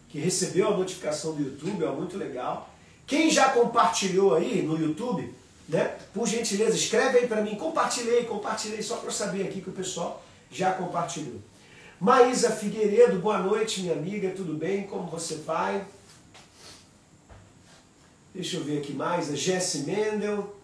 que 0.08 0.18
recebeu 0.18 0.74
a 0.74 0.76
notificação 0.76 1.34
do 1.34 1.42
YouTube, 1.44 1.84
ó, 1.84 1.92
muito 1.92 2.18
legal. 2.18 2.68
Quem 3.06 3.30
já 3.30 3.50
compartilhou 3.50 4.34
aí 4.34 4.60
no 4.60 4.76
YouTube, 4.76 5.32
né? 5.68 5.96
Por 6.12 6.26
gentileza, 6.26 6.74
escreve 6.74 7.18
aí 7.18 7.28
para 7.28 7.42
mim, 7.42 7.54
compartilhei, 7.54 8.24
compartilhei, 8.24 8.82
só 8.82 8.96
para 8.96 9.06
eu 9.06 9.12
saber 9.12 9.44
aqui 9.44 9.60
que 9.60 9.70
o 9.70 9.72
pessoal 9.72 10.20
já 10.50 10.72
compartilhou. 10.72 11.40
Maísa 12.00 12.50
Figueiredo, 12.50 13.20
boa 13.20 13.38
noite, 13.38 13.82
minha 13.82 13.94
amiga, 13.94 14.30
tudo 14.30 14.54
bem? 14.54 14.82
Como 14.82 15.06
você 15.08 15.36
vai? 15.36 15.86
Deixa 18.34 18.56
eu 18.56 18.64
ver 18.64 18.78
aqui 18.78 18.92
mais. 18.92 19.30
A 19.30 19.36
Jesse 19.36 19.78
Mendel, 19.84 20.56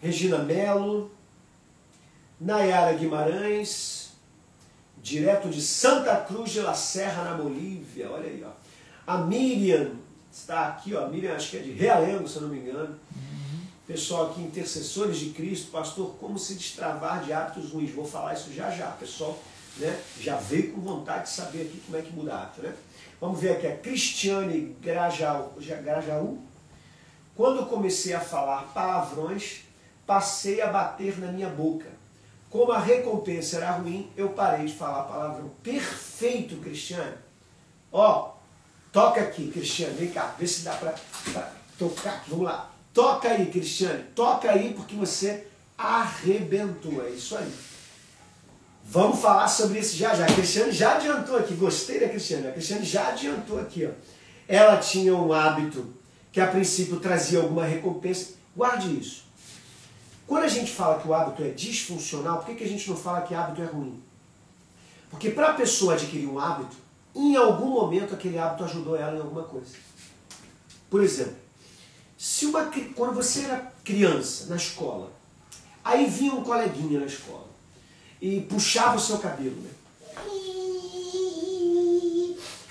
Regina 0.00 0.38
Melo, 0.38 1.10
Nayara 2.38 2.92
Guimarães, 2.92 4.12
direto 5.02 5.48
de 5.48 5.62
Santa 5.62 6.14
Cruz 6.16 6.50
de 6.50 6.60
la 6.60 6.74
Serra, 6.74 7.24
na 7.24 7.34
Bolívia. 7.34 8.10
Olha 8.10 8.26
aí, 8.26 8.44
ó. 8.44 8.50
A 9.06 9.18
Miriam 9.18 9.92
está 10.30 10.68
aqui, 10.68 10.94
ó. 10.94 11.06
A 11.06 11.08
Miriam 11.08 11.34
acho 11.34 11.50
que 11.50 11.56
é 11.56 11.60
de 11.60 11.72
Realengo, 11.72 12.28
se 12.28 12.36
eu 12.36 12.42
não 12.42 12.50
me 12.50 12.58
engano. 12.58 12.94
Pessoal 13.86 14.30
aqui, 14.30 14.42
intercessores 14.42 15.16
de 15.16 15.30
Cristo, 15.30 15.70
pastor, 15.70 16.14
como 16.20 16.38
se 16.38 16.52
destravar 16.52 17.24
de 17.24 17.32
hábitos 17.32 17.70
ruins? 17.70 17.90
Vou 17.90 18.06
falar 18.06 18.34
isso 18.34 18.52
já 18.52 18.70
já, 18.70 18.88
pessoal. 18.88 19.42
Né? 19.78 19.98
Já 20.20 20.36
veio 20.36 20.72
com 20.72 20.82
vontade 20.82 21.24
de 21.24 21.30
saber 21.30 21.62
aqui 21.62 21.80
como 21.86 21.96
é 21.96 22.02
que 22.02 22.12
muda 22.12 22.34
hábito, 22.34 22.60
né? 22.60 22.74
Vamos 23.20 23.40
ver 23.40 23.52
aqui 23.52 23.66
a 23.66 23.76
Cristiane 23.76 24.76
Grajaú. 24.80 26.38
Quando 27.34 27.66
comecei 27.66 28.14
a 28.14 28.20
falar 28.20 28.62
palavrões, 28.72 29.60
passei 30.06 30.60
a 30.60 30.68
bater 30.68 31.18
na 31.18 31.32
minha 31.32 31.48
boca. 31.48 31.86
Como 32.50 32.72
a 32.72 32.78
recompensa 32.78 33.58
era 33.58 33.72
ruim, 33.72 34.10
eu 34.16 34.30
parei 34.30 34.66
de 34.66 34.72
falar 34.72 35.04
palavrão. 35.04 35.50
Perfeito, 35.62 36.56
Cristiane. 36.56 37.16
Ó, 37.92 38.32
toca 38.92 39.20
aqui, 39.20 39.50
Cristiane. 39.50 39.94
Vem 39.94 40.10
cá, 40.10 40.34
vê 40.38 40.46
se 40.46 40.62
dá 40.62 40.74
pra, 40.74 40.94
pra 41.32 41.52
tocar. 41.78 42.24
Vamos 42.28 42.44
lá. 42.44 42.70
Toca 42.94 43.28
aí, 43.28 43.46
Cristiane. 43.46 44.04
Toca 44.14 44.50
aí 44.50 44.72
porque 44.74 44.94
você 44.94 45.46
arrebentou. 45.76 47.04
É 47.04 47.10
isso 47.10 47.36
aí. 47.36 47.52
Vamos 48.90 49.20
falar 49.20 49.48
sobre 49.48 49.80
isso 49.80 49.94
já 49.94 50.14
já. 50.14 50.24
A 50.24 50.32
Cristiane 50.32 50.72
já 50.72 50.96
adiantou 50.96 51.36
aqui. 51.36 51.52
Gostei 51.52 52.00
da 52.00 52.08
Cristiane. 52.08 52.48
A 52.48 52.52
Cristiane 52.52 52.86
já 52.86 53.08
adiantou 53.08 53.60
aqui. 53.60 53.84
Ó. 53.84 53.90
Ela 54.48 54.78
tinha 54.78 55.14
um 55.14 55.30
hábito 55.30 55.92
que 56.32 56.40
a 56.40 56.46
princípio 56.46 56.98
trazia 56.98 57.40
alguma 57.40 57.66
recompensa. 57.66 58.32
Guarde 58.56 58.98
isso. 58.98 59.24
Quando 60.26 60.44
a 60.44 60.48
gente 60.48 60.72
fala 60.72 60.98
que 61.00 61.06
o 61.06 61.12
hábito 61.12 61.42
é 61.42 61.50
disfuncional, 61.50 62.38
por 62.38 62.46
que, 62.46 62.54
que 62.54 62.64
a 62.64 62.68
gente 62.68 62.88
não 62.88 62.96
fala 62.96 63.20
que 63.20 63.34
hábito 63.34 63.60
é 63.60 63.66
ruim? 63.66 64.02
Porque 65.10 65.30
para 65.30 65.50
a 65.50 65.54
pessoa 65.54 65.92
adquirir 65.92 66.26
um 66.26 66.38
hábito, 66.38 66.76
em 67.14 67.36
algum 67.36 67.66
momento 67.66 68.14
aquele 68.14 68.38
hábito 68.38 68.64
ajudou 68.64 68.96
ela 68.96 69.16
em 69.16 69.20
alguma 69.20 69.42
coisa. 69.42 69.74
Por 70.88 71.02
exemplo, 71.02 71.36
se 72.16 72.46
uma, 72.46 72.70
quando 72.94 73.14
você 73.14 73.42
era 73.42 73.70
criança 73.84 74.46
na 74.46 74.56
escola, 74.56 75.12
aí 75.84 76.06
vinha 76.06 76.32
um 76.32 76.42
coleguinha 76.42 77.00
na 77.00 77.06
escola 77.06 77.47
e 78.20 78.40
puxava 78.42 78.96
o 78.96 79.00
seu 79.00 79.18
cabelo, 79.18 79.56
né? 79.56 79.70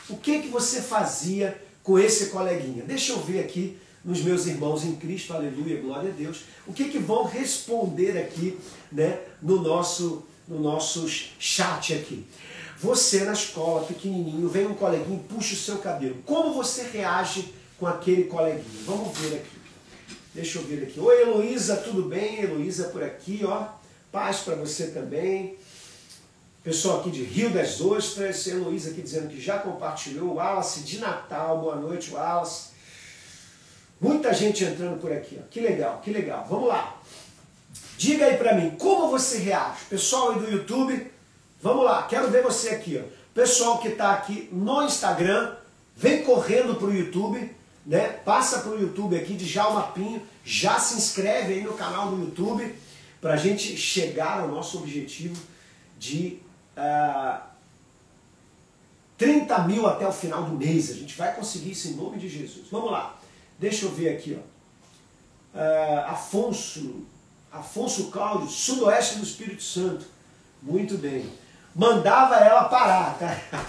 O 0.09 0.17
que 0.17 0.41
que 0.41 0.47
você 0.47 0.81
fazia 0.81 1.61
com 1.83 1.99
esse 1.99 2.27
coleguinha? 2.27 2.83
Deixa 2.83 3.11
eu 3.11 3.19
ver 3.19 3.39
aqui 3.39 3.77
nos 4.03 4.21
meus 4.21 4.45
irmãos 4.45 4.85
em 4.85 4.95
Cristo, 4.95 5.33
aleluia, 5.33 5.81
glória 5.81 6.09
a 6.09 6.13
Deus. 6.13 6.43
O 6.65 6.73
que 6.73 6.85
que 6.85 6.97
vão 6.97 7.25
responder 7.25 8.17
aqui, 8.17 8.57
né, 8.91 9.19
no 9.41 9.61
nosso 9.61 10.23
no 10.47 10.61
nosso 10.61 11.05
chat 11.37 11.93
aqui? 11.93 12.25
Você 12.79 13.25
na 13.25 13.33
escola, 13.33 13.85
pequenininho, 13.85 14.47
vem 14.47 14.67
um 14.67 14.75
coleguinho 14.75 15.19
puxa 15.27 15.53
o 15.53 15.57
seu 15.57 15.77
cabelo. 15.79 16.21
Como 16.25 16.53
você 16.53 16.83
reage 16.83 17.53
com 17.77 17.85
aquele 17.85 18.25
coleguinha? 18.25 18.63
Vamos 18.85 19.17
ver 19.17 19.37
aqui. 19.37 19.57
Deixa 20.33 20.59
eu 20.59 20.63
ver 20.63 20.83
aqui. 20.83 20.99
Oi, 20.99 21.21
Heloísa, 21.21 21.77
tudo 21.77 22.03
bem? 22.03 22.39
Heloísa 22.39 22.89
por 22.89 23.03
aqui, 23.03 23.41
ó. 23.43 23.67
Paz 24.11 24.37
para 24.39 24.55
você 24.55 24.87
também. 24.87 25.57
Pessoal 26.63 26.99
aqui 26.99 27.11
de 27.11 27.23
Rio 27.23 27.49
das 27.49 27.79
Ostras, 27.81 28.47
Heloísa 28.47 28.91
aqui 28.91 29.01
dizendo 29.01 29.27
que 29.29 29.39
já 29.39 29.59
compartilhou. 29.59 30.35
Wallace 30.35 30.81
de 30.81 30.99
Natal, 30.99 31.59
boa 31.59 31.75
noite, 31.75 32.13
Wallace. 32.13 32.69
Muita 33.99 34.33
gente 34.33 34.63
entrando 34.63 34.99
por 34.99 35.11
aqui, 35.11 35.39
ó. 35.41 35.47
Que 35.49 35.59
legal, 35.59 36.01
que 36.03 36.11
legal. 36.11 36.45
Vamos 36.49 36.69
lá. 36.69 37.01
Diga 37.97 38.25
aí 38.25 38.37
para 38.37 38.53
mim, 38.53 38.71
como 38.77 39.09
você 39.09 39.39
reage? 39.39 39.85
Pessoal 39.89 40.31
aí 40.31 40.39
do 40.39 40.51
YouTube, 40.51 41.11
vamos 41.61 41.83
lá, 41.83 42.03
quero 42.03 42.29
ver 42.29 42.43
você 42.43 42.69
aqui, 42.69 43.01
ó. 43.03 43.07
Pessoal 43.33 43.79
que 43.79 43.89
está 43.89 44.13
aqui 44.13 44.47
no 44.51 44.83
Instagram, 44.83 45.55
vem 45.95 46.23
correndo 46.23 46.75
pro 46.75 46.93
YouTube, 46.93 47.55
né? 47.85 48.09
Passa 48.23 48.59
para 48.59 48.71
o 48.71 48.79
YouTube 48.79 49.17
aqui 49.17 49.33
de 49.33 49.45
Jalma 49.45 49.83
Pinho, 49.93 50.21
já 50.45 50.79
se 50.79 50.95
inscreve 50.95 51.53
aí 51.53 51.63
no 51.63 51.73
canal 51.73 52.09
do 52.09 52.23
YouTube 52.23 52.86
para 53.19 53.33
a 53.33 53.37
gente 53.37 53.75
chegar 53.75 54.41
ao 54.41 54.47
nosso 54.47 54.77
objetivo 54.79 55.41
de 55.97 56.39
uh, 56.75 56.79
ah, 56.79 57.47
30 59.17 59.59
mil 59.59 59.87
até 59.87 60.07
o 60.07 60.11
final 60.11 60.43
do 60.43 60.55
mês. 60.55 60.91
A 60.91 60.93
gente 60.93 61.15
vai 61.15 61.33
conseguir 61.35 61.71
isso 61.71 61.87
em 61.87 61.93
nome 61.93 62.17
de 62.19 62.29
Jesus. 62.29 62.67
Vamos 62.71 62.91
lá. 62.91 63.19
Deixa 63.57 63.85
eu 63.85 63.91
ver 63.91 64.09
aqui, 64.09 64.37
ó. 64.39 64.57
Uh, 65.57 66.11
Afonso, 66.11 67.05
Afonso 67.51 68.11
Cláudio, 68.11 68.47
sudoeste 68.47 69.17
do 69.17 69.23
Espírito 69.23 69.63
Santo. 69.63 70.05
Muito 70.61 70.97
bem. 70.97 71.27
Mandava 71.73 72.35
ela 72.35 72.65
parar, 72.65 73.17
tá? 73.17 73.39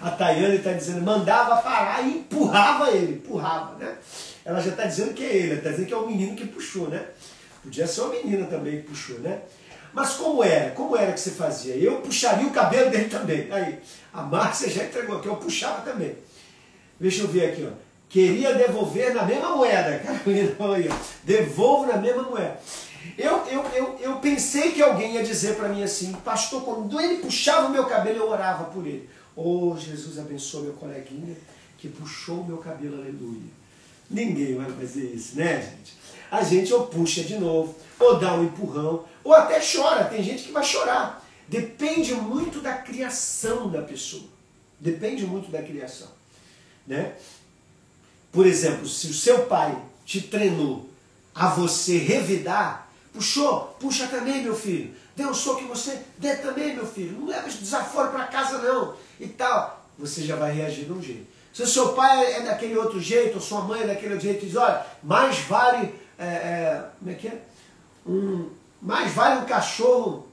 A 0.00 0.12
Tayane 0.12 0.56
está 0.56 0.72
dizendo, 0.72 1.02
mandava 1.02 1.60
parar 1.60 2.06
e 2.06 2.18
empurrava 2.18 2.90
ele, 2.92 3.14
empurrava, 3.14 3.74
né? 3.76 3.96
Ela 4.44 4.60
já 4.60 4.70
está 4.70 4.84
dizendo 4.84 5.12
que 5.12 5.24
é 5.24 5.36
ele, 5.36 5.54
está 5.54 5.70
dizendo 5.70 5.86
que 5.86 5.92
é 5.92 5.96
o 5.96 6.06
menino 6.06 6.36
que 6.36 6.46
puxou, 6.46 6.88
né? 6.88 7.04
Podia 7.68 7.86
ser 7.86 8.00
uma 8.00 8.14
menina 8.14 8.46
também 8.46 8.80
que 8.80 8.88
puxou, 8.88 9.18
né? 9.18 9.42
Mas 9.92 10.14
como 10.14 10.42
era? 10.42 10.70
Como 10.70 10.96
era 10.96 11.12
que 11.12 11.20
você 11.20 11.32
fazia? 11.32 11.74
Eu 11.74 12.00
puxaria 12.00 12.46
o 12.46 12.50
cabelo 12.50 12.90
dele 12.90 13.10
também. 13.10 13.46
Aí, 13.52 13.78
a 14.10 14.22
Márcia 14.22 14.70
já 14.70 14.84
entregou 14.84 15.18
aqui, 15.18 15.28
eu 15.28 15.36
puxava 15.36 15.82
também. 15.82 16.16
Deixa 16.98 17.22
eu 17.22 17.28
ver 17.28 17.50
aqui, 17.52 17.68
ó. 17.70 17.76
Queria 18.08 18.54
devolver 18.54 19.12
na 19.12 19.24
mesma 19.24 19.54
moeda, 19.54 19.98
Carolina, 20.00 20.56
olha, 20.58 20.90
devolvo 21.24 21.86
na 21.92 21.98
mesma 21.98 22.22
moeda. 22.22 22.58
Eu, 23.18 23.36
eu, 23.48 23.62
eu, 23.74 23.98
eu 24.00 24.16
pensei 24.16 24.72
que 24.72 24.82
alguém 24.82 25.16
ia 25.16 25.22
dizer 25.22 25.56
para 25.56 25.68
mim 25.68 25.82
assim, 25.82 26.14
pastor, 26.24 26.62
quando 26.62 26.98
ele 26.98 27.18
puxava 27.18 27.66
o 27.66 27.70
meu 27.70 27.84
cabelo, 27.84 28.16
eu 28.16 28.30
orava 28.30 28.64
por 28.64 28.86
ele. 28.86 29.10
Oh, 29.36 29.76
Jesus 29.78 30.18
abençoe 30.18 30.62
meu 30.62 30.72
coleguinha 30.72 31.36
que 31.76 31.88
puxou 31.88 32.40
o 32.40 32.46
meu 32.46 32.56
cabelo, 32.56 32.94
aleluia. 32.94 33.50
Ninguém 34.10 34.56
vai 34.56 34.70
fazer 34.72 35.04
isso, 35.14 35.36
né, 35.36 35.60
gente? 35.60 35.97
A 36.30 36.42
gente 36.42 36.72
ou 36.72 36.86
puxa 36.86 37.22
de 37.22 37.36
novo, 37.36 37.74
ou 37.98 38.18
dá 38.18 38.34
um 38.34 38.44
empurrão, 38.44 39.04
ou 39.24 39.32
até 39.32 39.60
chora. 39.60 40.04
Tem 40.04 40.22
gente 40.22 40.44
que 40.44 40.52
vai 40.52 40.64
chorar. 40.64 41.24
Depende 41.48 42.14
muito 42.14 42.60
da 42.60 42.74
criação 42.74 43.70
da 43.70 43.82
pessoa. 43.82 44.24
Depende 44.78 45.26
muito 45.26 45.50
da 45.50 45.62
criação. 45.62 46.08
Né? 46.86 47.14
Por 48.30 48.46
exemplo, 48.46 48.86
se 48.86 49.08
o 49.08 49.14
seu 49.14 49.46
pai 49.46 49.76
te 50.04 50.20
treinou 50.20 50.88
a 51.34 51.48
você 51.48 51.98
revidar, 51.98 52.88
puxou, 53.12 53.76
puxa 53.80 54.06
também, 54.06 54.42
meu 54.42 54.54
filho. 54.54 54.94
Deu 55.16 55.30
um 55.30 55.34
soco 55.34 55.62
em 55.62 55.66
você, 55.66 56.00
dê 56.18 56.36
também, 56.36 56.74
meu 56.74 56.86
filho. 56.86 57.18
Não 57.18 57.26
leva 57.26 57.48
desaforo 57.48 58.10
para 58.10 58.26
casa, 58.26 58.58
não. 58.58 58.94
E 59.18 59.26
tal. 59.26 59.84
Você 59.98 60.22
já 60.22 60.36
vai 60.36 60.52
reagir 60.52 60.84
de 60.84 60.92
um 60.92 61.02
jeito. 61.02 61.26
Se 61.52 61.62
o 61.62 61.66
seu 61.66 61.92
pai 61.92 62.34
é 62.34 62.42
daquele 62.42 62.76
outro 62.76 63.00
jeito, 63.00 63.34
ou 63.34 63.40
sua 63.40 63.62
mãe 63.62 63.82
é 63.82 63.86
daquele 63.86 64.14
outro 64.14 64.28
jeito, 64.28 64.46
diz, 64.46 64.54
olha, 64.54 64.86
mais 65.02 65.38
vale. 65.40 65.92
É, 66.18 66.26
é, 66.26 66.90
como 66.98 67.10
é 67.10 67.14
que 67.14 67.28
é? 67.28 67.42
Um, 68.06 68.50
mais 68.82 69.12
vale 69.12 69.40
um 69.40 69.44
cachorro, 69.44 70.26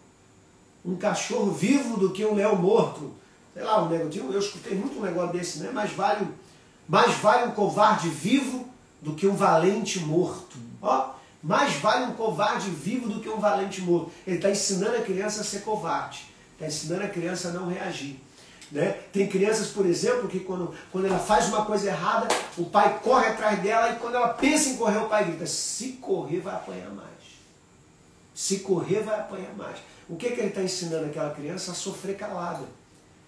um 0.84 0.96
cachorro 0.96 1.52
vivo 1.52 1.98
do 1.98 2.12
que 2.12 2.26
um 2.26 2.34
leão 2.34 2.56
morto. 2.56 3.14
Sei 3.54 3.64
lá, 3.64 3.84
um 3.84 3.90
negócio, 3.90 4.32
eu 4.32 4.40
escutei 4.40 4.76
muito 4.76 4.98
um 4.98 5.02
negócio 5.02 5.32
desse, 5.32 5.60
né? 5.60 5.72
Mais 5.72 5.92
vale, 5.92 6.28
mais 6.88 7.14
vale 7.16 7.46
um 7.48 7.52
covarde 7.52 8.10
vivo 8.10 8.68
do 9.02 9.14
que 9.14 9.28
um 9.28 9.36
valente 9.36 10.00
morto. 10.00 10.58
Ó, 10.82 11.12
mais 11.42 11.76
vale 11.76 12.06
um 12.06 12.14
covarde 12.14 12.70
vivo 12.70 13.08
do 13.08 13.20
que 13.20 13.30
um 13.30 13.40
valente 13.40 13.82
morto. 13.82 14.12
Ele 14.26 14.38
está 14.38 14.50
ensinando 14.50 14.98
a 14.98 15.02
criança 15.02 15.42
a 15.42 15.44
ser 15.44 15.62
covarde. 15.62 16.26
Está 16.54 16.66
ensinando 16.66 17.04
a 17.04 17.10
criança 17.10 17.50
a 17.50 17.52
não 17.52 17.68
reagir. 17.68 18.20
Né? 18.72 19.00
Tem 19.14 19.28
crianças, 19.28 19.68
por 19.68 19.86
exemplo, 19.86 20.28
que 20.28 20.40
quando, 20.40 20.74
quando 20.92 21.06
ela 21.06 21.20
faz 21.20 21.48
uma 21.48 21.66
coisa 21.66 21.88
errada, 21.88 22.28
o 22.58 22.66
pai 22.66 23.00
corre 23.04 23.28
atrás 23.28 23.62
dela 23.62 23.92
e 23.92 24.00
quando 24.00 24.16
ela 24.16 24.30
pensa 24.30 24.70
em 24.70 24.78
correr, 24.78 24.98
o 24.98 25.08
pai 25.08 25.26
grita: 25.26 25.46
se 25.46 25.94
correr, 25.94 26.40
vai 26.40 26.56
apanhar 26.56 26.90
mais. 26.90 27.06
Se 28.34 28.60
correr, 28.60 29.02
vai 29.02 29.20
apanhar 29.20 29.54
mais. 29.56 29.78
O 30.10 30.16
que, 30.16 30.32
que 30.32 30.40
ele 30.40 30.50
está 30.50 30.62
ensinando 30.62 31.06
aquela 31.06 31.34
criança? 31.34 31.72
A 31.72 31.76
sofrer 31.76 32.18
calada, 32.18 32.66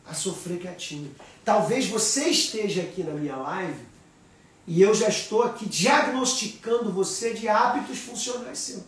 a 0.06 0.14
sofrer 0.14 0.60
quietinho. 0.60 1.14
Talvez 1.46 1.88
você 1.88 2.30
esteja 2.30 2.82
aqui 2.82 3.04
na 3.04 3.14
minha 3.14 3.36
live 3.36 3.80
e 4.68 4.82
eu 4.82 4.94
já 4.94 5.08
estou 5.08 5.44
aqui 5.44 5.66
diagnosticando 5.66 6.92
você 6.92 7.34
de 7.34 7.48
hábitos 7.48 8.00
funcionais 8.00 8.60
seu, 8.60 8.84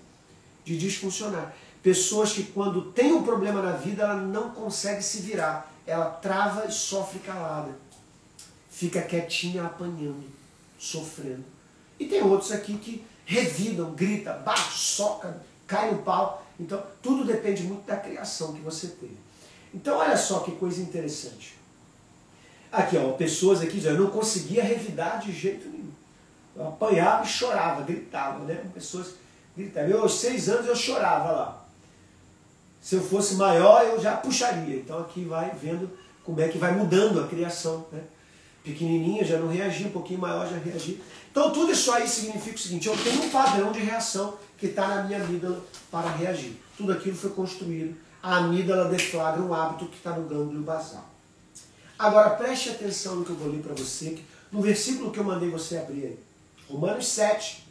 de 0.66 0.78
disfuncionar. 0.78 1.56
Pessoas 1.82 2.34
que 2.34 2.44
quando 2.44 2.92
tem 2.92 3.14
um 3.14 3.24
problema 3.24 3.62
na 3.62 3.72
vida, 3.72 4.04
ela 4.04 4.16
não 4.16 4.50
consegue 4.50 5.02
se 5.02 5.22
virar. 5.22 5.74
Ela 5.90 6.12
trava 6.12 6.66
e 6.68 6.72
sofre 6.72 7.20
calada. 7.20 7.72
Fica 8.70 9.02
quietinha 9.02 9.64
apanhando, 9.66 10.24
sofrendo. 10.78 11.44
E 12.00 12.06
tem 12.06 12.22
outros 12.22 12.52
aqui 12.52 12.78
que 12.78 13.04
revidam, 13.26 13.92
grita, 13.92 14.34
bate, 14.34 14.78
soca, 14.78 15.42
cai 15.68 15.92
no 15.92 16.04
pau. 16.04 16.46
Então, 16.60 16.82
tudo 17.02 17.26
depende 17.26 17.64
muito 17.64 17.86
da 17.86 17.98
criação 17.98 18.54
que 18.54 18.62
você 18.62 18.88
teve. 18.88 19.18
Então, 19.74 19.98
olha 19.98 20.18
só 20.18 20.40
que 20.40 20.52
coisa 20.54 20.82
interessante. 20.82 21.56
Aqui, 22.72 22.98
ó, 22.98 23.12
pessoas 23.14 23.62
aqui 23.62 23.78
dizendo, 23.78 23.98
eu 23.98 24.04
não 24.06 24.12
conseguia 24.12 24.64
revidar 24.64 25.20
de 25.20 25.32
jeito 25.32 25.68
nenhum. 25.68 25.92
Eu 26.56 26.68
apanhava 26.68 27.24
e 27.24 27.28
chorava, 27.28 27.84
gritava, 27.84 28.46
né? 28.46 28.64
Pessoas 28.74 29.16
gritavam. 29.56 29.90
Eu, 29.90 30.02
aos 30.02 30.20
seis 30.20 30.50
anos, 30.50 30.68
eu 30.68 30.76
chorava 30.76 31.32
lá. 31.32 31.59
Se 32.82 32.96
eu 32.96 33.02
fosse 33.02 33.36
maior, 33.36 33.84
eu 33.84 34.00
já 34.00 34.16
puxaria. 34.16 34.76
Então, 34.76 35.00
aqui 35.00 35.24
vai 35.26 35.52
vendo 35.52 35.90
como 36.24 36.40
é 36.42 36.48
que 36.48 36.58
vai 36.58 36.76
mudando 36.76 37.20
a 37.20 37.28
criação, 37.28 37.86
né? 37.92 38.02
Pequenininha 38.64 39.24
já 39.24 39.38
não 39.38 39.48
reagia, 39.48 39.88
um 39.88 39.92
pouquinho 39.92 40.20
maior 40.20 40.48
já 40.48 40.58
reagia. 40.58 40.98
Então, 41.32 41.52
tudo 41.52 41.72
isso 41.72 41.92
aí 41.92 42.08
significa 42.08 42.56
o 42.56 42.60
seguinte, 42.60 42.88
eu 42.88 42.98
tenho 42.98 43.24
um 43.24 43.30
padrão 43.30 43.72
de 43.72 43.80
reação 43.80 44.38
que 44.58 44.68
está 44.68 44.88
na 44.88 45.04
minha 45.04 45.24
amígdala 45.24 45.64
para 45.90 46.10
reagir. 46.10 46.54
Tudo 46.78 46.92
aquilo 46.92 47.16
foi 47.16 47.32
construído. 47.32 47.96
A 48.22 48.38
amígdala 48.38 48.90
deflagra 48.90 49.42
um 49.42 49.54
hábito 49.54 49.86
que 49.86 49.98
está 49.98 50.12
no 50.12 50.28
gânglio 50.28 50.62
basal. 50.62 51.08
Agora 51.98 52.32
preste 52.32 52.70
atenção 52.70 53.16
no 53.16 53.26
que 53.26 53.32
eu 53.32 53.36
vou 53.36 53.50
ler 53.50 53.62
para 53.62 53.74
você, 53.74 54.20
no 54.52 54.62
versículo 54.62 55.12
que 55.12 55.20
eu 55.20 55.24
mandei 55.24 55.50
você 55.50 55.78
abrir 55.78 56.06
aí. 56.06 56.20
Romanos 56.70 57.08
7, 57.08 57.68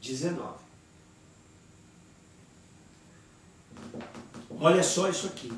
19. 0.00 0.69
Olha 4.60 4.82
só 4.82 5.08
isso 5.08 5.26
aqui. 5.26 5.50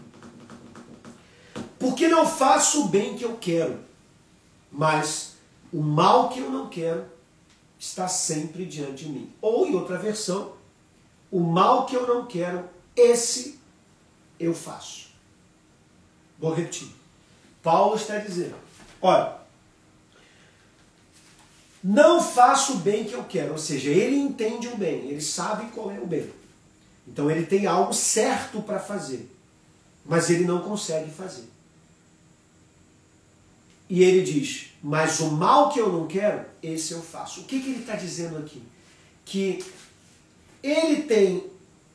Porque 1.77 2.07
não 2.07 2.25
faço 2.25 2.85
o 2.85 2.89
bem 2.89 3.17
que 3.17 3.25
eu 3.25 3.37
quero, 3.37 3.81
mas 4.71 5.35
o 5.73 5.83
mal 5.83 6.29
que 6.29 6.39
eu 6.39 6.49
não 6.49 6.69
quero 6.69 7.05
está 7.77 8.07
sempre 8.07 8.65
diante 8.65 9.05
de 9.05 9.11
mim. 9.11 9.33
Ou 9.43 9.67
em 9.67 9.75
outra 9.75 9.99
versão, 9.99 10.53
o 11.33 11.41
mal 11.41 11.85
que 11.87 11.97
eu 11.97 12.07
não 12.07 12.27
quero, 12.27 12.69
esse 12.95 13.59
eu 14.39 14.55
faço. 14.55 15.09
Vou 16.39 16.55
repetir. 16.55 16.89
Paulo 17.61 17.97
está 17.97 18.19
dizendo: 18.19 18.55
olha, 19.01 19.37
não 21.83 22.23
faço 22.23 22.75
o 22.75 22.77
bem 22.77 23.05
que 23.05 23.15
eu 23.15 23.25
quero, 23.25 23.53
ou 23.53 23.59
seja, 23.59 23.91
ele 23.91 24.17
entende 24.17 24.69
o 24.69 24.77
bem, 24.77 25.09
ele 25.09 25.21
sabe 25.21 25.73
qual 25.73 25.91
é 25.91 25.99
o 25.99 26.07
bem. 26.07 26.42
Então 27.07 27.31
ele 27.31 27.47
tem 27.47 27.67
algo 27.67 27.93
certo 27.93 28.63
para 28.63 28.79
fazer, 28.79 29.31
mas 30.05 30.31
ele 30.31 30.45
não 30.45 30.61
consegue 30.61 31.11
fazer. 31.11 31.45
E 33.89 34.03
ele 34.03 34.23
diz: 34.23 34.71
Mas 34.83 35.21
o 35.21 35.33
mal 35.33 35.71
que 35.71 35.79
eu 35.79 35.93
não 35.93 36.07
quero, 36.07 36.45
esse 36.63 36.93
eu 36.93 37.03
faço. 37.03 37.41
O 37.41 37.45
que, 37.45 37.61
que 37.61 37.71
ele 37.71 37.81
está 37.81 37.95
dizendo 37.95 38.39
aqui? 38.39 38.63
Que 39.25 39.65
ele 40.63 41.03
tem 41.03 41.45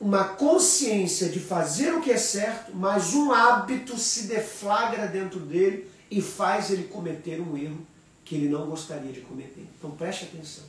uma 0.00 0.24
consciência 0.24 1.28
de 1.28 1.40
fazer 1.40 1.92
o 1.94 2.00
que 2.00 2.10
é 2.10 2.16
certo, 2.16 2.72
mas 2.74 3.14
um 3.14 3.32
hábito 3.32 3.98
se 3.98 4.28
deflagra 4.28 5.06
dentro 5.06 5.40
dele 5.40 5.90
e 6.10 6.22
faz 6.22 6.70
ele 6.70 6.84
cometer 6.84 7.40
um 7.40 7.56
erro 7.56 7.84
que 8.24 8.36
ele 8.36 8.48
não 8.48 8.66
gostaria 8.66 9.12
de 9.12 9.22
cometer. 9.22 9.66
Então 9.76 9.90
preste 9.90 10.24
atenção. 10.24 10.64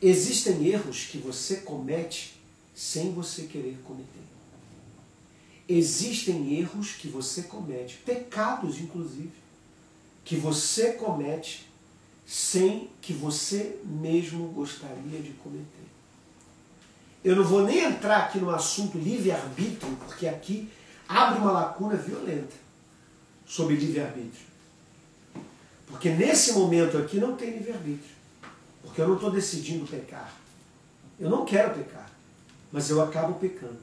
Existem 0.00 0.66
erros 0.66 1.04
que 1.04 1.18
você 1.18 1.58
comete 1.58 2.31
sem 2.82 3.12
você 3.12 3.44
querer 3.44 3.78
cometer. 3.84 4.24
Existem 5.68 6.58
erros 6.58 6.90
que 6.90 7.06
você 7.06 7.44
comete, 7.44 7.98
pecados 8.04 8.80
inclusive, 8.80 9.30
que 10.24 10.34
você 10.34 10.94
comete 10.94 11.64
sem 12.26 12.90
que 13.00 13.12
você 13.12 13.78
mesmo 13.84 14.48
gostaria 14.48 15.22
de 15.22 15.30
cometer. 15.34 15.86
Eu 17.22 17.36
não 17.36 17.44
vou 17.44 17.62
nem 17.62 17.78
entrar 17.78 18.24
aqui 18.24 18.40
no 18.40 18.50
assunto 18.50 18.98
livre-arbítrio, 18.98 19.96
porque 20.04 20.26
aqui 20.26 20.68
abre 21.08 21.38
uma 21.38 21.52
lacuna 21.52 21.94
violenta 21.94 22.56
sobre 23.46 23.76
livre-arbítrio. 23.76 24.46
Porque 25.86 26.10
nesse 26.10 26.54
momento 26.54 26.98
aqui 26.98 27.18
não 27.18 27.36
tem 27.36 27.50
livre-arbítrio. 27.50 28.16
Porque 28.82 29.00
eu 29.00 29.06
não 29.06 29.14
estou 29.14 29.30
decidindo 29.30 29.86
pecar. 29.86 30.34
Eu 31.20 31.30
não 31.30 31.44
quero 31.44 31.74
pecar. 31.74 32.01
Mas 32.72 32.88
eu 32.88 33.02
acabo 33.02 33.34
pecando. 33.34 33.78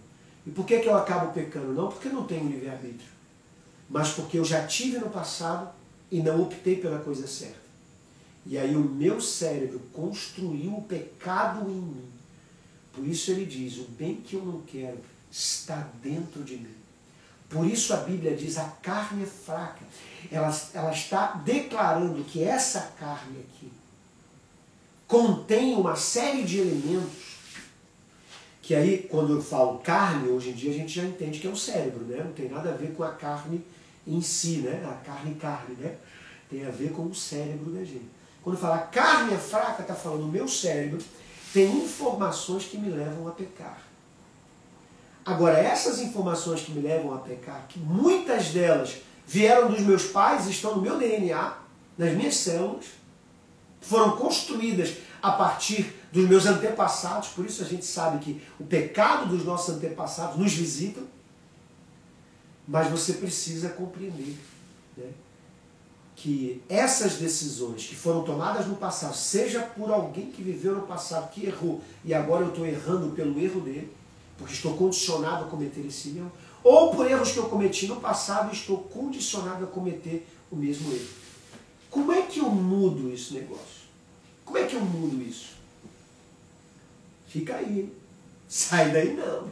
E 0.45 0.49
por 0.49 0.65
que, 0.65 0.79
que 0.79 0.89
eu 0.89 0.97
acabo 0.97 1.31
pecando? 1.31 1.73
Não 1.73 1.89
porque 1.89 2.09
não 2.09 2.25
tenho 2.25 2.49
livre-arbítrio. 2.49 3.09
Mas 3.87 4.09
porque 4.11 4.39
eu 4.39 4.43
já 4.43 4.65
tive 4.65 4.97
no 4.97 5.09
passado 5.09 5.69
e 6.11 6.21
não 6.21 6.41
optei 6.41 6.77
pela 6.77 6.99
coisa 6.99 7.27
certa. 7.27 7.69
E 8.45 8.57
aí 8.57 8.75
o 8.75 8.79
meu 8.79 9.21
cérebro 9.21 9.79
construiu 9.93 10.77
o 10.77 10.81
pecado 10.81 11.69
em 11.69 11.75
mim. 11.75 12.09
Por 12.91 13.05
isso 13.05 13.29
ele 13.31 13.45
diz: 13.45 13.77
o 13.77 13.83
bem 13.83 14.15
que 14.15 14.35
eu 14.35 14.43
não 14.43 14.61
quero 14.61 14.97
está 15.31 15.87
dentro 16.01 16.43
de 16.43 16.57
mim. 16.57 16.75
Por 17.47 17.65
isso 17.65 17.93
a 17.93 17.97
Bíblia 17.97 18.35
diz: 18.35 18.57
a 18.57 18.65
carne 18.81 19.23
é 19.23 19.27
fraca. 19.27 19.85
Ela, 20.31 20.55
ela 20.73 20.91
está 20.91 21.33
declarando 21.33 22.23
que 22.23 22.43
essa 22.43 22.93
carne 22.99 23.39
aqui 23.39 23.71
contém 25.07 25.75
uma 25.75 25.95
série 25.95 26.43
de 26.43 26.59
elementos 26.59 27.28
que 28.69 28.75
aí, 28.75 29.07
quando 29.09 29.33
eu 29.33 29.41
falo 29.41 29.79
carne, 29.79 30.29
hoje 30.29 30.51
em 30.51 30.53
dia 30.53 30.69
a 30.69 30.73
gente 30.75 30.93
já 30.93 31.03
entende 31.03 31.39
que 31.39 31.47
é 31.47 31.49
o 31.49 31.55
cérebro, 31.55 32.05
né? 32.05 32.21
Não 32.23 32.33
tem 32.33 32.47
nada 32.47 32.69
a 32.69 32.73
ver 32.73 32.93
com 32.93 33.03
a 33.03 33.09
carne 33.09 33.65
em 34.05 34.21
si, 34.21 34.57
né? 34.57 34.87
A 34.87 34.93
carne 35.03 35.33
carne, 35.33 35.75
né? 35.79 35.95
Tem 36.51 36.63
a 36.67 36.69
ver 36.69 36.91
com 36.91 37.07
o 37.07 37.15
cérebro 37.15 37.71
da 37.71 37.79
gente. 37.79 38.05
Quando 38.43 38.59
fala 38.59 38.77
carne 38.77 39.33
é 39.33 39.39
fraca, 39.39 39.81
está 39.81 39.95
falando 39.95 40.25
o 40.25 40.27
meu 40.27 40.47
cérebro 40.47 40.99
tem 41.51 41.77
informações 41.79 42.65
que 42.65 42.77
me 42.77 42.91
levam 42.91 43.27
a 43.27 43.31
pecar. 43.31 43.81
Agora, 45.25 45.57
essas 45.57 45.99
informações 45.99 46.61
que 46.61 46.71
me 46.71 46.81
levam 46.81 47.15
a 47.15 47.17
pecar, 47.17 47.65
que 47.67 47.79
muitas 47.79 48.49
delas 48.49 48.97
vieram 49.25 49.71
dos 49.71 49.79
meus 49.79 50.03
pais, 50.03 50.45
estão 50.45 50.75
no 50.75 50.81
meu 50.83 50.95
DNA, 50.95 51.57
nas 51.97 52.13
minhas 52.13 52.35
células, 52.35 52.85
foram 53.81 54.15
construídas 54.15 54.93
a 55.23 55.31
partir 55.31 55.98
dos 56.11 56.27
meus 56.27 56.45
antepassados, 56.45 57.29
por 57.29 57.45
isso 57.45 57.61
a 57.61 57.65
gente 57.65 57.85
sabe 57.85 58.19
que 58.19 58.41
o 58.59 58.63
pecado 58.63 59.27
dos 59.27 59.45
nossos 59.45 59.75
antepassados 59.75 60.37
nos 60.37 60.53
visita, 60.53 61.01
mas 62.67 62.89
você 62.89 63.13
precisa 63.13 63.69
compreender 63.69 64.37
né, 64.97 65.09
que 66.15 66.61
essas 66.67 67.15
decisões 67.15 67.85
que 67.85 67.95
foram 67.95 68.23
tomadas 68.23 68.67
no 68.67 68.75
passado, 68.75 69.15
seja 69.15 69.61
por 69.61 69.91
alguém 69.91 70.31
que 70.31 70.41
viveu 70.41 70.75
no 70.75 70.81
passado, 70.81 71.29
que 71.31 71.45
errou, 71.45 71.81
e 72.03 72.13
agora 72.13 72.43
eu 72.43 72.49
estou 72.49 72.65
errando 72.65 73.11
pelo 73.11 73.39
erro 73.39 73.61
dele, 73.61 73.91
porque 74.37 74.53
estou 74.53 74.75
condicionado 74.75 75.45
a 75.45 75.47
cometer 75.47 75.85
esse 75.85 76.17
erro, 76.17 76.31
ou 76.63 76.91
por 76.91 77.09
erros 77.09 77.31
que 77.31 77.37
eu 77.37 77.47
cometi 77.49 77.87
no 77.87 77.97
passado 77.97 78.49
e 78.51 78.55
estou 78.55 78.79
condicionado 78.79 79.63
a 79.63 79.67
cometer 79.67 80.27
o 80.51 80.55
mesmo 80.55 80.91
erro. 80.91 81.07
Como 81.89 82.11
é 82.11 82.23
que 82.23 82.39
eu 82.39 82.49
mudo 82.49 83.11
esse 83.11 83.33
negócio? 83.33 83.79
Como 84.43 84.57
é 84.57 84.65
que 84.65 84.75
eu 84.75 84.81
mudo 84.81 85.21
isso? 85.21 85.58
Fica 87.29 87.55
aí. 87.55 87.93
Sai 88.47 88.91
daí 88.91 89.13
não. 89.13 89.47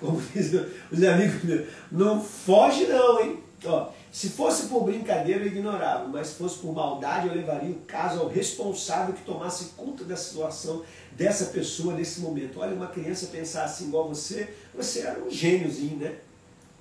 Como 0.00 0.20
diz 0.34 0.52
os 0.90 1.02
amigos 1.04 1.44
meus, 1.44 1.68
não 1.90 2.22
foge 2.22 2.86
não, 2.86 3.20
hein? 3.20 3.38
Ó, 3.64 3.90
se 4.10 4.30
fosse 4.30 4.66
por 4.66 4.84
brincadeira, 4.84 5.44
eu 5.44 5.46
ignorava, 5.46 6.08
mas 6.08 6.28
se 6.28 6.34
fosse 6.34 6.58
por 6.58 6.74
maldade, 6.74 7.28
eu 7.28 7.34
levaria 7.34 7.70
o 7.70 7.80
caso 7.86 8.20
ao 8.20 8.28
responsável 8.28 9.14
que 9.14 9.22
tomasse 9.22 9.66
conta 9.76 10.02
da 10.04 10.16
situação 10.16 10.82
dessa 11.12 11.46
pessoa 11.46 11.94
nesse 11.94 12.20
momento. 12.20 12.58
Olha, 12.58 12.74
uma 12.74 12.88
criança 12.88 13.26
pensar 13.26 13.64
assim 13.64 13.88
igual 13.88 14.08
você, 14.08 14.52
você 14.74 15.00
era 15.00 15.22
um 15.22 15.30
gêniozinho, 15.30 15.98
né? 15.98 16.16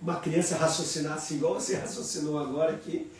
Uma 0.01 0.19
criança 0.19 0.55
raciocinar 0.55 1.13
assim 1.13 1.35
igual 1.35 1.53
você 1.53 1.75
raciocinou 1.75 2.39
agora 2.39 2.73
aqui, 2.73 3.11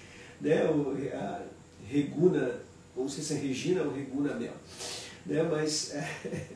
né? 0.42 0.66
O, 0.66 0.98
a 1.14 1.42
Reguna, 1.86 2.62
não 2.96 3.08
sei 3.08 3.24
se 3.24 3.34
é 3.34 3.38
Regina 3.38 3.84
ou 3.84 3.94
Reguna 3.94 4.34
Mel, 4.34 4.54
né? 5.26 5.44
Mas, 5.44 5.94
é... 5.94 6.10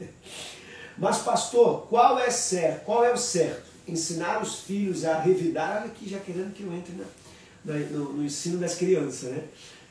mas 0.98 1.20
pastor, 1.20 1.88
qual 1.88 2.20
é 2.20 2.30
certo? 2.30 2.86
Qual 2.86 3.04
é 3.04 3.12
o 3.12 3.18
certo? 3.18 3.72
Ensinar 3.88 4.42
os 4.42 4.60
filhos 4.62 5.04
a 5.04 5.20
revidar, 5.20 5.82
olha 5.82 5.86
aqui 5.86 6.10
já 6.10 6.20
querendo 6.20 6.54
que 6.54 6.64
eu 6.64 6.74
entre 6.74 6.94
na, 6.94 7.06
na, 7.66 7.80
no, 7.88 8.14
no 8.14 8.24
ensino 8.24 8.58
das 8.58 8.76
crianças, 8.76 9.32
né? 9.32 9.44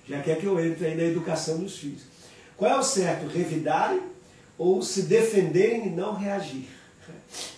Já 0.09 0.21
quer 0.21 0.39
que 0.39 0.47
eu 0.47 0.59
entre 0.65 0.87
aí 0.87 0.97
na 0.97 1.05
educação 1.05 1.59
dos 1.59 1.79
filhos. 1.79 2.03
Qual 2.57 2.71
é 2.71 2.77
o 2.77 2.83
certo? 2.83 3.27
Revidarem 3.27 4.03
ou 4.59 4.83
se 4.83 5.03
defenderem 5.03 5.89
e 5.89 5.91
não 5.91 6.15
reagir. 6.15 6.69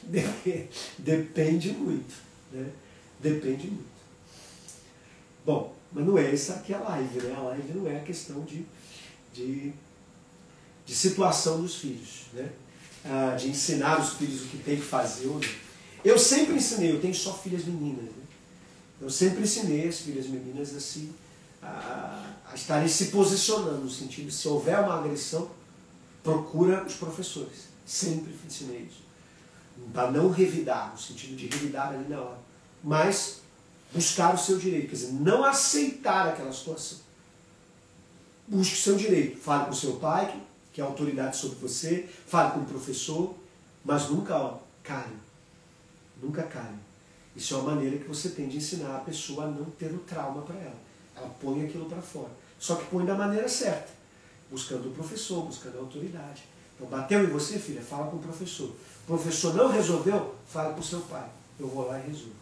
Depende 0.98 1.72
muito. 1.72 2.14
Né? 2.52 2.66
Depende 3.20 3.66
muito. 3.68 3.94
Bom, 5.44 5.74
mas 5.92 6.06
não 6.06 6.18
é 6.18 6.32
essa 6.32 6.54
aqui 6.54 6.72
a 6.72 6.78
live, 6.78 7.20
né? 7.20 7.34
A 7.36 7.40
live 7.40 7.72
não 7.74 7.90
é 7.90 7.98
a 7.98 8.02
questão 8.02 8.42
de, 8.44 8.64
de, 9.32 9.72
de 10.84 10.94
situação 10.94 11.60
dos 11.60 11.76
filhos, 11.76 12.26
né? 12.32 12.48
Ah, 13.04 13.36
de 13.38 13.48
ensinar 13.48 14.00
os 14.00 14.14
filhos 14.14 14.42
o 14.42 14.48
que 14.48 14.58
tem 14.58 14.76
que 14.76 14.82
fazer. 14.82 15.30
Eu 16.02 16.18
sempre 16.18 16.54
ensinei, 16.54 16.92
eu 16.92 17.00
tenho 17.00 17.14
só 17.14 17.34
filhas 17.34 17.64
meninas. 17.64 18.04
Né? 18.04 18.22
Eu 19.00 19.10
sempre 19.10 19.42
ensinei 19.42 19.86
as 19.86 19.98
filhas 19.98 20.26
meninas 20.26 20.74
assim, 20.74 21.12
a, 21.62 22.34
a 22.50 22.54
estarem 22.54 22.88
se 22.88 23.06
posicionando, 23.06 23.82
no 23.84 23.90
sentido 23.90 24.28
de 24.28 24.34
se 24.34 24.48
houver 24.48 24.78
uma 24.80 24.98
agressão, 25.00 25.50
procura 26.22 26.84
os 26.84 26.94
professores. 26.94 27.68
Sempre 27.84 28.34
ensinei 28.46 28.88
isso. 28.90 29.02
Para 29.92 30.10
não 30.10 30.30
revidar, 30.30 30.92
no 30.92 30.98
sentido 30.98 31.36
de 31.36 31.46
revidar 31.46 31.88
ali 31.88 32.08
na 32.08 32.20
hora. 32.20 32.38
Mas 32.82 33.40
buscar 33.92 34.34
o 34.34 34.38
seu 34.38 34.58
direito, 34.58 34.88
quer 34.88 34.96
dizer, 34.96 35.12
não 35.12 35.44
aceitar 35.44 36.28
aquela 36.28 36.52
situação. 36.52 36.98
Busque 38.48 38.74
o 38.74 38.78
seu 38.78 38.96
direito. 38.96 39.38
Fale 39.38 39.66
com 39.66 39.72
o 39.72 39.76
seu 39.76 39.96
pai, 39.96 40.40
que 40.74 40.80
é 40.80 40.84
autoridade 40.84 41.36
sobre 41.36 41.56
você, 41.56 42.08
fale 42.26 42.50
com 42.50 42.60
o 42.60 42.64
professor, 42.64 43.34
mas 43.84 44.10
nunca 44.10 44.36
ó, 44.36 44.58
cale. 44.82 45.16
Nunca 46.20 46.42
cale. 46.42 46.78
Isso 47.36 47.54
é 47.54 47.58
uma 47.58 47.74
maneira 47.74 47.96
que 47.96 48.08
você 48.08 48.30
tem 48.30 48.48
de 48.48 48.56
ensinar 48.56 48.96
a 48.96 49.00
pessoa 49.00 49.44
a 49.44 49.46
não 49.46 49.64
ter 49.66 49.92
o 49.92 49.98
trauma 49.98 50.42
para 50.42 50.56
ela. 50.56 50.76
Ela 51.16 51.28
põe 51.40 51.64
aquilo 51.64 51.86
para 51.86 52.02
fora. 52.02 52.30
Só 52.58 52.74
que 52.74 52.86
põe 52.86 53.06
da 53.06 53.14
maneira 53.14 53.48
certa 53.48 53.92
buscando 54.50 54.88
o 54.88 54.92
professor, 54.92 55.44
buscando 55.44 55.78
a 55.78 55.80
autoridade. 55.80 56.44
Então, 56.74 56.88
bateu 56.88 57.22
em 57.22 57.28
você, 57.28 57.58
filha? 57.58 57.80
Fala 57.80 58.10
com 58.10 58.16
o 58.16 58.20
professor. 58.20 58.68
O 58.68 59.06
professor 59.06 59.54
não 59.54 59.70
resolveu? 59.70 60.34
Fala 60.46 60.74
com 60.74 60.80
o 60.80 60.84
seu 60.84 61.00
pai. 61.02 61.28
Eu 61.58 61.68
vou 61.68 61.86
lá 61.86 62.00
e 62.00 62.08
resolvo. 62.08 62.34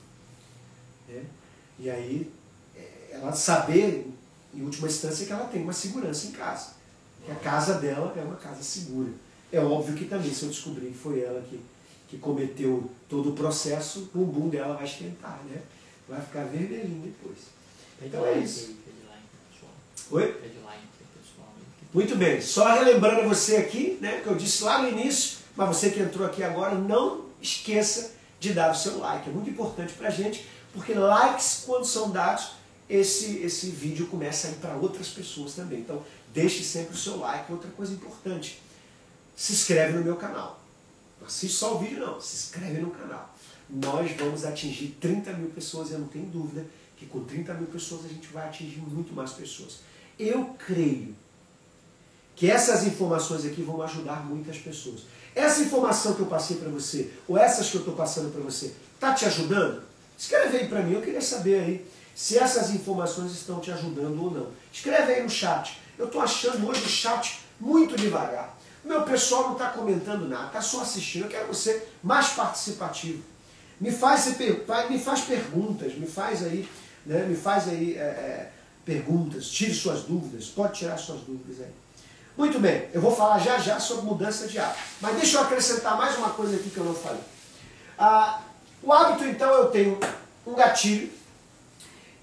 É? 1.11 1.23
E 1.79 1.91
aí, 1.91 2.33
é, 2.75 3.11
ela 3.13 3.33
saber, 3.33 4.11
em 4.55 4.63
última 4.63 4.89
instância, 4.89 5.27
que 5.27 5.33
ela 5.33 5.45
tem 5.47 5.63
uma 5.63 5.73
segurança 5.73 6.29
em 6.29 6.33
casa. 6.33 6.82
Que 7.25 7.31
a 7.31 7.37
casa 7.37 7.75
dela 7.75 8.13
é 8.17 8.23
uma 8.23 8.37
casa 8.37 8.63
segura. 8.63 9.11
É 9.53 9.61
óbvio 9.61 9.95
que 9.95 10.07
também, 10.07 10.33
se 10.33 10.45
eu 10.45 10.49
descobrir 10.49 10.87
que 10.87 10.99
foi 10.99 11.21
ela 11.21 11.41
que, 11.43 11.61
que 12.09 12.19
cometeu 12.19 12.91
todo 13.09 13.31
o 13.31 13.33
processo, 13.35 14.11
o 14.15 14.19
bumbum 14.19 14.49
dela 14.49 14.75
vai 14.75 14.85
esquentar, 14.85 15.41
né? 15.49 15.61
Vai 16.09 16.21
ficar 16.21 16.45
vermelhinho 16.45 17.03
depois. 17.03 17.39
Então 18.01 18.27
é 18.27 18.39
isso. 18.39 18.77
Oi? 20.11 20.53
Muito 21.95 22.17
bem, 22.17 22.41
só 22.41 22.73
relembrando 22.75 23.29
você 23.29 23.57
aqui, 23.57 23.99
né, 24.01 24.23
que 24.23 24.27
eu 24.27 24.35
disse 24.35 24.65
lá 24.65 24.81
no 24.81 24.89
início, 24.89 25.39
mas 25.55 25.69
você 25.69 25.91
que 25.91 26.01
entrou 26.01 26.27
aqui 26.27 26.43
agora, 26.43 26.75
não 26.75 27.27
esqueça 27.41 28.13
de 28.41 28.55
dar 28.55 28.73
o 28.73 28.75
seu 28.75 28.99
like. 28.99 29.29
É 29.29 29.33
muito 29.33 29.51
importante 29.51 29.93
para 29.93 30.09
a 30.09 30.11
gente, 30.11 30.47
porque 30.73 30.95
likes, 30.95 31.65
quando 31.67 31.85
são 31.85 32.11
dados, 32.11 32.53
esse, 32.89 33.39
esse 33.39 33.67
vídeo 33.67 34.07
começa 34.07 34.49
a 34.49 34.51
ir 34.53 34.55
para 34.55 34.75
outras 34.75 35.09
pessoas 35.09 35.53
também. 35.55 35.81
Então, 35.81 36.03
deixe 36.33 36.63
sempre 36.63 36.95
o 36.95 36.99
seu 36.99 37.19
like. 37.19 37.51
Outra 37.53 37.71
coisa 37.71 37.93
importante, 37.93 38.61
se 39.37 39.53
inscreve 39.53 39.99
no 39.99 40.05
meu 40.05 40.17
canal. 40.17 40.61
Não 41.21 41.27
assiste 41.27 41.57
só 41.57 41.77
o 41.77 41.79
vídeo, 41.79 42.01
não. 42.01 42.21
Se 42.21 42.37
inscreve 42.37 42.81
no 42.81 42.91
canal. 42.91 43.35
Nós 43.69 44.11
vamos 44.13 44.45
atingir 44.45 44.97
30 45.01 45.33
mil 45.35 45.51
pessoas, 45.51 45.91
eu 45.91 45.99
não 45.99 46.09
tenho 46.09 46.27
dúvida 46.27 46.67
que 46.97 47.07
com 47.07 47.25
30 47.25 47.55
mil 47.55 47.67
pessoas 47.67 48.05
a 48.05 48.09
gente 48.09 48.29
vai 48.29 48.47
atingir 48.49 48.81
muito 48.81 49.13
mais 49.15 49.33
pessoas. 49.33 49.81
Eu 50.19 50.55
creio 50.59 51.15
que 52.37 52.51
essas 52.51 52.87
informações 52.87 53.45
aqui 53.45 53.63
vão 53.63 53.81
ajudar 53.83 54.25
muitas 54.25 54.59
pessoas. 54.59 55.03
Essa 55.35 55.63
informação 55.63 56.15
que 56.15 56.21
eu 56.21 56.27
passei 56.27 56.59
para 56.59 56.69
você, 56.69 57.11
ou 57.27 57.39
essas 57.39 57.71
que 57.71 57.77
eu 57.77 57.81
estou 57.81 57.95
passando 57.95 58.31
para 58.31 58.43
você, 58.43 58.73
está 58.95 59.15
te 59.15 59.25
ajudando? 59.25 59.83
Escreve 60.19 60.59
aí 60.59 60.69
para 60.69 60.83
mim, 60.83 60.95
eu 60.95 61.01
queria 61.01 61.21
saber 61.21 61.61
aí 61.61 61.87
se 62.15 62.37
essas 62.37 62.71
informações 62.71 63.33
estão 63.33 63.59
te 63.59 63.71
ajudando 63.71 64.23
ou 64.23 64.31
não. 64.31 64.51
Escreve 64.73 65.15
aí 65.15 65.23
no 65.23 65.31
chat. 65.31 65.81
Eu 66.03 66.07
estou 66.07 66.21
achando 66.21 66.69
hoje 66.69 66.83
o 66.83 66.89
chat 66.89 67.41
muito 67.61 67.97
devagar. 67.97 68.59
Meu 68.85 69.03
pessoal 69.03 69.45
não 69.45 69.53
está 69.53 69.69
comentando 69.69 70.29
nada, 70.29 70.49
está 70.49 70.61
só 70.61 70.83
assistindo. 70.83 71.27
Eu 71.27 71.29
quero 71.29 71.47
você 71.47 71.87
mais 72.03 72.31
participativo. 72.31 73.23
Me 73.81 73.93
faz, 73.93 74.37
me 74.91 74.99
faz 74.99 75.21
perguntas, 75.21 75.95
me 75.95 76.07
faz 76.07 76.43
aí, 76.43 76.69
né, 77.07 77.25
me 77.25 77.37
faz 77.37 77.69
aí 77.69 77.97
é, 77.97 78.01
é, 78.01 78.53
perguntas, 78.85 79.49
tire 79.49 79.73
suas 79.73 80.03
dúvidas, 80.03 80.47
pode 80.47 80.81
tirar 80.81 80.97
suas 80.97 81.21
dúvidas 81.21 81.61
aí. 81.61 81.73
Muito 82.37 82.59
bem, 82.59 82.89
eu 82.93 83.01
vou 83.01 83.15
falar 83.15 83.39
já 83.39 83.59
já 83.59 83.79
sobre 83.79 84.05
mudança 84.05 84.49
de 84.49 84.59
hábito. 84.59 84.81
Mas 85.01 85.17
deixa 85.17 85.39
eu 85.39 85.43
acrescentar 85.43 85.97
mais 85.97 86.17
uma 86.19 86.31
coisa 86.31 86.57
aqui 86.57 86.69
que 86.69 86.79
eu 86.79 86.85
não 86.85 86.95
falei. 86.95 87.23
Ah, 87.97 88.43
o 88.83 88.93
hábito, 88.93 89.25
então, 89.25 89.51
eu 89.53 89.67
tenho 89.67 90.01
um 90.45 90.55
gatilho 90.55 91.13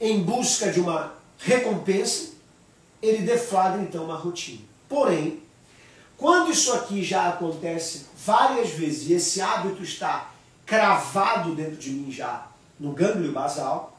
em 0.02 0.22
busca 0.22 0.70
de 0.70 0.82
uma 0.82 1.14
recompensa, 1.38 2.39
ele 3.02 3.26
deflagra, 3.26 3.82
então, 3.82 4.06
uma 4.06 4.16
rotina. 4.16 4.62
Porém, 4.88 5.42
quando 6.18 6.52
isso 6.52 6.74
aqui 6.74 7.04
já 7.04 7.30
acontece 7.30 8.08
várias 8.26 8.72
vezes 8.72 9.08
e 9.10 9.14
esse 9.14 9.42
hábito 9.42 9.84
está 9.84 10.32
cravado 10.66 11.56
dentro 11.56 11.78
de 11.78 11.92
mim 11.92 12.12
já 12.12 12.48
no 12.80 12.92
gânglio 12.92 13.32
basal, 13.32 13.98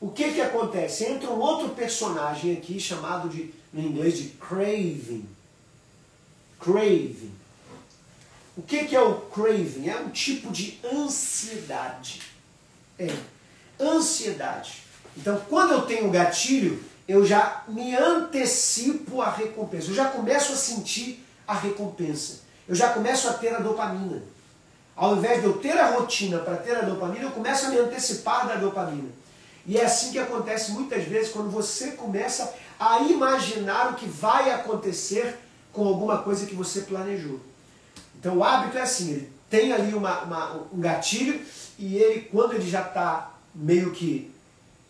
o 0.00 0.10
que 0.10 0.32
que 0.32 0.40
acontece? 0.40 1.04
Entra 1.04 1.30
um 1.30 1.38
outro 1.38 1.68
personagem 1.70 2.52
aqui 2.52 2.80
chamado 2.80 3.28
de, 3.28 3.54
no 3.72 3.80
inglês 3.80 4.18
de 4.18 4.30
craving. 4.30 5.24
Craving. 6.58 7.32
O 8.56 8.62
que 8.62 8.84
que 8.84 8.96
é 8.96 9.00
o 9.00 9.20
craving? 9.20 9.88
É 9.88 9.96
um 9.96 10.10
tipo 10.10 10.50
de 10.50 10.78
ansiedade. 10.84 12.22
É, 12.98 13.14
ansiedade. 13.80 14.82
Então, 15.16 15.40
quando 15.48 15.72
eu 15.72 15.82
tenho 15.82 16.10
gatilho, 16.10 16.82
eu 17.06 17.24
já 17.24 17.64
me 17.68 17.94
antecipo 17.96 19.20
a 19.20 19.30
recompensa. 19.30 19.90
Eu 19.90 19.94
já 19.94 20.06
começo 20.06 20.52
a 20.52 20.56
sentir 20.56 21.24
a 21.46 21.54
recompensa. 21.54 22.40
Eu 22.68 22.74
já 22.74 22.90
começo 22.90 23.28
a 23.28 23.32
ter 23.34 23.54
a 23.54 23.58
dopamina. 23.58 24.22
Ao 24.94 25.16
invés 25.16 25.40
de 25.40 25.46
eu 25.46 25.54
ter 25.54 25.76
a 25.78 25.90
rotina 25.90 26.38
para 26.38 26.56
ter 26.56 26.76
a 26.76 26.82
dopamina, 26.82 27.24
eu 27.24 27.30
começo 27.30 27.66
a 27.66 27.68
me 27.70 27.78
antecipar 27.78 28.46
da 28.46 28.56
dopamina. 28.56 29.08
E 29.66 29.78
é 29.78 29.84
assim 29.84 30.12
que 30.12 30.18
acontece 30.18 30.72
muitas 30.72 31.04
vezes 31.04 31.32
quando 31.32 31.50
você 31.50 31.92
começa 31.92 32.52
a 32.78 33.00
imaginar 33.00 33.92
o 33.92 33.94
que 33.94 34.06
vai 34.06 34.50
acontecer 34.50 35.38
com 35.72 35.86
alguma 35.86 36.18
coisa 36.18 36.46
que 36.46 36.54
você 36.54 36.82
planejou. 36.82 37.40
Então 38.18 38.38
o 38.38 38.44
hábito 38.44 38.78
é 38.78 38.82
assim, 38.82 39.12
ele 39.12 39.32
tem 39.48 39.72
ali 39.72 39.94
uma, 39.94 40.22
uma, 40.22 40.52
um 40.72 40.80
gatilho 40.80 41.40
e 41.78 41.96
ele, 41.96 42.22
quando 42.22 42.54
ele 42.54 42.68
já 42.68 42.82
está 42.82 43.34
meio 43.54 43.92
que 43.92 44.32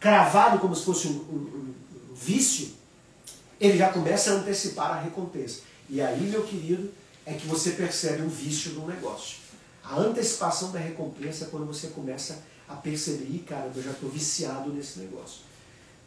cravado 0.00 0.58
como 0.58 0.74
se 0.74 0.84
fosse 0.84 1.08
um, 1.08 1.12
um, 1.12 1.36
um 1.36 1.72
vício, 2.25 2.70
ele 3.61 3.79
já 3.79 3.93
começa 3.93 4.31
a 4.31 4.35
antecipar 4.35 4.91
a 4.93 5.01
recompensa. 5.01 5.61
E 5.89 6.01
aí, 6.01 6.23
meu 6.23 6.43
querido, 6.43 6.91
é 7.25 7.35
que 7.35 7.47
você 7.47 7.73
percebe 7.73 8.23
um 8.23 8.29
vício 8.29 8.73
do 8.73 8.87
negócio. 8.87 9.37
A 9.85 9.99
antecipação 9.99 10.70
da 10.73 10.79
recompensa 10.79 11.45
é 11.45 11.49
quando 11.49 11.66
você 11.66 11.89
começa 11.89 12.43
a 12.68 12.75
perceber, 12.75 13.45
cara, 13.47 13.70
eu 13.75 13.83
já 13.83 13.91
estou 13.91 14.09
viciado 14.09 14.73
nesse 14.73 15.01
negócio. 15.01 15.41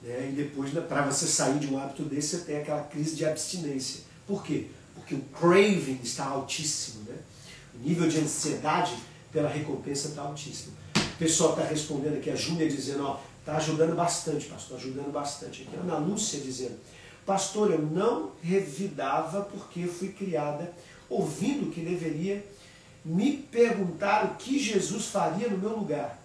Né? 0.01 0.29
E 0.31 0.35
depois, 0.35 0.73
né, 0.73 0.81
para 0.81 1.03
você 1.03 1.25
sair 1.27 1.59
de 1.59 1.67
um 1.67 1.77
hábito 1.77 2.03
desse, 2.03 2.37
você 2.37 2.45
tem 2.45 2.57
aquela 2.57 2.83
crise 2.83 3.15
de 3.15 3.25
abstinência. 3.25 4.01
Por 4.25 4.43
quê? 4.43 4.67
Porque 4.93 5.15
o 5.15 5.21
craving 5.39 5.99
está 6.03 6.25
altíssimo. 6.25 7.03
Né? 7.03 7.17
O 7.75 7.87
nível 7.87 8.07
de 8.07 8.19
ansiedade 8.19 8.95
pela 9.31 9.49
recompensa 9.49 10.09
está 10.09 10.21
altíssimo. 10.21 10.73
O 10.95 11.17
pessoal 11.17 11.51
está 11.51 11.63
respondendo 11.63 12.17
aqui, 12.17 12.29
a 12.29 12.35
Júlia 12.35 12.67
dizendo, 12.67 13.05
ó, 13.05 13.19
está 13.45 13.57
ajudando 13.57 13.95
bastante, 13.95 14.47
pastor, 14.47 14.77
ajudando 14.77 15.11
bastante. 15.11 15.61
Aqui 15.61 15.77
a 15.77 15.79
Ana 15.81 15.97
Lúcia 15.99 16.39
dizendo, 16.39 16.79
pastor, 17.27 17.71
eu 17.71 17.79
não 17.79 18.31
revidava 18.41 19.43
porque 19.43 19.85
fui 19.85 20.09
criada 20.09 20.73
ouvindo 21.07 21.71
que 21.71 21.81
deveria 21.81 22.43
me 23.03 23.37
perguntar 23.37 24.25
o 24.25 24.35
que 24.35 24.57
Jesus 24.57 25.05
faria 25.05 25.47
no 25.47 25.59
meu 25.59 25.77
lugar. 25.77 26.19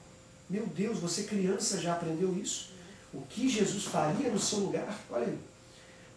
Meu 0.48 0.66
Deus, 0.66 0.98
você 0.98 1.24
criança 1.24 1.78
já 1.78 1.92
aprendeu 1.92 2.34
isso? 2.38 2.70
O 3.12 3.20
que 3.20 3.50
Jesus 3.50 3.84
faria 3.84 4.30
no 4.30 4.38
seu 4.38 4.60
lugar? 4.60 4.98
Olha 5.10 5.26
aí. 5.26 5.38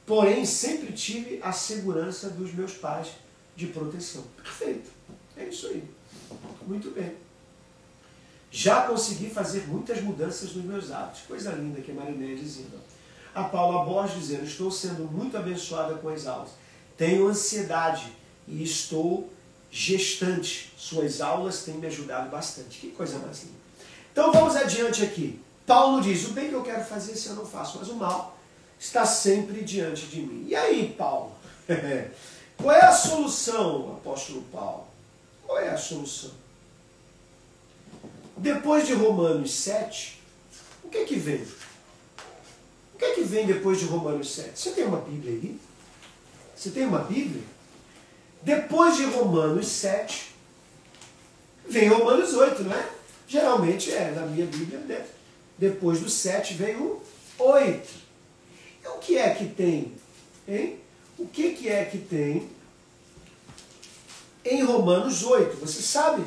Porém, 0.05 0.45
sempre 0.45 0.93
tive 0.93 1.39
a 1.43 1.51
segurança 1.51 2.29
dos 2.29 2.53
meus 2.53 2.73
pais 2.73 3.09
de 3.57 3.67
proteção. 3.67 4.23
Perfeito. 4.37 4.89
É 5.35 5.45
isso 5.45 5.67
aí. 5.67 5.83
Muito 6.65 6.91
bem. 6.91 7.13
Já 8.55 8.83
consegui 8.83 9.31
fazer 9.31 9.67
muitas 9.67 9.99
mudanças 9.99 10.53
nos 10.53 10.63
meus 10.63 10.91
hábitos. 10.91 11.21
Coisa 11.27 11.51
linda 11.53 11.81
que 11.81 11.89
a 11.89 11.95
Mariné 11.95 12.35
dizendo. 12.35 12.79
A 13.33 13.45
Paula 13.45 13.83
Borges 13.83 14.19
dizendo, 14.19 14.43
estou 14.43 14.69
sendo 14.69 15.11
muito 15.11 15.35
abençoada 15.35 15.95
com 15.95 16.07
as 16.09 16.27
aulas. 16.27 16.51
Tenho 16.95 17.27
ansiedade 17.27 18.13
e 18.47 18.61
estou 18.61 19.27
gestante. 19.71 20.71
Suas 20.77 21.19
aulas 21.19 21.63
têm 21.63 21.73
me 21.77 21.87
ajudado 21.87 22.29
bastante. 22.29 22.77
Que 22.77 22.91
coisa 22.91 23.17
mais 23.17 23.41
linda. 23.41 23.57
Então 24.11 24.31
vamos 24.31 24.55
adiante 24.55 25.03
aqui. 25.03 25.41
Paulo 25.65 25.99
diz: 25.99 26.27
o 26.27 26.33
bem 26.33 26.49
que 26.49 26.53
eu 26.53 26.61
quero 26.61 26.85
fazer, 26.85 27.15
se 27.15 27.29
eu 27.29 27.35
não 27.35 27.47
faço, 27.47 27.79
mas 27.79 27.89
o 27.89 27.95
mal 27.95 28.37
está 28.79 29.03
sempre 29.03 29.63
diante 29.63 30.05
de 30.05 30.21
mim. 30.21 30.45
E 30.47 30.55
aí, 30.55 30.93
Paulo? 30.95 31.31
Qual 32.55 32.71
é 32.71 32.81
a 32.81 32.91
solução, 32.91 33.97
apóstolo 33.97 34.43
Paulo? 34.51 34.85
Qual 35.43 35.57
é 35.57 35.69
a 35.69 35.77
solução? 35.77 36.42
Depois 38.37 38.87
de 38.87 38.93
Romanos 38.93 39.53
7, 39.53 40.21
o 40.83 40.89
que 40.89 40.97
é 40.97 41.05
que 41.05 41.15
vem? 41.15 41.45
O 42.93 42.97
que 42.97 43.05
é 43.05 43.13
que 43.13 43.23
vem 43.23 43.45
depois 43.45 43.79
de 43.79 43.85
Romanos 43.85 44.33
7? 44.33 44.51
Você 44.59 44.71
tem 44.71 44.85
uma 44.85 44.99
Bíblia 44.99 45.33
aí? 45.33 45.59
Você 46.55 46.69
tem 46.71 46.85
uma 46.85 46.99
Bíblia? 46.99 47.43
Depois 48.41 48.97
de 48.97 49.05
Romanos 49.05 49.67
7, 49.67 50.35
vem 51.67 51.87
Romanos 51.87 52.33
8, 52.33 52.63
não 52.63 52.73
é? 52.73 52.89
Geralmente 53.27 53.91
é, 53.91 54.11
na 54.11 54.25
minha 54.25 54.45
Bíblia, 54.45 55.05
depois 55.57 55.99
do 55.99 56.09
7 56.09 56.55
vem 56.55 56.75
o 56.75 57.01
8. 57.39 57.89
E 58.83 58.87
o 58.87 58.97
que 58.99 59.17
é 59.17 59.33
que 59.33 59.47
tem? 59.47 59.93
Hein? 60.47 60.79
O 61.17 61.27
que, 61.27 61.53
que 61.53 61.69
é 61.69 61.85
que 61.85 61.97
tem 61.97 62.49
em 64.43 64.63
Romanos 64.63 65.23
8? 65.23 65.57
Você 65.57 65.81
sabe? 65.81 66.23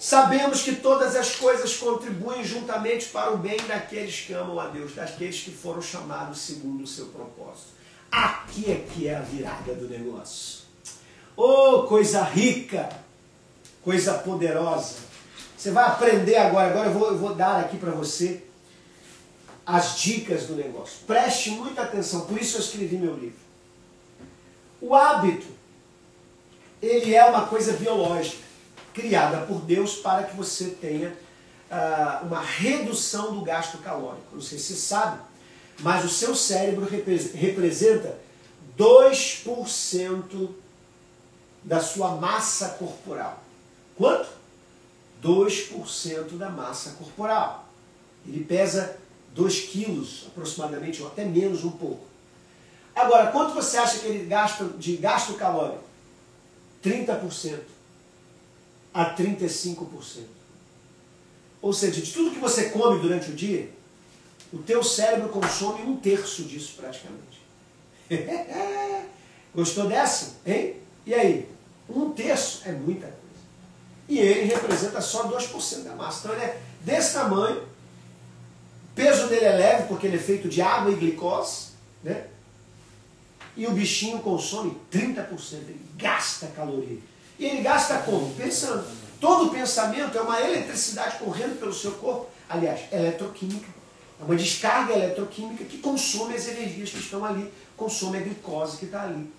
Sabemos 0.00 0.62
que 0.62 0.76
todas 0.76 1.14
as 1.14 1.36
coisas 1.36 1.76
contribuem 1.76 2.42
juntamente 2.42 3.10
para 3.10 3.34
o 3.34 3.36
bem 3.36 3.58
daqueles 3.68 4.22
que 4.22 4.32
amam 4.32 4.58
a 4.58 4.68
Deus, 4.68 4.94
daqueles 4.94 5.42
que 5.42 5.50
foram 5.50 5.82
chamados 5.82 6.38
segundo 6.38 6.84
o 6.84 6.86
seu 6.86 7.08
propósito. 7.08 7.68
Aqui 8.10 8.72
é 8.72 8.76
que 8.76 9.06
é 9.06 9.16
a 9.16 9.20
virada 9.20 9.74
do 9.74 9.86
negócio. 9.86 10.60
Oh, 11.36 11.82
coisa 11.82 12.22
rica, 12.22 12.88
coisa 13.82 14.14
poderosa. 14.14 14.96
Você 15.54 15.70
vai 15.70 15.84
aprender 15.84 16.36
agora. 16.36 16.70
Agora 16.70 16.88
eu 16.88 16.94
vou, 16.94 17.08
eu 17.08 17.18
vou 17.18 17.34
dar 17.34 17.60
aqui 17.60 17.76
para 17.76 17.90
você 17.90 18.42
as 19.66 19.98
dicas 19.98 20.46
do 20.46 20.56
negócio. 20.56 21.00
Preste 21.06 21.50
muita 21.50 21.82
atenção, 21.82 22.22
por 22.22 22.40
isso 22.40 22.56
eu 22.56 22.62
escrevi 22.62 22.96
meu 22.96 23.14
livro. 23.14 23.38
O 24.80 24.94
hábito, 24.94 25.46
ele 26.80 27.14
é 27.14 27.22
uma 27.26 27.46
coisa 27.46 27.74
biológica, 27.74 28.49
criada 28.92 29.46
por 29.46 29.60
Deus 29.62 29.96
para 29.96 30.24
que 30.24 30.36
você 30.36 30.70
tenha 30.70 31.08
uh, 31.70 32.26
uma 32.26 32.40
redução 32.40 33.34
do 33.34 33.42
gasto 33.42 33.78
calórico. 33.78 34.34
Não 34.34 34.42
sei 34.42 34.58
se 34.58 34.74
você 34.74 34.76
sabe, 34.76 35.20
mas 35.80 36.04
o 36.04 36.08
seu 36.08 36.34
cérebro 36.34 36.86
representa 36.86 38.18
2% 38.78 40.50
da 41.62 41.80
sua 41.80 42.16
massa 42.16 42.70
corporal. 42.70 43.42
Quanto? 43.96 44.28
2% 45.22 46.38
da 46.38 46.48
massa 46.48 46.92
corporal. 46.92 47.68
Ele 48.26 48.44
pesa 48.44 48.96
2 49.34 49.60
quilos 49.60 50.24
aproximadamente, 50.28 51.02
ou 51.02 51.08
até 51.08 51.24
menos 51.24 51.64
um 51.64 51.70
pouco. 51.70 52.04
Agora, 52.94 53.30
quanto 53.30 53.54
você 53.54 53.76
acha 53.76 53.98
que 54.00 54.06
ele 54.06 54.26
gasta 54.26 54.64
de 54.64 54.96
gasto 54.96 55.34
calórico? 55.34 55.84
30% 56.84 57.60
a 58.92 59.14
35%. 59.14 60.24
Ou 61.62 61.72
seja, 61.72 62.00
de 62.00 62.12
tudo 62.12 62.30
que 62.30 62.38
você 62.38 62.70
come 62.70 63.00
durante 63.00 63.30
o 63.30 63.34
dia, 63.34 63.70
o 64.52 64.58
teu 64.58 64.82
cérebro 64.82 65.28
consome 65.28 65.82
um 65.82 65.96
terço 65.96 66.42
disso 66.44 66.74
praticamente. 66.76 67.40
Gostou 69.54 69.86
dessa? 69.86 70.36
Hein? 70.46 70.76
E 71.06 71.14
aí? 71.14 71.48
Um 71.88 72.10
terço 72.10 72.62
é 72.64 72.72
muita 72.72 73.06
coisa. 73.06 73.20
E 74.08 74.18
ele 74.18 74.44
representa 74.44 75.00
só 75.00 75.28
2% 75.28 75.82
da 75.84 75.94
massa. 75.94 76.20
Então 76.20 76.32
ele 76.32 76.44
é 76.44 76.60
desse 76.80 77.14
tamanho. 77.14 77.62
O 77.62 78.94
peso 78.94 79.28
dele 79.28 79.44
é 79.44 79.52
leve 79.52 79.88
porque 79.88 80.06
ele 80.06 80.16
é 80.16 80.20
feito 80.20 80.48
de 80.48 80.60
água 80.60 80.90
e 80.90 80.96
glicose. 80.96 81.68
Né? 82.02 82.26
E 83.56 83.66
o 83.66 83.72
bichinho 83.72 84.20
consome 84.20 84.76
30%. 84.90 85.28
Ele 85.52 85.80
gasta 85.96 86.46
caloria. 86.48 86.98
E 87.40 87.46
ele 87.46 87.62
gasta 87.62 87.96
como? 88.00 88.34
Pensando. 88.34 88.86
Todo 89.18 89.50
pensamento 89.50 90.16
é 90.16 90.20
uma 90.20 90.38
eletricidade 90.42 91.18
correndo 91.18 91.58
pelo 91.58 91.72
seu 91.72 91.92
corpo. 91.92 92.28
Aliás, 92.46 92.82
eletroquímica 92.92 93.66
é 94.20 94.24
uma 94.24 94.36
descarga 94.36 94.92
eletroquímica 94.92 95.64
que 95.64 95.78
consome 95.78 96.34
as 96.34 96.46
energias 96.46 96.90
que 96.90 96.98
estão 96.98 97.24
ali, 97.24 97.50
consome 97.78 98.18
a 98.18 98.20
glicose 98.20 98.76
que 98.76 98.84
está 98.84 99.04
ali. 99.04 99.32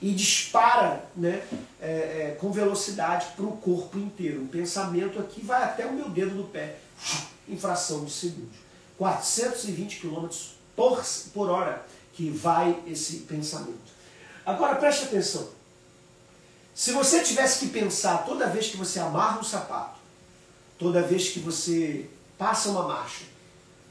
E 0.00 0.14
dispara 0.14 1.04
né, 1.16 1.42
é, 1.80 1.88
é, 1.88 2.36
com 2.40 2.52
velocidade 2.52 3.26
para 3.34 3.44
o 3.44 3.56
corpo 3.56 3.98
inteiro. 3.98 4.42
O 4.42 4.46
pensamento 4.48 5.18
aqui 5.18 5.44
vai 5.44 5.64
até 5.64 5.84
o 5.84 5.92
meu 5.92 6.08
dedo 6.08 6.36
do 6.36 6.44
pé, 6.44 6.76
em 7.48 7.58
fração 7.58 8.04
de 8.04 8.12
segundos. 8.12 8.58
420 8.96 9.98
km 9.98 10.28
por, 10.76 11.04
por 11.34 11.50
hora 11.50 11.84
que 12.12 12.30
vai 12.30 12.80
esse 12.86 13.18
pensamento. 13.20 13.90
Agora 14.46 14.76
preste 14.76 15.04
atenção. 15.06 15.59
Se 16.80 16.92
você 16.92 17.22
tivesse 17.22 17.58
que 17.58 17.68
pensar 17.68 18.24
toda 18.24 18.48
vez 18.48 18.68
que 18.68 18.78
você 18.78 18.98
amarra 18.98 19.38
um 19.38 19.44
sapato, 19.44 19.98
toda 20.78 21.02
vez 21.02 21.28
que 21.28 21.38
você 21.38 22.08
passa 22.38 22.70
uma 22.70 22.88
marcha, 22.88 23.24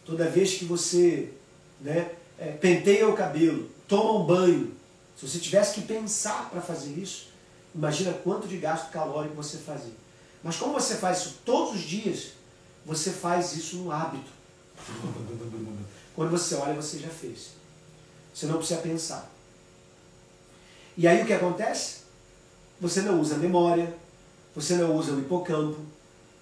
toda 0.03 0.27
vez 0.27 0.55
que 0.55 0.65
você 0.65 1.31
né, 1.79 2.09
é, 2.39 2.47
penteia 2.47 3.07
o 3.07 3.13
cabelo, 3.13 3.69
toma 3.87 4.13
um 4.13 4.25
banho, 4.25 4.75
se 5.15 5.27
você 5.27 5.37
tivesse 5.37 5.75
que 5.75 5.81
pensar 5.83 6.49
para 6.49 6.61
fazer 6.61 6.93
isso, 6.93 7.27
imagina 7.75 8.11
quanto 8.11 8.47
de 8.47 8.57
gasto 8.57 8.89
calórico 8.89 9.35
você 9.35 9.59
fazia. 9.59 9.93
Mas 10.43 10.55
como 10.55 10.73
você 10.73 10.95
faz 10.95 11.19
isso 11.19 11.41
todos 11.45 11.75
os 11.75 11.81
dias, 11.81 12.29
você 12.83 13.11
faz 13.11 13.55
isso 13.55 13.77
no 13.77 13.91
hábito. 13.91 14.31
Quando 16.15 16.31
você 16.31 16.55
olha, 16.55 16.73
você 16.73 16.97
já 16.97 17.09
fez. 17.09 17.49
Você 18.33 18.47
não 18.47 18.57
precisa 18.57 18.81
pensar. 18.81 19.29
E 20.97 21.07
aí 21.07 21.21
o 21.21 21.27
que 21.27 21.33
acontece? 21.33 21.98
Você 22.81 23.01
não 23.01 23.19
usa 23.19 23.35
a 23.35 23.37
memória, 23.37 23.93
você 24.55 24.75
não 24.75 24.95
usa 24.95 25.11
o 25.11 25.19
hipocampo, 25.19 25.79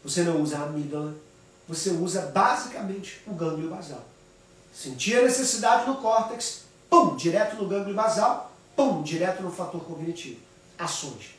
você 0.04 0.24
não 0.24 0.42
usa 0.42 0.60
a 0.60 0.64
amígdala, 0.64 1.16
você 1.68 1.90
usa 1.90 2.22
basicamente 2.28 3.22
o 3.26 3.34
gânglio 3.34 3.70
basal. 3.70 4.06
Sentir 4.74 5.18
a 5.18 5.24
necessidade 5.24 5.88
no 5.88 5.96
córtex, 5.98 6.62
pum, 6.90 7.16
direto 7.16 7.56
no 7.56 7.68
gânglio 7.68 7.96
basal, 7.96 8.52
pum, 8.76 9.02
direto 9.02 9.42
no 9.42 9.52
fator 9.52 9.84
cognitivo. 9.84 10.40
Ações. 10.78 11.36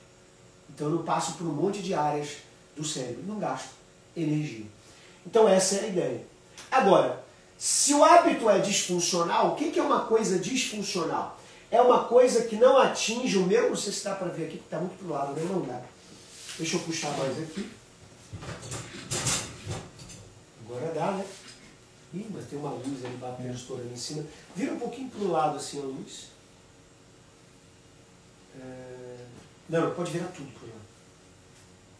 Então 0.68 0.88
eu 0.88 0.94
não 0.96 1.02
passo 1.04 1.34
por 1.34 1.46
um 1.46 1.52
monte 1.52 1.80
de 1.80 1.94
áreas 1.94 2.38
do 2.76 2.84
cérebro, 2.84 3.22
não 3.26 3.38
gasto 3.38 3.70
energia. 4.16 4.66
Então 5.24 5.48
essa 5.48 5.76
é 5.76 5.80
a 5.84 5.86
ideia. 5.86 6.26
Agora, 6.70 7.24
se 7.56 7.94
o 7.94 8.04
hábito 8.04 8.50
é 8.50 8.58
disfuncional, 8.58 9.52
o 9.52 9.56
que 9.56 9.78
é 9.78 9.82
uma 9.82 10.04
coisa 10.04 10.38
disfuncional? 10.38 11.37
É 11.70 11.80
uma 11.80 12.04
coisa 12.04 12.44
que 12.44 12.56
não 12.56 12.78
atinge 12.78 13.36
o 13.36 13.46
meu, 13.46 13.68
não 13.68 13.76
sei 13.76 13.92
se 13.92 14.04
dá 14.04 14.14
para 14.14 14.28
ver 14.28 14.46
aqui, 14.46 14.58
que 14.58 14.64
está 14.64 14.78
muito 14.78 14.96
pro 14.98 15.10
lado, 15.10 15.32
né? 15.32 15.42
Não 15.50 15.60
dá. 15.60 15.82
Deixa 16.56 16.76
eu 16.76 16.80
puxar 16.80 17.16
mais 17.18 17.38
aqui. 17.38 17.70
Agora 20.64 20.92
dá, 20.92 21.12
né? 21.12 21.26
Ih, 22.14 22.26
mas 22.30 22.46
tem 22.46 22.58
uma 22.58 22.70
luz 22.70 23.04
ali 23.04 23.16
batendo, 23.16 23.54
estourando 23.54 23.92
em 23.92 23.96
cima. 23.96 24.24
Vira 24.56 24.72
um 24.72 24.78
pouquinho 24.78 25.10
pro 25.10 25.30
lado 25.30 25.56
assim 25.56 25.78
a 25.78 25.84
luz. 25.84 26.28
É... 28.58 29.24
Não, 29.68 29.94
pode 29.94 30.10
virar 30.10 30.28
tudo 30.28 30.50
pro 30.52 30.66
lado. 30.66 30.78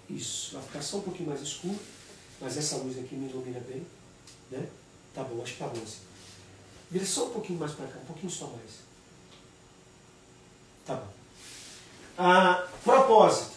Isso, 0.09 0.55
vai 0.55 0.62
ficar 0.62 0.81
só 0.81 0.97
um 0.97 1.03
pouquinho 1.03 1.29
mais 1.29 1.43
escuro, 1.43 1.79
mas 2.41 2.57
essa 2.57 2.77
luz 2.77 2.99
aqui 2.99 3.14
me 3.14 3.29
ilumina 3.29 3.61
bem. 3.61 3.87
Né? 4.51 4.66
Tá 5.14 5.23
bom, 5.23 5.43
acho 5.43 5.53
que 5.53 5.59
tá 5.59 5.66
bom 5.66 5.83
assim. 5.83 6.01
Vira 6.91 7.05
só 7.05 7.27
um 7.27 7.31
pouquinho 7.31 7.59
mais 7.59 7.73
para 7.73 7.87
cá, 7.87 7.99
um 7.99 8.07
pouquinho 8.07 8.33
só 8.33 8.47
mais. 8.47 8.88
Tá 10.89 10.95
bom. 10.95 11.07
Ah, 12.16 12.64
propósito. 12.82 13.53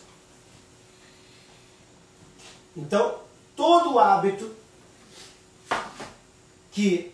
Então, 2.76 3.20
todo 3.56 3.98
hábito 3.98 4.54
que 6.74 7.14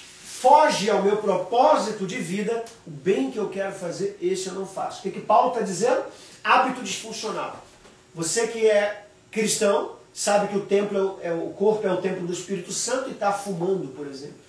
foge 0.00 0.90
ao 0.90 1.02
meu 1.02 1.18
propósito 1.18 2.04
de 2.04 2.18
vida, 2.18 2.64
o 2.84 2.90
bem 2.90 3.30
que 3.30 3.38
eu 3.38 3.48
quero 3.48 3.72
fazer, 3.72 4.18
esse 4.20 4.48
eu 4.48 4.54
não 4.54 4.66
faço. 4.66 4.98
O 4.98 5.02
que, 5.02 5.12
que 5.12 5.20
Paulo 5.20 5.52
está 5.52 5.60
dizendo? 5.60 6.04
Hábito 6.42 6.82
disfuncional. 6.82 7.64
Você 8.12 8.48
que 8.48 8.68
é 8.68 9.06
cristão, 9.30 9.96
sabe 10.12 10.48
que 10.48 10.56
o 10.56 10.66
templo 10.66 11.20
é, 11.22 11.32
o 11.32 11.50
corpo 11.50 11.86
é 11.86 11.92
o 11.92 12.02
templo 12.02 12.26
do 12.26 12.32
Espírito 12.32 12.72
Santo 12.72 13.08
e 13.08 13.12
está 13.12 13.32
fumando, 13.32 13.94
por 13.94 14.08
exemplo, 14.08 14.40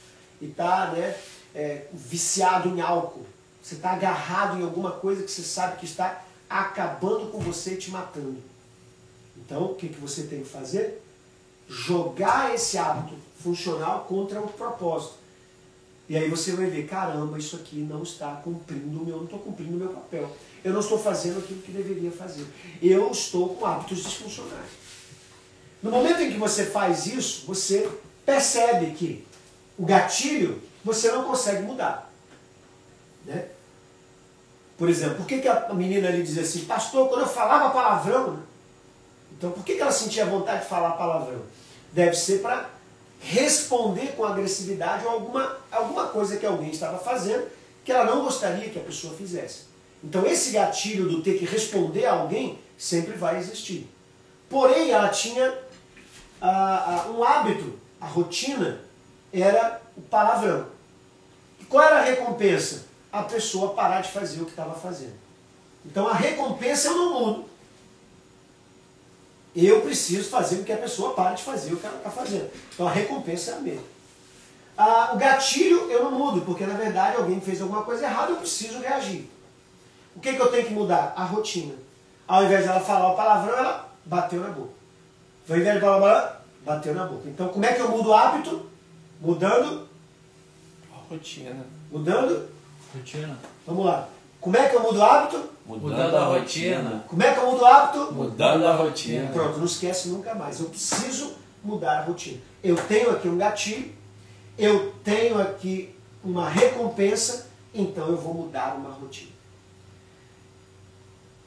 e 0.42 0.48
está 0.48 0.88
né, 0.88 1.16
é, 1.54 1.86
viciado 1.94 2.70
em 2.70 2.82
álcool. 2.82 3.26
Você 3.64 3.76
está 3.76 3.92
agarrado 3.92 4.60
em 4.60 4.64
alguma 4.64 4.92
coisa 4.92 5.24
que 5.24 5.32
você 5.32 5.42
sabe 5.42 5.78
que 5.78 5.86
está 5.86 6.22
acabando 6.50 7.32
com 7.32 7.40
você 7.40 7.76
e 7.76 7.78
te 7.78 7.90
matando. 7.90 8.38
Então, 9.38 9.72
o 9.72 9.76
que, 9.76 9.88
que 9.88 10.00
você 10.00 10.24
tem 10.24 10.44
que 10.44 10.50
fazer? 10.50 11.02
Jogar 11.68 12.54
esse 12.54 12.78
hábito 12.78 13.16
funcional 13.42 14.06
contra 14.08 14.42
o 14.42 14.50
propósito. 14.50 15.16
E 16.10 16.18
aí 16.18 16.30
você 16.30 16.52
vai 16.52 16.66
ver, 16.66 16.86
caramba, 16.86 17.40
isso 17.40 17.56
aqui 17.56 17.78
não 17.78 18.04
está 18.04 18.36
cumprindo 18.44 19.02
o 19.02 19.06
meu, 19.06 19.16
não 19.16 19.24
estou 19.24 19.40
cumprindo 19.40 19.76
o 19.78 19.80
meu 19.80 19.90
papel. 19.90 20.36
Eu 20.62 20.74
não 20.74 20.82
estou 20.82 21.00
fazendo 21.00 21.40
aquilo 21.40 21.62
que 21.62 21.72
deveria 21.72 22.12
fazer. 22.12 22.46
Eu 22.82 23.10
estou 23.12 23.56
com 23.56 23.66
hábitos 23.66 24.04
disfuncionais. 24.04 24.70
No 25.82 25.90
momento 25.90 26.22
em 26.22 26.32
que 26.32 26.38
você 26.38 26.66
faz 26.66 27.06
isso, 27.06 27.46
você 27.48 27.90
percebe 28.26 28.92
que 28.92 29.26
o 29.78 29.86
gatilho 29.86 30.62
você 30.84 31.10
não 31.12 31.24
consegue 31.24 31.62
mudar. 31.64 32.12
Né? 33.26 33.48
Por 34.84 34.90
exemplo, 34.90 35.16
por 35.16 35.26
que, 35.26 35.40
que 35.40 35.48
a 35.48 35.74
menina 35.74 36.10
ali 36.10 36.22
dizia 36.22 36.44
assim, 36.44 36.66
pastor, 36.66 37.08
quando 37.08 37.22
eu 37.22 37.28
falava 37.28 37.70
palavrão, 37.70 38.32
né? 38.32 38.40
então 39.32 39.52
por 39.52 39.64
que, 39.64 39.76
que 39.76 39.82
ela 39.82 39.94
sentia 39.94 40.26
vontade 40.26 40.64
de 40.64 40.68
falar 40.68 40.92
palavrão? 40.98 41.42
Deve 41.94 42.14
ser 42.18 42.42
para 42.42 42.70
responder 43.22 44.08
com 44.08 44.26
agressividade 44.26 45.06
ou 45.06 45.12
alguma, 45.12 45.56
alguma 45.72 46.08
coisa 46.08 46.36
que 46.36 46.46
alguém 46.46 46.70
estava 46.70 46.98
fazendo 46.98 47.48
que 47.86 47.94
ela 47.94 48.04
não 48.04 48.26
gostaria 48.26 48.70
que 48.70 48.78
a 48.78 48.82
pessoa 48.82 49.14
fizesse. 49.14 49.68
Então 50.04 50.26
esse 50.26 50.52
gatilho 50.52 51.08
do 51.08 51.24
ter 51.24 51.40
que 51.40 51.46
responder 51.46 52.06
a 52.06 52.16
alguém 52.16 52.60
sempre 52.78 53.14
vai 53.14 53.38
existir. 53.38 53.90
Porém, 54.50 54.92
ela 54.92 55.08
tinha 55.08 55.60
um 57.16 57.24
hábito, 57.24 57.80
a 58.02 58.06
rotina, 58.06 58.82
era 59.32 59.82
o 59.96 60.02
palavrão. 60.02 60.68
E 61.62 61.64
qual 61.64 61.86
era 61.86 62.00
a 62.00 62.04
recompensa? 62.04 62.92
A 63.14 63.24
pessoa 63.24 63.74
parar 63.74 64.02
de 64.02 64.12
fazer 64.12 64.42
o 64.42 64.46
que 64.46 64.52
estava 64.52 64.74
fazendo. 64.74 65.14
Então 65.86 66.08
a 66.08 66.14
recompensa 66.14 66.90
eu 66.90 66.98
não 66.98 67.14
mudo. 67.14 67.46
Eu 69.56 69.82
preciso 69.82 70.30
fazer 70.30 70.58
com 70.58 70.64
que 70.64 70.74
a 70.74 70.78
pessoa 70.78 71.14
pare 71.14 71.36
de 71.36 71.44
fazer 71.44 71.74
o 71.74 71.78
que 71.78 71.86
ela 71.86 71.98
está 71.98 72.10
fazendo. 72.10 72.50
Então 72.74 72.88
a 72.88 72.92
recompensa 72.92 73.52
é 73.52 73.54
a 73.54 73.60
mesma. 73.60 73.84
Ah, 74.76 75.12
o 75.14 75.18
gatilho 75.18 75.92
eu 75.92 76.04
não 76.04 76.12
mudo, 76.12 76.42
porque 76.42 76.66
na 76.66 76.74
verdade 76.74 77.18
alguém 77.18 77.40
fez 77.40 77.62
alguma 77.62 77.84
coisa 77.84 78.06
errada, 78.06 78.32
eu 78.32 78.38
preciso 78.38 78.80
reagir. 78.80 79.30
O 80.16 80.20
que, 80.20 80.34
que 80.34 80.42
eu 80.42 80.52
tenho 80.52 80.66
que 80.66 80.74
mudar? 80.74 81.14
A 81.16 81.24
rotina. 81.24 81.76
Ao 82.28 82.44
invés 82.44 82.66
dela 82.66 82.80
falar 82.80 83.12
o 83.12 83.16
palavrão, 83.16 83.56
ela 83.56 83.94
bateu 84.06 84.42
na 84.42 84.50
boca. 84.50 84.74
Ao 85.48 85.56
invés 85.56 85.76
de 85.76 85.82
falar 85.82 86.44
bateu 86.66 86.96
na 86.96 87.06
boca. 87.06 87.30
Então 87.30 87.50
como 87.50 87.66
é 87.66 87.74
que 87.74 87.82
eu 87.82 87.90
mudo 87.90 88.10
o 88.10 88.14
hábito? 88.14 88.68
Mudando. 89.22 89.88
A 90.92 90.98
rotina. 91.14 91.64
Mudando. 91.92 92.53
Rotina. 92.94 93.38
Vamos 93.66 93.86
lá. 93.86 94.08
Como 94.40 94.58
é 94.58 94.68
que 94.68 94.76
eu 94.76 94.82
mudo 94.82 95.00
o 95.00 95.04
hábito? 95.04 95.50
Mudando 95.66 96.18
a 96.18 96.26
rotina. 96.26 97.06
Como 97.08 97.24
é 97.24 97.34
que 97.34 97.40
eu 97.40 97.52
mudo 97.52 97.62
o 97.62 97.66
hábito? 97.66 98.14
Mudando 98.14 98.68
a 98.68 98.76
rotina. 98.76 99.32
Pronto, 99.32 99.58
não 99.58 99.66
esquece 99.66 100.10
nunca 100.10 100.36
mais. 100.36 100.60
Eu 100.60 100.68
preciso 100.68 101.34
mudar 101.64 102.00
a 102.00 102.04
rotina. 102.04 102.42
Eu 102.62 102.76
tenho 102.76 103.12
aqui 103.12 103.30
um 103.30 103.38
gatilho, 103.38 103.92
eu 104.58 104.94
tenho 105.04 105.42
aqui 105.42 105.96
uma 106.24 106.50
recompensa, 106.50 107.48
então 107.74 108.08
eu 108.10 108.18
vou 108.18 108.34
mudar 108.34 108.76
uma 108.76 108.90
rotina. 108.90 109.32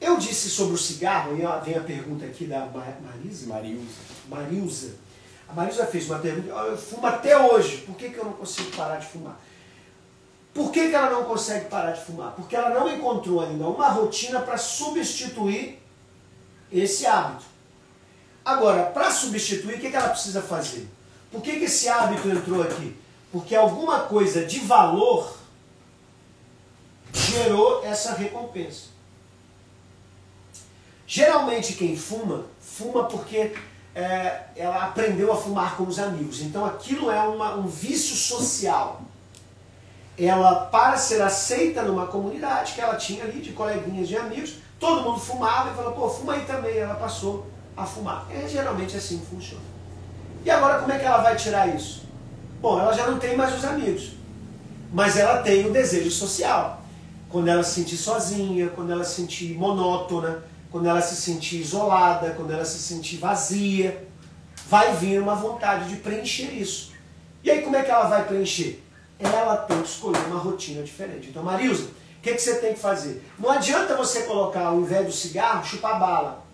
Eu 0.01 0.17
disse 0.17 0.49
sobre 0.49 0.75
o 0.75 0.77
cigarro, 0.77 1.33
e 1.35 1.65
vem 1.65 1.75
a 1.75 1.81
pergunta 1.81 2.25
aqui 2.25 2.45
da 2.45 2.67
Marisa. 2.67 3.47
Marilza. 3.47 3.95
Marilza. 4.27 4.95
A 5.47 5.53
Marilza 5.53 5.85
fez 5.85 6.09
uma 6.09 6.19
pergunta, 6.19 6.49
eu 6.49 6.77
fumo 6.77 7.07
até 7.07 7.37
hoje, 7.39 7.77
por 7.77 7.95
que, 7.95 8.09
que 8.09 8.17
eu 8.17 8.25
não 8.25 8.33
consigo 8.33 8.75
parar 8.75 8.97
de 8.97 9.07
fumar? 9.07 9.39
Por 10.57 10.71
que, 10.71 10.89
que 10.89 10.95
ela 10.95 11.11
não 11.11 11.25
consegue 11.25 11.65
parar 11.65 11.91
de 11.91 12.03
fumar? 12.03 12.31
Porque 12.31 12.55
ela 12.55 12.71
não 12.71 12.91
encontrou 12.91 13.41
ainda 13.41 13.67
uma 13.67 13.89
rotina 13.89 14.39
para 14.39 14.57
substituir 14.57 15.79
esse 16.71 17.05
hábito. 17.05 17.45
Agora, 18.43 18.87
para 18.87 19.11
substituir, 19.11 19.75
o 19.75 19.79
que, 19.79 19.91
que 19.91 19.95
ela 19.95 20.09
precisa 20.09 20.41
fazer? 20.41 20.89
Por 21.31 21.43
que, 21.43 21.59
que 21.59 21.65
esse 21.65 21.87
hábito 21.87 22.27
entrou 22.27 22.63
aqui? 22.63 22.97
Porque 23.31 23.55
alguma 23.55 23.99
coisa 24.05 24.47
de 24.47 24.57
valor 24.61 25.37
gerou 27.13 27.85
essa 27.85 28.13
recompensa. 28.13 28.85
Geralmente 31.05 31.73
quem 31.73 31.95
fuma, 31.95 32.47
fuma 32.59 33.03
porque 33.03 33.53
é, 33.93 34.45
ela 34.55 34.85
aprendeu 34.85 35.31
a 35.31 35.37
fumar 35.37 35.77
com 35.77 35.83
os 35.83 35.99
amigos. 35.99 36.41
Então 36.41 36.65
aquilo 36.65 37.11
é 37.11 37.21
uma, 37.21 37.53
um 37.57 37.67
vício 37.67 38.15
social. 38.15 39.03
Ela, 40.17 40.65
para 40.65 40.97
ser 40.97 41.21
aceita 41.21 41.83
numa 41.83 42.07
comunidade 42.07 42.73
que 42.73 42.81
ela 42.81 42.95
tinha 42.95 43.23
ali, 43.23 43.39
de 43.39 43.51
coleguinhas 43.51 44.07
de 44.07 44.17
amigos, 44.17 44.55
todo 44.79 45.03
mundo 45.03 45.19
fumava 45.19 45.71
e 45.71 45.75
falou, 45.75 45.91
pô, 45.91 46.09
fuma 46.09 46.33
aí 46.33 46.45
também. 46.45 46.77
Ela 46.77 46.95
passou 46.95 47.45
a 47.75 47.85
fumar. 47.85 48.25
É 48.31 48.47
geralmente 48.47 48.97
assim 48.97 49.19
que 49.19 49.27
funciona. 49.27 49.63
E 50.43 50.49
agora 50.49 50.79
como 50.79 50.91
é 50.91 50.97
que 50.97 51.05
ela 51.05 51.21
vai 51.21 51.35
tirar 51.35 51.67
isso? 51.67 52.03
Bom, 52.61 52.79
ela 52.79 52.91
já 52.93 53.05
não 53.05 53.19
tem 53.19 53.35
mais 53.35 53.55
os 53.55 53.63
amigos, 53.63 54.13
mas 54.91 55.17
ela 55.17 55.43
tem 55.43 55.67
o 55.67 55.71
desejo 55.71 56.09
social. 56.09 56.81
Quando 57.29 57.49
ela 57.49 57.63
se 57.63 57.75
sentir 57.75 57.97
sozinha, 57.97 58.69
quando 58.69 58.91
ela 58.91 59.03
se 59.03 59.15
sentir 59.15 59.53
monótona, 59.55 60.43
quando 60.71 60.87
ela 60.87 61.01
se 61.01 61.15
sentir 61.15 61.61
isolada, 61.61 62.31
quando 62.31 62.51
ela 62.51 62.65
se 62.65 62.79
sentir 62.79 63.17
vazia, 63.17 64.07
vai 64.67 64.93
vir 64.95 65.21
uma 65.21 65.35
vontade 65.35 65.89
de 65.89 65.97
preencher 65.97 66.51
isso. 66.51 66.93
E 67.43 67.51
aí 67.51 67.61
como 67.61 67.75
é 67.75 67.83
que 67.83 67.91
ela 67.91 68.07
vai 68.07 68.25
preencher? 68.25 68.83
Ela 69.19 69.57
tem 69.57 69.81
que 69.81 69.89
escolher 69.89 70.25
uma 70.27 70.39
rotina 70.39 70.83
diferente. 70.83 71.29
Então, 71.29 71.43
Marilza, 71.43 71.85
o 71.85 72.21
que, 72.21 72.33
que 72.33 72.41
você 72.41 72.55
tem 72.55 72.73
que 72.73 72.79
fazer? 72.79 73.23
Não 73.39 73.49
adianta 73.49 73.95
você 73.95 74.23
colocar, 74.23 74.67
ao 74.67 74.79
invés 74.79 75.05
do 75.05 75.11
cigarro, 75.11 75.65
chupar 75.65 75.99
bala. 75.99 76.45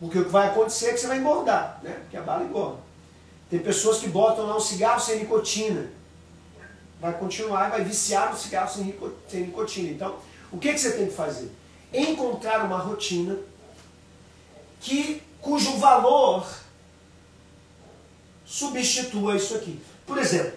Porque 0.00 0.18
o 0.18 0.24
que 0.24 0.30
vai 0.30 0.48
acontecer 0.48 0.88
é 0.88 0.92
que 0.92 1.00
você 1.00 1.06
vai 1.06 1.18
engordar, 1.18 1.80
né? 1.82 1.98
Porque 2.02 2.16
a 2.16 2.22
bala 2.22 2.44
engorda. 2.44 2.78
Tem 3.50 3.58
pessoas 3.58 3.98
que 3.98 4.08
botam 4.08 4.46
lá 4.46 4.56
um 4.56 4.60
cigarro 4.60 5.00
sem 5.00 5.18
nicotina. 5.18 5.90
Vai 7.00 7.12
continuar, 7.12 7.70
vai 7.70 7.84
viciar 7.84 8.30
no 8.30 8.38
cigarro 8.38 8.70
sem 8.70 9.42
nicotina. 9.42 9.90
Então, 9.90 10.16
o 10.50 10.58
que, 10.58 10.72
que 10.72 10.78
você 10.78 10.92
tem 10.92 11.06
que 11.06 11.14
fazer? 11.14 11.50
encontrar 11.94 12.64
uma 12.64 12.78
rotina 12.78 13.38
que, 14.80 15.22
cujo 15.40 15.76
valor 15.78 16.46
substitua 18.44 19.36
isso 19.36 19.54
aqui. 19.54 19.80
Por 20.06 20.18
exemplo, 20.18 20.52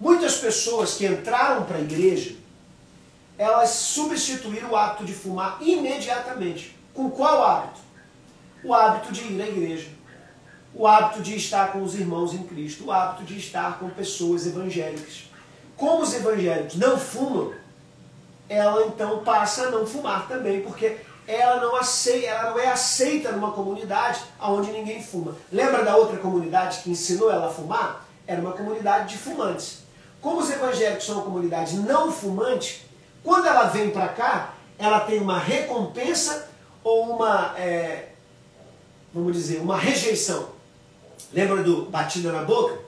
muitas 0.00 0.36
pessoas 0.36 0.94
que 0.94 1.06
entraram 1.06 1.64
para 1.64 1.78
a 1.78 1.80
igreja, 1.80 2.36
elas 3.36 3.70
substituíram 3.70 4.70
o 4.70 4.76
hábito 4.76 5.04
de 5.04 5.12
fumar 5.12 5.58
imediatamente. 5.60 6.76
Com 6.92 7.10
qual 7.10 7.44
hábito? 7.44 7.80
O 8.64 8.74
hábito 8.74 9.12
de 9.12 9.22
ir 9.22 9.40
à 9.40 9.46
igreja. 9.46 9.88
O 10.74 10.86
hábito 10.86 11.22
de 11.22 11.36
estar 11.36 11.72
com 11.72 11.82
os 11.82 11.94
irmãos 11.94 12.34
em 12.34 12.42
Cristo. 12.42 12.86
O 12.86 12.92
hábito 12.92 13.22
de 13.24 13.38
estar 13.38 13.78
com 13.78 13.88
pessoas 13.90 14.46
evangélicas. 14.46 15.30
Como 15.76 16.02
os 16.02 16.12
evangélicos 16.12 16.74
não 16.74 16.98
fumam, 16.98 17.52
ela 18.48 18.86
então 18.86 19.22
passa 19.22 19.68
a 19.68 19.70
não 19.70 19.86
fumar 19.86 20.26
também, 20.26 20.60
porque 20.62 20.96
ela 21.26 21.60
não 21.60 21.76
aceita, 21.76 22.26
ela 22.26 22.50
não 22.50 22.58
é 22.58 22.68
aceita 22.68 23.30
numa 23.30 23.52
comunidade 23.52 24.20
onde 24.40 24.72
ninguém 24.72 25.00
fuma. 25.00 25.36
Lembra 25.52 25.84
da 25.84 25.94
outra 25.94 26.16
comunidade 26.16 26.78
que 26.78 26.90
ensinou 26.90 27.30
ela 27.30 27.46
a 27.46 27.50
fumar? 27.50 28.08
Era 28.26 28.40
uma 28.40 28.52
comunidade 28.52 29.10
de 29.14 29.18
fumantes. 29.18 29.87
Como 30.20 30.40
os 30.40 30.50
evangélicos 30.50 31.06
são 31.06 31.16
uma 31.16 31.24
comunidade 31.24 31.76
não 31.76 32.10
fumante, 32.10 32.86
quando 33.22 33.46
ela 33.46 33.64
vem 33.64 33.90
para 33.90 34.08
cá, 34.08 34.54
ela 34.78 35.00
tem 35.00 35.20
uma 35.20 35.38
recompensa 35.38 36.48
ou 36.82 37.14
uma, 37.14 37.54
é, 37.58 38.10
vamos 39.12 39.32
dizer, 39.32 39.60
uma 39.60 39.76
rejeição. 39.76 40.48
Lembra 41.32 41.62
do 41.62 41.86
batida 41.86 42.32
na 42.32 42.42
boca? 42.42 42.78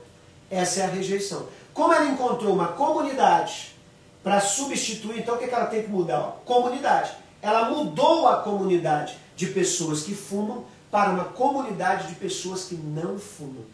Essa 0.51 0.81
é 0.81 0.85
a 0.85 0.89
rejeição. 0.89 1.47
Como 1.75 1.93
ela 1.93 2.07
encontrou 2.07 2.53
uma 2.53 2.69
comunidade 2.69 3.75
para 4.23 4.41
substituir, 4.41 5.21
então 5.21 5.37
o 5.37 5.39
que, 5.39 5.45
ela 5.45 5.67
tem 5.67 5.83
que 5.83 5.89
mudar? 5.89 6.21
Ó, 6.21 6.31
comunidade. 6.45 7.13
Ela 7.41 7.71
mudou 7.71 8.29
a 8.29 8.37
comunidade 8.39 9.17
de 9.37 9.47
pessoas 9.47 10.03
que 10.03 10.15
fumam 10.15 10.65
para 10.91 11.11
uma 11.11 11.25
comunidade 11.25 12.09
de 12.09 12.15
pessoas 12.17 12.65
que 12.65 12.75
não 12.75 13.19
fumam. 13.19 13.65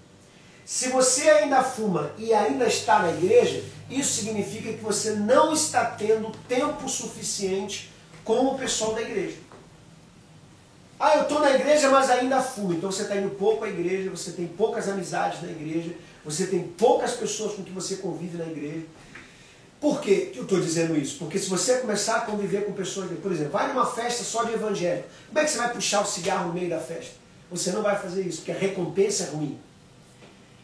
Se 0.67 0.89
você 0.89 1.31
ainda 1.31 1.63
fuma 1.63 2.11
e 2.19 2.35
ainda 2.35 2.67
está 2.67 2.99
na 2.99 3.13
igreja, 3.13 3.63
isso 3.89 4.15
significa 4.15 4.73
que 4.73 4.83
você 4.83 5.13
não 5.13 5.53
está 5.53 5.85
tendo 5.85 6.33
tempo 6.49 6.89
suficiente 6.89 7.89
com 8.25 8.49
o 8.49 8.59
pessoal 8.59 8.93
da 8.93 9.01
igreja. 9.01 9.37
Ah, 10.99 11.19
eu 11.19 11.23
estou 11.23 11.39
na 11.39 11.53
igreja, 11.53 11.89
mas 11.89 12.11
ainda 12.11 12.43
fumo. 12.43 12.73
Então 12.73 12.91
você 12.91 13.03
está 13.03 13.15
indo 13.15 13.31
pouco 13.37 13.65
à 13.65 13.69
igreja, 13.69 14.11
você 14.11 14.33
tem 14.33 14.49
poucas 14.49 14.89
amizades 14.89 15.41
na 15.41 15.53
igreja, 15.53 15.95
você 16.25 16.49
tem 16.49 16.65
poucas 16.65 17.13
pessoas 17.13 17.55
com 17.55 17.63
que 17.63 17.71
você 17.71 17.99
convive 17.99 18.37
na 18.37 18.47
igreja. 18.47 18.87
Por 19.81 20.01
que 20.01 20.33
eu 20.35 20.43
estou 20.43 20.59
dizendo 20.59 20.97
isso? 20.97 21.19
Porque 21.19 21.39
se 21.39 21.49
você 21.49 21.77
começar 21.77 22.17
a 22.17 22.21
conviver 22.23 22.65
com 22.65 22.73
pessoas, 22.73 23.09
por 23.21 23.31
exemplo, 23.31 23.53
vai 23.53 23.69
numa 23.69 23.87
festa 23.87 24.25
só 24.25 24.43
de 24.43 24.55
evangelho, 24.55 25.05
como 25.29 25.39
é 25.39 25.45
que 25.45 25.51
você 25.53 25.59
vai 25.59 25.73
puxar 25.73 26.01
o 26.01 26.07
cigarro 26.07 26.49
no 26.49 26.55
meio 26.55 26.69
da 26.69 26.81
festa? 26.81 27.15
Você 27.53 27.71
não 27.71 27.83
vai 27.83 27.97
fazer 27.97 28.23
isso, 28.23 28.39
porque 28.39 28.51
a 28.51 28.59
recompensa 28.59 29.23
é 29.23 29.27
ruim. 29.27 29.66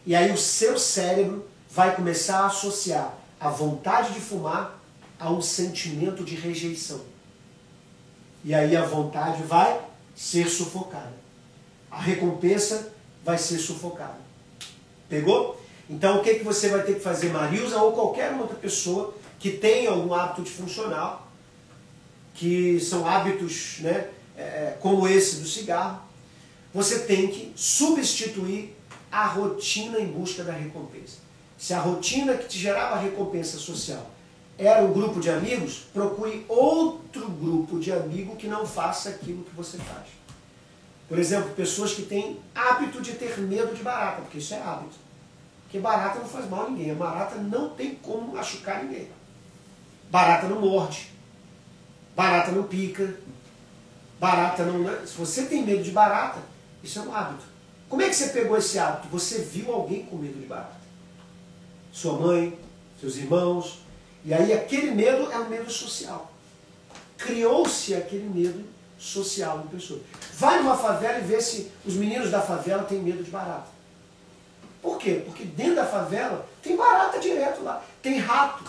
E 0.04 0.14
aí 0.14 0.32
o 0.32 0.38
seu 0.38 0.78
cérebro 0.78 1.48
vai 1.70 1.94
começar 1.94 2.40
a 2.40 2.46
associar 2.46 3.14
a 3.38 3.48
vontade 3.48 4.12
de 4.14 4.20
fumar 4.20 4.80
a 5.18 5.30
um 5.30 5.40
sentimento 5.40 6.24
de 6.24 6.34
rejeição. 6.34 7.00
E 8.44 8.54
aí 8.54 8.76
a 8.76 8.84
vontade 8.84 9.42
vai 9.44 9.80
ser 10.14 10.48
sufocada. 10.48 11.12
A 11.90 12.00
recompensa 12.00 12.92
vai 13.24 13.38
ser 13.38 13.58
sufocada. 13.58 14.18
Pegou? 15.08 15.60
Então 15.88 16.18
o 16.18 16.22
que, 16.22 16.34
que 16.34 16.44
você 16.44 16.68
vai 16.68 16.82
ter 16.82 16.94
que 16.94 17.00
fazer, 17.00 17.30
Marilza, 17.30 17.80
ou 17.80 17.92
qualquer 17.92 18.32
outra 18.32 18.56
pessoa 18.56 19.14
que 19.38 19.50
tenha 19.50 19.90
algum 19.90 20.14
hábito 20.14 20.42
disfuncional, 20.42 21.28
que 22.34 22.80
são 22.80 23.06
hábitos 23.06 23.78
né, 23.80 24.08
é, 24.36 24.42
é, 24.42 24.78
como 24.80 25.06
esse 25.06 25.36
do 25.36 25.46
cigarro, 25.46 26.00
você 26.72 27.00
tem 27.00 27.28
que 27.28 27.52
substituir 27.54 28.74
a 29.12 29.26
rotina 29.26 30.00
em 30.00 30.06
busca 30.06 30.42
da 30.42 30.52
recompensa. 30.52 31.18
Se 31.58 31.74
a 31.74 31.78
rotina 31.78 32.34
que 32.34 32.48
te 32.48 32.58
gerava 32.58 32.96
recompensa 32.96 33.58
social 33.58 34.10
era 34.58 34.82
um 34.82 34.92
grupo 34.92 35.20
de 35.20 35.28
amigos, 35.28 35.84
procure 35.92 36.44
outro 36.48 37.28
grupo 37.28 37.78
de 37.78 37.92
amigo 37.92 38.36
que 38.36 38.48
não 38.48 38.66
faça 38.66 39.10
aquilo 39.10 39.44
que 39.44 39.54
você 39.54 39.76
faz. 39.76 40.06
Por 41.08 41.18
exemplo, 41.18 41.50
pessoas 41.50 41.92
que 41.92 42.02
têm 42.02 42.40
hábito 42.54 43.02
de 43.02 43.12
ter 43.12 43.38
medo 43.38 43.74
de 43.74 43.82
barata, 43.82 44.22
porque 44.22 44.38
isso 44.38 44.54
é 44.54 44.62
hábito. 44.62 44.96
Porque 45.64 45.78
barata 45.78 46.18
não 46.18 46.26
faz 46.26 46.48
mal 46.48 46.66
a 46.66 46.70
ninguém. 46.70 46.90
A 46.90 46.94
barata 46.94 47.36
não 47.36 47.70
tem 47.70 47.94
como 47.96 48.34
machucar 48.34 48.82
ninguém. 48.84 49.08
Barata 50.10 50.46
não 50.46 50.60
morde. 50.60 51.10
Barata 52.16 52.52
não 52.52 52.64
pica. 52.64 53.14
Barata 54.18 54.64
não. 54.64 54.78
Né? 54.80 55.02
Se 55.06 55.14
você 55.14 55.44
tem 55.44 55.64
medo 55.64 55.82
de 55.82 55.90
barata, 55.90 56.40
isso 56.82 56.98
é 56.98 57.02
um 57.02 57.14
hábito. 57.14 57.51
Como 57.92 58.00
é 58.00 58.08
que 58.08 58.14
você 58.14 58.28
pegou 58.28 58.56
esse 58.56 58.78
hábito? 58.78 59.08
Você 59.08 59.42
viu 59.42 59.70
alguém 59.70 60.06
com 60.06 60.16
medo 60.16 60.40
de 60.40 60.46
barata. 60.46 60.80
Sua 61.92 62.14
mãe, 62.14 62.58
seus 62.98 63.16
irmãos. 63.16 63.80
E 64.24 64.32
aí 64.32 64.50
aquele 64.50 64.92
medo 64.92 65.30
é 65.30 65.38
um 65.38 65.46
medo 65.46 65.70
social. 65.70 66.32
Criou-se 67.18 67.94
aquele 67.94 68.30
medo 68.30 68.64
social 68.98 69.62
em 69.62 69.68
pessoa. 69.68 70.00
Vai 70.38 70.62
numa 70.62 70.74
favela 70.74 71.18
e 71.18 71.20
vê 71.20 71.38
se 71.42 71.70
os 71.84 71.92
meninos 71.92 72.30
da 72.30 72.40
favela 72.40 72.82
têm 72.84 72.98
medo 72.98 73.22
de 73.22 73.30
barata. 73.30 73.68
Por 74.80 74.96
quê? 74.96 75.22
Porque 75.26 75.44
dentro 75.44 75.74
da 75.74 75.84
favela 75.84 76.48
tem 76.62 76.74
barata 76.74 77.20
direto 77.20 77.62
lá, 77.62 77.84
tem 78.00 78.18
rato. 78.18 78.64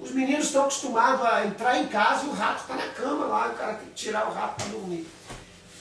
Os 0.00 0.10
meninos 0.10 0.46
estão 0.46 0.62
acostumados 0.62 1.24
a 1.24 1.46
entrar 1.46 1.78
em 1.78 1.86
casa 1.86 2.26
e 2.26 2.28
o 2.28 2.32
rato 2.32 2.62
está 2.62 2.74
na 2.74 2.88
cama 2.88 3.24
lá, 3.26 3.50
o 3.50 3.54
cara 3.54 3.74
tem 3.74 3.86
que 3.86 3.94
tirar 3.94 4.28
o 4.28 4.34
rato 4.34 4.56
para 4.56 4.72
dormir. 4.72 5.06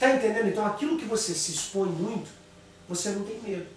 Está 0.04 0.18
entendendo? 0.18 0.50
Então 0.50 0.66
aquilo 0.66 0.98
que 0.98 1.06
você 1.06 1.34
se 1.34 1.54
expõe 1.54 1.88
muito, 1.88 2.30
você 2.90 3.12
não 3.12 3.24
tem 3.24 3.40
medo. 3.40 3.68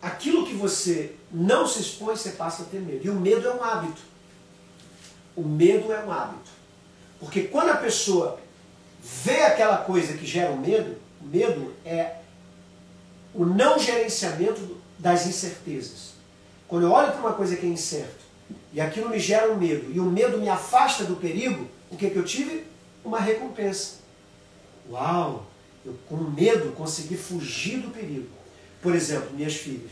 Aquilo 0.00 0.46
que 0.46 0.54
você 0.54 1.16
não 1.32 1.66
se 1.66 1.80
expõe, 1.80 2.16
você 2.16 2.30
passa 2.30 2.62
a 2.62 2.66
ter 2.66 2.80
medo. 2.80 3.04
E 3.04 3.10
o 3.10 3.14
medo 3.14 3.48
é 3.48 3.52
um 3.52 3.64
hábito. 3.64 4.00
O 5.34 5.42
medo 5.42 5.92
é 5.92 5.98
um 6.04 6.12
hábito. 6.12 6.48
Porque 7.18 7.42
quando 7.42 7.70
a 7.70 7.76
pessoa 7.76 8.38
vê 9.02 9.42
aquela 9.42 9.78
coisa 9.78 10.16
que 10.16 10.24
gera 10.24 10.52
o 10.52 10.60
medo, 10.60 10.96
o 11.20 11.24
medo 11.26 11.74
é 11.84 12.18
o 13.34 13.44
não 13.44 13.80
gerenciamento 13.80 14.76
das 14.96 15.26
incertezas. 15.26 16.12
Quando 16.68 16.84
eu 16.84 16.92
olho 16.92 17.10
para 17.10 17.20
uma 17.20 17.32
coisa 17.32 17.56
que 17.56 17.66
é 17.66 17.68
incerto 17.68 18.22
e 18.72 18.80
aquilo 18.80 19.08
me 19.08 19.18
gera 19.18 19.50
um 19.50 19.56
medo 19.56 19.90
e 19.92 19.98
o 19.98 20.04
medo 20.04 20.38
me 20.38 20.48
afasta 20.48 21.02
do 21.02 21.16
perigo, 21.16 21.68
o 21.90 21.96
que, 21.96 22.10
que 22.10 22.16
eu 22.16 22.24
tive? 22.24 22.64
Uma 23.04 23.18
recompensa. 23.18 24.03
Uau! 24.90 25.46
Eu 25.84 25.94
com 26.08 26.16
medo 26.16 26.72
consegui 26.72 27.16
fugir 27.16 27.78
do 27.78 27.90
perigo. 27.90 28.28
Por 28.80 28.94
exemplo, 28.94 29.30
minhas 29.34 29.54
filhas. 29.54 29.90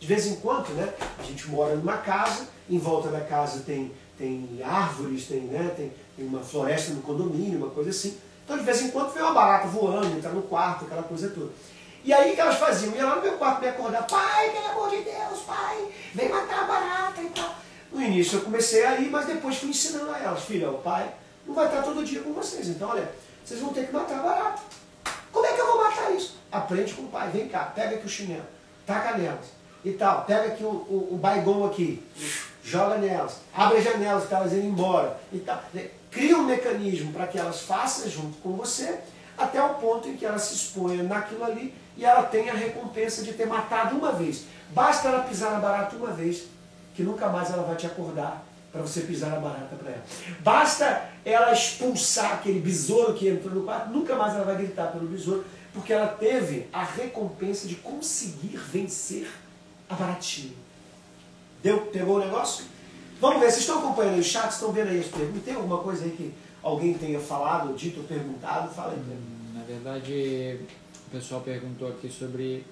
De 0.00 0.06
vez 0.06 0.26
em 0.26 0.36
quando, 0.36 0.68
né? 0.74 0.92
A 1.18 1.22
gente 1.22 1.48
mora 1.48 1.74
numa 1.76 1.98
casa, 1.98 2.48
em 2.68 2.78
volta 2.78 3.08
da 3.08 3.20
casa 3.20 3.60
tem, 3.60 3.92
tem 4.18 4.60
árvores, 4.62 5.26
tem, 5.26 5.40
né, 5.40 5.72
tem, 5.76 5.92
tem 6.16 6.26
uma 6.26 6.40
floresta 6.40 6.92
no 6.92 7.02
condomínio, 7.02 7.58
uma 7.58 7.70
coisa 7.70 7.90
assim. 7.90 8.18
Então, 8.44 8.58
de 8.58 8.64
vez 8.64 8.82
em 8.82 8.90
quando, 8.90 9.12
vem 9.12 9.22
uma 9.22 9.32
barata 9.32 9.68
voando, 9.68 10.16
entrar 10.16 10.32
no 10.32 10.42
quarto, 10.42 10.84
aquela 10.84 11.02
coisa 11.02 11.28
toda. 11.30 11.50
E 12.04 12.12
aí 12.12 12.32
o 12.32 12.34
que 12.34 12.40
elas 12.40 12.58
faziam? 12.58 12.94
Ia 12.94 13.06
lá 13.06 13.16
no 13.16 13.22
meu 13.22 13.38
quarto 13.38 13.62
me 13.62 13.68
acordar, 13.68 14.06
pai, 14.06 14.50
pelo 14.50 14.66
amor 14.66 14.90
de 14.90 15.02
Deus, 15.02 15.40
pai, 15.46 15.88
vem 16.14 16.28
matar 16.28 16.64
a 16.64 16.66
barata 16.66 17.22
e 17.22 17.30
tal. 17.30 17.54
No 17.90 18.02
início 18.02 18.38
eu 18.38 18.42
comecei 18.42 18.84
a 18.84 19.00
ir, 19.00 19.08
mas 19.08 19.26
depois 19.26 19.56
fui 19.56 19.70
ensinando 19.70 20.10
a 20.10 20.18
elas, 20.18 20.44
filha, 20.44 20.70
o 20.70 20.78
pai 20.78 21.10
não 21.46 21.54
vai 21.54 21.66
estar 21.66 21.82
todo 21.82 22.04
dia 22.04 22.20
com 22.20 22.32
vocês, 22.34 22.68
então 22.68 22.90
olha, 22.90 23.10
vocês 23.44 23.60
vão 23.60 23.72
ter 23.72 23.86
que 23.86 23.92
matar 23.92 24.20
a 24.20 24.22
barata. 24.22 24.62
Como 25.30 25.44
é 25.44 25.52
que 25.52 25.60
eu 25.60 25.66
vou 25.66 25.84
matar 25.84 26.10
isso? 26.12 26.36
Aprende 26.50 26.94
com 26.94 27.02
o 27.02 27.08
pai, 27.08 27.28
vem 27.30 27.48
cá, 27.48 27.64
pega 27.74 27.96
aqui 27.96 28.06
o 28.06 28.08
chinelo, 28.08 28.44
taca 28.86 29.18
nelas 29.18 29.46
e 29.84 29.92
tal, 29.92 30.24
pega 30.24 30.46
aqui 30.46 30.64
o, 30.64 30.68
o, 30.68 31.08
o 31.12 31.18
baigão 31.18 31.66
aqui, 31.66 32.02
joga 32.62 32.96
nelas, 32.96 33.40
abre 33.52 33.78
as 33.78 33.84
janelas 33.84 34.24
para 34.24 34.38
elas 34.38 34.52
irem 34.52 34.68
embora 34.68 35.18
e 35.32 35.38
tal. 35.40 35.62
Cria 36.10 36.38
um 36.38 36.44
mecanismo 36.44 37.12
para 37.12 37.26
que 37.26 37.38
elas 37.38 37.62
façam 37.62 38.08
junto 38.08 38.38
com 38.38 38.52
você, 38.52 38.98
até 39.36 39.60
o 39.62 39.74
ponto 39.74 40.08
em 40.08 40.16
que 40.16 40.24
elas 40.24 40.42
se 40.42 40.54
exponham 40.54 41.04
naquilo 41.04 41.44
ali 41.44 41.74
e 41.96 42.04
ela 42.04 42.22
tem 42.22 42.48
a 42.48 42.54
recompensa 42.54 43.22
de 43.22 43.32
ter 43.32 43.46
matado 43.46 43.96
uma 43.96 44.12
vez. 44.12 44.44
Basta 44.70 45.08
ela 45.08 45.24
pisar 45.24 45.52
na 45.52 45.58
barata 45.58 45.96
uma 45.96 46.12
vez, 46.12 46.44
que 46.94 47.02
nunca 47.02 47.28
mais 47.28 47.50
ela 47.50 47.64
vai 47.64 47.76
te 47.76 47.86
acordar 47.86 48.44
para 48.74 48.82
você 48.82 49.02
pisar 49.02 49.30
na 49.30 49.36
barata 49.36 49.76
para 49.76 49.92
ela. 49.92 50.02
Basta 50.40 51.08
ela 51.24 51.52
expulsar 51.52 52.32
aquele 52.34 52.58
besouro 52.58 53.14
que 53.14 53.28
entrou 53.28 53.54
no 53.54 53.62
quarto, 53.62 53.90
nunca 53.90 54.16
mais 54.16 54.34
ela 54.34 54.44
vai 54.44 54.56
gritar 54.56 54.88
pelo 54.88 55.06
besouro, 55.06 55.44
porque 55.72 55.92
ela 55.92 56.08
teve 56.08 56.66
a 56.72 56.82
recompensa 56.82 57.68
de 57.68 57.76
conseguir 57.76 58.56
vencer 58.56 59.30
a 59.88 59.94
baratinha. 59.94 60.52
Deu? 61.62 61.82
Pegou 61.86 62.16
o 62.16 62.18
negócio? 62.18 62.64
Vamos 63.20 63.38
ver, 63.38 63.46
vocês 63.46 63.60
estão 63.60 63.78
acompanhando 63.78 64.14
aí 64.14 64.20
o 64.20 64.24
chat, 64.24 64.50
estão 64.50 64.72
vendo 64.72 64.88
aí 64.88 64.98
as 64.98 65.06
perguntas? 65.06 65.44
Tem 65.44 65.54
alguma 65.54 65.78
coisa 65.78 66.04
aí 66.04 66.10
que 66.10 66.34
alguém 66.60 66.94
tenha 66.94 67.20
falado, 67.20 67.74
dito 67.74 68.00
ou 68.00 68.06
perguntado? 68.06 68.74
Fala 68.74 68.92
aí. 68.92 68.98
Na 69.54 69.62
verdade, 69.62 70.58
pessoal 71.14 71.42
perguntou 71.42 71.88
aqui 71.88 72.10
sobre 72.10 72.66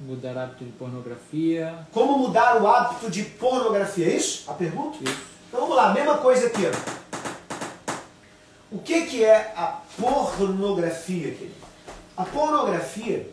mudar 0.00 0.38
hábito 0.38 0.64
de 0.64 0.72
pornografia. 0.72 1.86
Como 1.92 2.18
mudar 2.18 2.62
o 2.62 2.66
hábito 2.66 3.10
de 3.10 3.24
pornografia? 3.24 4.06
É 4.06 4.16
isso? 4.16 4.50
A 4.50 4.54
pergunta? 4.54 5.04
Isso. 5.04 5.33
Então 5.54 5.68
vamos 5.68 5.76
lá, 5.76 5.94
mesma 5.94 6.18
coisa 6.18 6.48
aqui. 6.48 6.62
O 8.72 8.78
que, 8.80 9.06
que 9.06 9.24
é 9.24 9.52
a 9.54 9.80
pornografia, 9.96 11.30
querido? 11.30 11.54
A 12.16 12.24
pornografia 12.24 13.30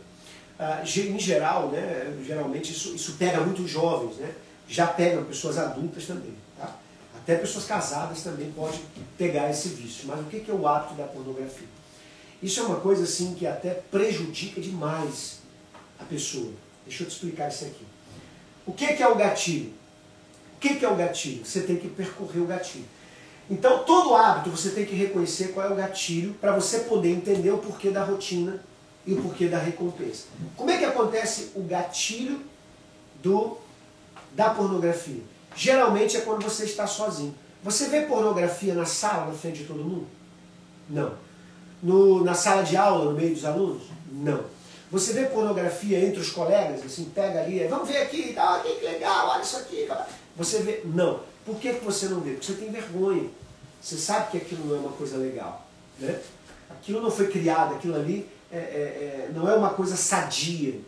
ah, 0.59 0.83
em 0.85 1.17
geral, 1.17 1.69
né, 1.69 2.15
geralmente 2.23 2.73
isso, 2.73 2.93
isso 2.93 3.13
pega 3.13 3.41
muito 3.41 3.67
jovens, 3.67 4.17
né? 4.17 4.35
já 4.67 4.85
pega 4.85 5.23
pessoas 5.23 5.57
adultas 5.57 6.05
também. 6.05 6.35
Tá? 6.59 6.75
Até 7.17 7.37
pessoas 7.37 7.65
casadas 7.65 8.21
também 8.21 8.51
podem 8.51 8.79
pegar 9.17 9.49
esse 9.49 9.69
vício. 9.69 10.07
Mas 10.07 10.19
o 10.19 10.25
que 10.25 10.45
é 10.47 10.53
o 10.53 10.67
hábito 10.67 10.93
da 10.93 11.05
pornografia? 11.05 11.67
Isso 12.39 12.59
é 12.59 12.63
uma 12.63 12.79
coisa 12.81 13.03
assim 13.05 13.33
que 13.33 13.47
até 13.47 13.71
prejudica 13.71 14.61
demais 14.61 15.39
a 15.99 16.03
pessoa. 16.03 16.53
Deixa 16.85 17.01
eu 17.01 17.07
te 17.07 17.13
explicar 17.13 17.49
isso 17.49 17.65
aqui. 17.65 17.85
O 18.67 18.73
que 18.73 18.85
é 18.85 19.07
o 19.07 19.15
gatilho? 19.15 19.80
O 20.61 20.77
que 20.77 20.85
é 20.85 20.87
o 20.87 20.95
gatilho? 20.95 21.43
Você 21.43 21.61
tem 21.61 21.75
que 21.75 21.87
percorrer 21.87 22.39
o 22.39 22.45
gatilho. 22.45 22.85
Então, 23.49 23.83
todo 23.83 24.15
hábito 24.15 24.51
você 24.51 24.69
tem 24.69 24.85
que 24.85 24.93
reconhecer 24.93 25.53
qual 25.53 25.65
é 25.65 25.73
o 25.73 25.75
gatilho 25.75 26.35
para 26.39 26.51
você 26.51 26.81
poder 26.81 27.09
entender 27.09 27.49
o 27.49 27.57
porquê 27.57 27.89
da 27.89 28.03
rotina 28.03 28.63
e 29.05 29.13
o 29.13 29.21
porquê 29.23 29.47
da 29.47 29.57
recompensa. 29.57 30.25
Como 30.55 30.69
é 30.69 30.77
que 30.77 30.85
acontece 30.85 31.51
o 31.55 31.63
gatilho 31.63 32.41
do, 33.23 33.57
da 34.33 34.51
pornografia? 34.51 35.21
Geralmente 35.55 36.15
é 36.15 36.21
quando 36.21 36.43
você 36.43 36.65
está 36.65 36.85
sozinho. 36.85 37.33
Você 37.63 37.87
vê 37.87 38.01
pornografia 38.01 38.75
na 38.75 38.85
sala, 38.85 39.25
na 39.25 39.33
frente 39.33 39.59
de 39.59 39.65
todo 39.65 39.83
mundo? 39.83 40.07
Não. 40.87 41.13
No, 41.81 42.23
na 42.23 42.35
sala 42.35 42.63
de 42.63 42.77
aula, 42.77 43.05
no 43.05 43.17
meio 43.17 43.33
dos 43.33 43.45
alunos? 43.45 43.83
Não. 44.11 44.43
Você 44.91 45.13
vê 45.13 45.25
pornografia 45.25 45.99
entre 45.99 46.19
os 46.19 46.29
colegas, 46.29 46.85
assim, 46.85 47.05
pega 47.15 47.41
ali, 47.41 47.65
vamos 47.67 47.87
ver 47.87 48.01
aqui, 48.01 48.33
tá, 48.33 48.59
que 48.59 48.85
legal, 48.85 49.29
olha 49.29 49.41
isso 49.41 49.57
aqui. 49.57 49.87
Você 50.37 50.59
vê? 50.59 50.81
Não. 50.85 51.19
Por 51.45 51.57
que, 51.57 51.73
que 51.73 51.83
você 51.83 52.07
não 52.07 52.21
vê? 52.21 52.31
Porque 52.31 52.45
você 52.45 52.53
tem 52.53 52.71
vergonha. 52.71 53.29
Você 53.81 53.97
sabe 53.97 54.31
que 54.31 54.37
aquilo 54.37 54.65
não 54.65 54.75
é 54.75 54.79
uma 54.79 54.91
coisa 54.91 55.17
legal. 55.17 55.67
Né? 55.99 56.19
Aquilo 56.69 57.01
não 57.01 57.11
foi 57.11 57.27
criado, 57.27 57.75
aquilo 57.75 57.95
ali 57.95 58.27
é, 58.51 58.57
é, 58.57 58.59
é, 58.59 59.31
não 59.33 59.49
é 59.49 59.55
uma 59.55 59.71
coisa 59.71 59.95
sadia. 59.95 60.79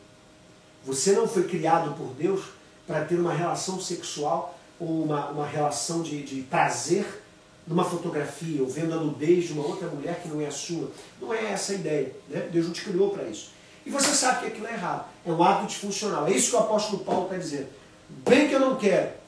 Você 0.86 1.14
não 1.14 1.28
foi 1.28 1.44
criado 1.44 1.96
por 1.96 2.14
Deus 2.14 2.44
para 2.86 3.06
ter 3.06 3.16
uma 3.16 3.34
relação 3.34 3.80
sexual 3.80 4.58
ou 4.80 5.04
uma, 5.04 5.30
uma 5.30 5.48
relação 5.48 6.02
de, 6.02 6.22
de 6.24 6.42
prazer 6.42 7.24
numa 7.66 7.86
fotografia 7.86 8.62
ou 8.62 8.68
vendo 8.68 8.94
a 8.94 8.98
nudez 8.98 9.46
de 9.46 9.54
uma 9.54 9.66
outra 9.66 9.88
mulher 9.88 10.22
que 10.22 10.28
não 10.28 10.42
é 10.42 10.48
a 10.48 10.52
sua. 10.52 10.92
Não 11.22 11.34
é 11.34 11.52
essa 11.52 11.72
a 11.72 11.76
ideia. 11.76 12.14
Né? 12.30 12.50
Deus 12.52 12.66
não 12.66 12.74
te 12.74 12.84
criou 12.84 13.10
para 13.10 13.24
isso. 13.24 13.52
E 13.86 13.90
você 13.90 14.14
sabe 14.14 14.42
que 14.42 14.48
aquilo 14.48 14.68
é 14.68 14.74
errado. 14.74 15.06
É 15.26 15.32
um 15.32 15.42
ato 15.42 15.66
disfuncional. 15.66 16.28
É 16.28 16.32
isso 16.32 16.52
que 16.52 16.56
o 16.56 16.60
apóstolo 16.60 17.04
Paulo 17.04 17.24
está 17.24 17.38
dizendo. 17.38 17.68
Bem 18.10 18.48
que 18.48 18.54
eu 18.54 18.60
não 18.60 18.76
quero. 18.76 19.23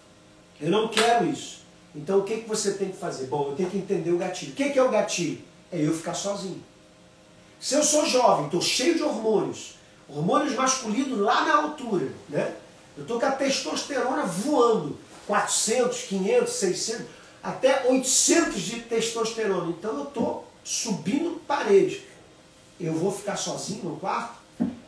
Eu 0.59 0.69
não 0.69 0.87
quero 0.87 1.27
isso. 1.27 1.59
Então 1.95 2.19
o 2.19 2.23
que, 2.23 2.37
que 2.37 2.49
você 2.49 2.73
tem 2.73 2.89
que 2.89 2.97
fazer? 2.97 3.27
Bom, 3.27 3.49
eu 3.49 3.55
tenho 3.55 3.69
que 3.69 3.77
entender 3.77 4.11
o 4.11 4.17
gatilho. 4.17 4.51
O 4.51 4.55
que, 4.55 4.69
que 4.69 4.79
é 4.79 4.83
o 4.83 4.89
gatilho? 4.89 5.41
É 5.71 5.79
eu 5.79 5.93
ficar 5.93 6.13
sozinho. 6.13 6.61
Se 7.59 7.75
eu 7.75 7.83
sou 7.83 8.05
jovem, 8.05 8.45
estou 8.45 8.61
cheio 8.61 8.95
de 8.95 9.03
hormônios, 9.03 9.75
hormônios 10.07 10.53
masculinos 10.53 11.19
lá 11.19 11.45
na 11.45 11.55
altura, 11.55 12.09
né? 12.29 12.53
Eu 12.97 13.03
estou 13.03 13.19
com 13.19 13.25
a 13.25 13.31
testosterona 13.31 14.23
voando, 14.25 14.97
400, 15.27 16.01
500, 16.03 16.53
600, 16.53 17.05
até 17.41 17.89
800 17.89 18.61
de 18.61 18.81
testosterona. 18.81 19.69
Então 19.71 19.97
eu 19.97 20.03
estou 20.03 20.47
subindo 20.63 21.41
parede. 21.47 22.03
Eu 22.79 22.93
vou 22.93 23.11
ficar 23.11 23.37
sozinho 23.37 23.85
no 23.85 23.97
quarto? 23.97 24.35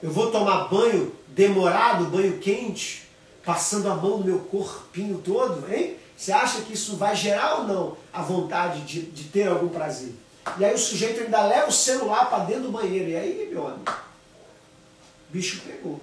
Eu 0.01 0.11
vou 0.11 0.29
tomar 0.31 0.67
banho 0.67 1.11
demorado, 1.29 2.05
banho 2.05 2.37
quente, 2.39 3.06
passando 3.47 3.89
a 3.89 3.95
mão 3.95 4.17
no 4.17 4.25
meu 4.25 4.39
corpinho 4.39 5.19
todo, 5.19 5.73
hein? 5.73 5.95
Você 6.17 6.33
acha 6.33 6.59
que 6.63 6.73
isso 6.73 6.97
vai 6.97 7.15
gerar 7.15 7.59
ou 7.59 7.63
não 7.63 7.97
a 8.11 8.21
vontade 8.21 8.81
de, 8.81 9.03
de 9.03 9.23
ter 9.29 9.47
algum 9.47 9.69
prazer? 9.69 10.13
E 10.59 10.65
aí 10.65 10.73
o 10.73 10.77
sujeito 10.77 11.21
ainda 11.21 11.45
leva 11.45 11.69
o 11.69 11.71
celular 11.71 12.29
para 12.29 12.43
dentro 12.43 12.63
do 12.63 12.71
banheiro. 12.73 13.09
E 13.09 13.15
aí, 13.15 13.49
meu 13.49 13.65
amigo, 13.65 13.89
o 13.89 15.31
bicho 15.31 15.61
pegou. 15.65 16.01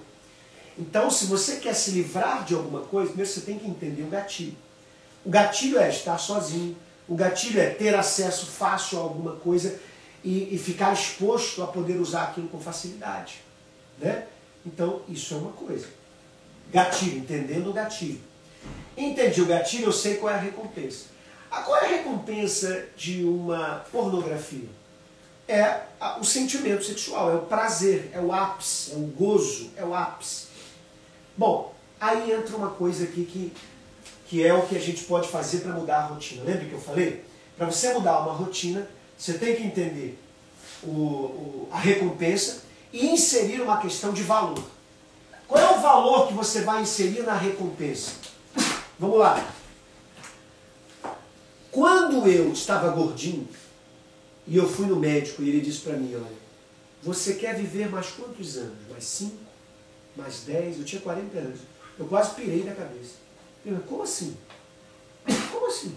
Então, 0.75 1.11
se 1.11 1.27
você 1.27 1.57
quer 1.57 1.75
se 1.75 1.91
livrar 1.91 2.43
de 2.43 2.55
alguma 2.55 2.81
coisa, 2.81 3.09
primeiro 3.09 3.31
você 3.31 3.41
tem 3.41 3.59
que 3.59 3.67
entender 3.67 4.01
o 4.01 4.07
gatilho. 4.07 4.57
O 5.23 5.29
gatilho 5.29 5.77
é 5.77 5.87
estar 5.89 6.17
sozinho. 6.17 6.75
O 7.07 7.13
gatilho 7.13 7.61
é 7.61 7.69
ter 7.69 7.93
acesso 7.93 8.47
fácil 8.47 8.97
a 8.97 9.01
alguma 9.03 9.35
coisa 9.35 9.79
e, 10.23 10.55
e 10.55 10.57
ficar 10.57 10.91
exposto 10.93 11.61
a 11.61 11.67
poder 11.67 12.01
usar 12.01 12.23
aquilo 12.23 12.47
com 12.47 12.59
facilidade. 12.59 13.43
Né? 13.99 14.25
Então, 14.65 15.03
isso 15.07 15.35
é 15.35 15.37
uma 15.37 15.51
coisa. 15.51 15.85
Gatilho, 16.71 17.19
entendendo 17.19 17.69
o 17.69 17.73
gatilho. 17.73 18.21
Entendi 18.97 19.41
o 19.41 19.45
gatilho, 19.45 19.85
eu 19.85 19.91
sei 19.91 20.15
qual 20.15 20.33
é 20.33 20.35
a 20.35 20.39
recompensa. 20.39 21.05
Qual 21.49 21.77
é 21.77 21.85
a 21.85 21.89
recompensa 21.89 22.85
de 22.95 23.23
uma 23.23 23.85
pornografia? 23.91 24.67
É 25.47 25.81
o 26.19 26.23
sentimento 26.23 26.83
sexual, 26.83 27.31
é 27.31 27.35
o 27.35 27.41
prazer, 27.41 28.09
é 28.13 28.19
o 28.19 28.31
ápice, 28.31 28.93
é 28.93 28.95
o 28.95 29.01
gozo, 29.01 29.71
é 29.75 29.83
o 29.83 29.93
ápice. 29.93 30.47
Bom, 31.37 31.73
aí 31.99 32.31
entra 32.31 32.55
uma 32.55 32.71
coisa 32.71 33.03
aqui 33.03 33.25
que, 33.25 33.53
que 34.27 34.45
é 34.45 34.53
o 34.53 34.65
que 34.65 34.75
a 34.75 34.79
gente 34.79 35.03
pode 35.03 35.27
fazer 35.27 35.59
para 35.59 35.73
mudar 35.73 35.97
a 35.97 36.05
rotina. 36.07 36.43
Lembra 36.43 36.65
que 36.65 36.73
eu 36.73 36.81
falei? 36.81 37.23
Para 37.57 37.67
você 37.67 37.93
mudar 37.93 38.19
uma 38.19 38.33
rotina, 38.33 38.89
você 39.17 39.37
tem 39.37 39.55
que 39.55 39.63
entender 39.63 40.19
o, 40.83 40.89
o, 40.89 41.69
a 41.71 41.79
recompensa 41.79 42.63
e 42.91 43.07
inserir 43.07 43.61
uma 43.61 43.77
questão 43.77 44.13
de 44.13 44.23
valor. 44.23 44.63
Qual 45.47 45.63
é 45.63 45.77
o 45.77 45.81
valor 45.81 46.27
que 46.27 46.33
você 46.33 46.61
vai 46.61 46.81
inserir 46.81 47.23
na 47.23 47.35
recompensa? 47.35 48.11
Vamos 48.99 49.19
lá. 49.19 49.53
Quando 51.71 52.27
eu 52.27 52.51
estava 52.51 52.89
gordinho 52.89 53.47
e 54.47 54.55
eu 54.57 54.67
fui 54.67 54.85
no 54.87 54.95
médico 54.95 55.43
e 55.43 55.49
ele 55.49 55.61
disse 55.61 55.81
para 55.81 55.97
mim, 55.97 56.15
olha, 56.15 56.37
você 57.03 57.35
quer 57.35 57.55
viver 57.55 57.89
mais 57.89 58.07
quantos 58.11 58.57
anos? 58.57 58.77
Mais 58.89 59.03
cinco? 59.03 59.43
Mais 60.15 60.41
dez? 60.41 60.79
Eu 60.79 60.85
tinha 60.85 61.01
40 61.01 61.37
anos. 61.37 61.59
Eu 61.99 62.05
quase 62.07 62.33
pirei 62.33 62.63
na 62.63 62.73
cabeça. 62.73 63.15
Eu, 63.65 63.79
como 63.81 64.03
assim? 64.03 64.35
Como 65.51 65.67
assim? 65.67 65.95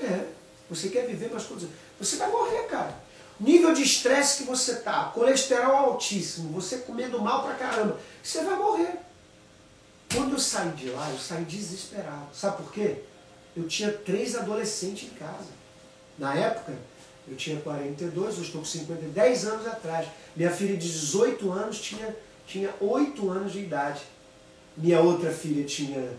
É, 0.00 0.26
você 0.70 0.88
quer 0.88 1.06
viver 1.06 1.30
mais 1.30 1.44
quantos 1.44 1.64
anos? 1.64 1.76
Você 2.00 2.16
vai 2.16 2.30
morrer, 2.30 2.62
cara. 2.64 3.07
Nível 3.40 3.72
de 3.72 3.82
estresse 3.82 4.38
que 4.38 4.44
você 4.44 4.76
tá, 4.76 5.12
colesterol 5.14 5.76
altíssimo, 5.76 6.52
você 6.52 6.78
comendo 6.78 7.20
mal 7.20 7.44
pra 7.44 7.54
caramba, 7.54 7.98
você 8.22 8.42
vai 8.42 8.56
morrer. 8.56 8.96
Quando 10.12 10.32
eu 10.32 10.38
saí 10.38 10.70
de 10.70 10.90
lá, 10.90 11.08
eu 11.10 11.18
saí 11.18 11.44
desesperado. 11.44 12.28
Sabe 12.32 12.56
por 12.56 12.72
quê? 12.72 13.02
eu 13.58 13.66
tinha 13.66 13.90
três 13.90 14.36
adolescentes 14.36 15.10
em 15.10 15.14
casa. 15.14 15.48
Na 16.16 16.34
época, 16.34 16.72
eu 17.26 17.36
tinha 17.36 17.60
42, 17.60 18.36
eu 18.36 18.42
estou 18.42 18.60
com 18.60 18.66
50, 18.66 19.02
10 19.08 19.44
anos 19.46 19.66
atrás. 19.66 20.08
Minha 20.34 20.50
filha 20.50 20.76
de 20.76 20.88
18 20.88 21.50
anos 21.52 21.80
tinha, 21.80 22.16
tinha 22.46 22.72
8 22.80 23.30
anos 23.30 23.52
de 23.52 23.60
idade. 23.60 24.02
Minha 24.76 25.00
outra 25.00 25.32
filha 25.32 25.64
tinha 25.64 26.12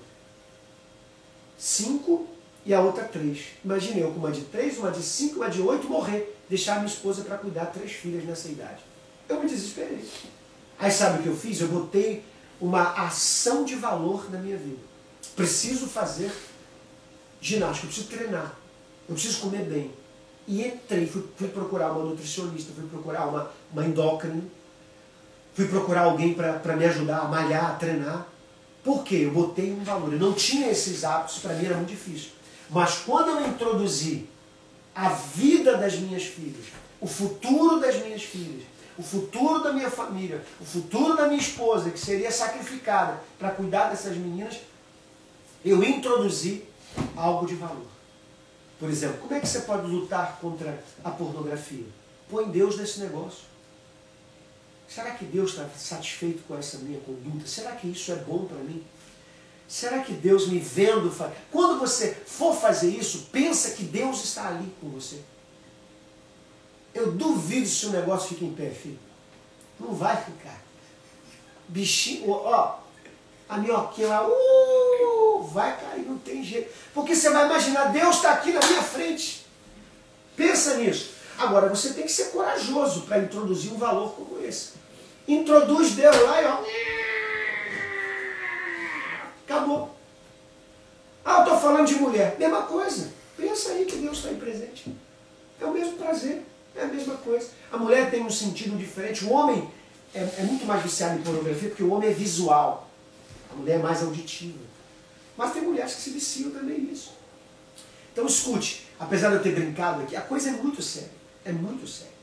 5 1.57 2.27
e 2.65 2.73
a 2.73 2.81
outra 2.81 3.05
3. 3.05 3.39
Imagine 3.63 4.01
eu 4.01 4.11
com 4.11 4.19
uma 4.19 4.31
de 4.31 4.41
3, 4.41 4.77
uma 4.77 4.91
de 4.91 5.01
5 5.01 5.37
uma 5.37 5.49
de 5.49 5.61
8 5.61 5.87
morrer. 5.87 6.35
Deixar 6.49 6.75
minha 6.75 6.87
esposa 6.87 7.23
para 7.23 7.37
cuidar 7.37 7.67
três 7.67 7.91
filhas 7.91 8.23
nessa 8.23 8.47
idade. 8.47 8.79
Eu 9.27 9.41
me 9.41 9.47
desesperei. 9.47 10.03
Aí 10.79 10.91
sabe 10.91 11.19
o 11.19 11.23
que 11.23 11.29
eu 11.29 11.35
fiz? 11.35 11.61
Eu 11.61 11.67
botei 11.67 12.23
uma 12.59 12.93
ação 12.93 13.63
de 13.63 13.75
valor 13.75 14.29
na 14.31 14.39
minha 14.39 14.57
vida. 14.57 14.79
Preciso 15.35 15.87
fazer 15.87 16.31
ginástica, 17.39 17.85
eu 17.85 17.89
preciso 17.89 18.07
treinar, 18.07 18.55
eu 19.07 19.13
preciso 19.13 19.41
comer 19.41 19.63
bem. 19.63 19.91
E 20.47 20.65
entrei, 20.65 21.05
fui, 21.05 21.23
fui 21.37 21.47
procurar 21.47 21.91
uma 21.91 22.03
nutricionista, 22.03 22.73
fui 22.73 22.87
procurar 22.89 23.27
uma, 23.27 23.51
uma 23.71 23.85
endócrina, 23.85 24.41
fui 25.53 25.67
procurar 25.67 26.05
alguém 26.05 26.33
para 26.33 26.75
me 26.75 26.85
ajudar 26.85 27.19
a 27.19 27.27
malhar, 27.27 27.71
a 27.71 27.75
treinar. 27.75 28.27
Por 28.83 29.03
quê? 29.03 29.23
Eu 29.25 29.31
botei 29.31 29.71
um 29.71 29.83
valor. 29.83 30.11
Eu 30.11 30.19
não 30.19 30.33
tinha 30.33 30.69
esses 30.69 31.03
hábitos, 31.03 31.39
para 31.39 31.53
mim 31.53 31.65
era 31.65 31.75
muito 31.75 31.89
difícil. 31.89 32.31
Mas 32.69 32.97
quando 32.99 33.29
eu 33.29 33.47
introduzi 33.47 34.27
a 34.99 35.07
vida 35.07 35.77
das 35.77 35.95
minhas 35.95 36.23
filhas, 36.23 36.65
o 36.99 37.07
futuro 37.07 37.79
das 37.79 37.95
minhas 38.03 38.21
filhas, 38.21 38.63
o 38.97 39.01
futuro 39.01 39.63
da 39.63 39.71
minha 39.71 39.89
família, 39.89 40.43
o 40.59 40.65
futuro 40.65 41.15
da 41.15 41.25
minha 41.25 41.39
esposa, 41.39 41.89
que 41.89 41.97
seria 41.97 42.29
sacrificada 42.29 43.17
para 43.39 43.51
cuidar 43.51 43.87
dessas 43.87 44.17
meninas, 44.17 44.59
eu 45.63 45.81
introduzi 45.81 46.65
algo 47.15 47.47
de 47.47 47.55
valor. 47.55 47.87
Por 48.77 48.89
exemplo, 48.89 49.19
como 49.19 49.33
é 49.33 49.39
que 49.39 49.47
você 49.47 49.61
pode 49.61 49.87
lutar 49.87 50.37
contra 50.41 50.83
a 51.01 51.09
pornografia? 51.11 51.85
Põe 52.29 52.51
Deus 52.51 52.77
nesse 52.77 52.99
negócio. 52.99 53.43
Será 54.85 55.11
que 55.11 55.23
Deus 55.23 55.51
está 55.51 55.65
satisfeito 55.77 56.43
com 56.45 56.57
essa 56.57 56.77
minha 56.79 56.99
conduta? 56.99 57.47
Será 57.47 57.71
que 57.71 57.87
isso 57.87 58.11
é 58.11 58.15
bom 58.15 58.43
para 58.43 58.57
mim? 58.57 58.83
Será 59.69 59.99
que 59.99 60.13
Deus 60.13 60.47
me 60.47 60.57
vendo. 60.57 61.15
Quando 61.51 61.79
você 61.79 62.17
for 62.25 62.55
fazer 62.55 62.89
isso, 62.89 63.27
pensa 63.31 63.75
que 63.75 63.83
Deus 63.83 64.23
está 64.23 64.47
ali 64.47 64.73
com 64.81 64.89
você. 64.89 65.21
Eu 66.91 67.11
duvido 67.11 67.67
se 67.67 67.85
o 67.85 67.91
negócio 67.91 68.29
fica 68.29 68.45
em 68.45 68.51
pé, 68.51 68.71
filho. 68.71 68.97
Não 69.79 69.93
vai 69.93 70.17
ficar. 70.17 70.59
Bichinho, 71.67 72.31
ó, 72.31 72.79
a 73.47 73.57
minhoquinha 73.57 74.07
lá, 74.07 74.27
uh, 74.27 75.43
vai 75.43 75.79
cair, 75.79 76.01
não 76.01 76.17
tem 76.17 76.43
jeito. 76.43 76.73
Porque 76.91 77.15
você 77.15 77.29
vai 77.29 77.45
imaginar, 77.45 77.91
Deus 77.91 78.15
está 78.15 78.33
aqui 78.33 78.51
na 78.51 78.65
minha 78.65 78.81
frente. 78.81 79.45
Pensa 80.35 80.77
nisso. 80.77 81.11
Agora, 81.37 81.69
você 81.69 81.93
tem 81.93 82.05
que 82.05 82.11
ser 82.11 82.31
corajoso 82.31 83.01
para 83.01 83.19
introduzir 83.19 83.71
um 83.71 83.77
valor 83.77 84.13
como 84.13 84.43
esse. 84.43 84.71
introduz 85.27 85.91
Deus 85.91 86.15
lá 86.23 86.41
e 86.41 86.45
ó. 86.47 87.08
Acabou. 89.49 89.95
Ah, 91.25 91.37
eu 91.37 91.43
estou 91.43 91.59
falando 91.59 91.87
de 91.87 91.95
mulher. 91.95 92.35
Mesma 92.37 92.61
coisa. 92.63 93.11
Pensa 93.35 93.71
aí 93.71 93.85
que 93.85 93.97
Deus 93.97 94.17
está 94.17 94.29
aí 94.29 94.35
presente. 94.35 94.93
É 95.59 95.65
o 95.65 95.71
mesmo 95.71 95.93
prazer. 95.93 96.43
É 96.75 96.83
a 96.83 96.85
mesma 96.87 97.15
coisa. 97.17 97.49
A 97.71 97.77
mulher 97.77 98.11
tem 98.11 98.23
um 98.23 98.29
sentido 98.29 98.77
diferente. 98.77 99.25
O 99.25 99.31
homem 99.31 99.67
é, 100.13 100.19
é 100.19 100.43
muito 100.43 100.65
mais 100.65 100.83
viciado 100.83 101.17
em 101.17 101.23
pornografia 101.23 101.69
porque 101.69 101.81
o 101.81 101.91
homem 101.91 102.11
é 102.11 102.13
visual. 102.13 102.87
A 103.51 103.55
mulher 103.55 103.79
é 103.79 103.81
mais 103.81 104.03
auditiva. 104.03 104.59
Mas 105.35 105.51
tem 105.51 105.63
mulheres 105.63 105.95
que 105.95 106.01
se 106.01 106.11
viciam 106.11 106.51
também 106.51 106.79
nisso. 106.81 107.13
Então 108.13 108.27
escute, 108.27 108.85
apesar 108.99 109.29
de 109.29 109.35
eu 109.37 109.41
ter 109.41 109.55
brincado 109.55 110.03
aqui, 110.03 110.15
a 110.15 110.21
coisa 110.21 110.49
é 110.49 110.51
muito 110.51 110.83
séria. 110.83 111.09
É 111.43 111.51
muito 111.51 111.87
séria. 111.87 112.13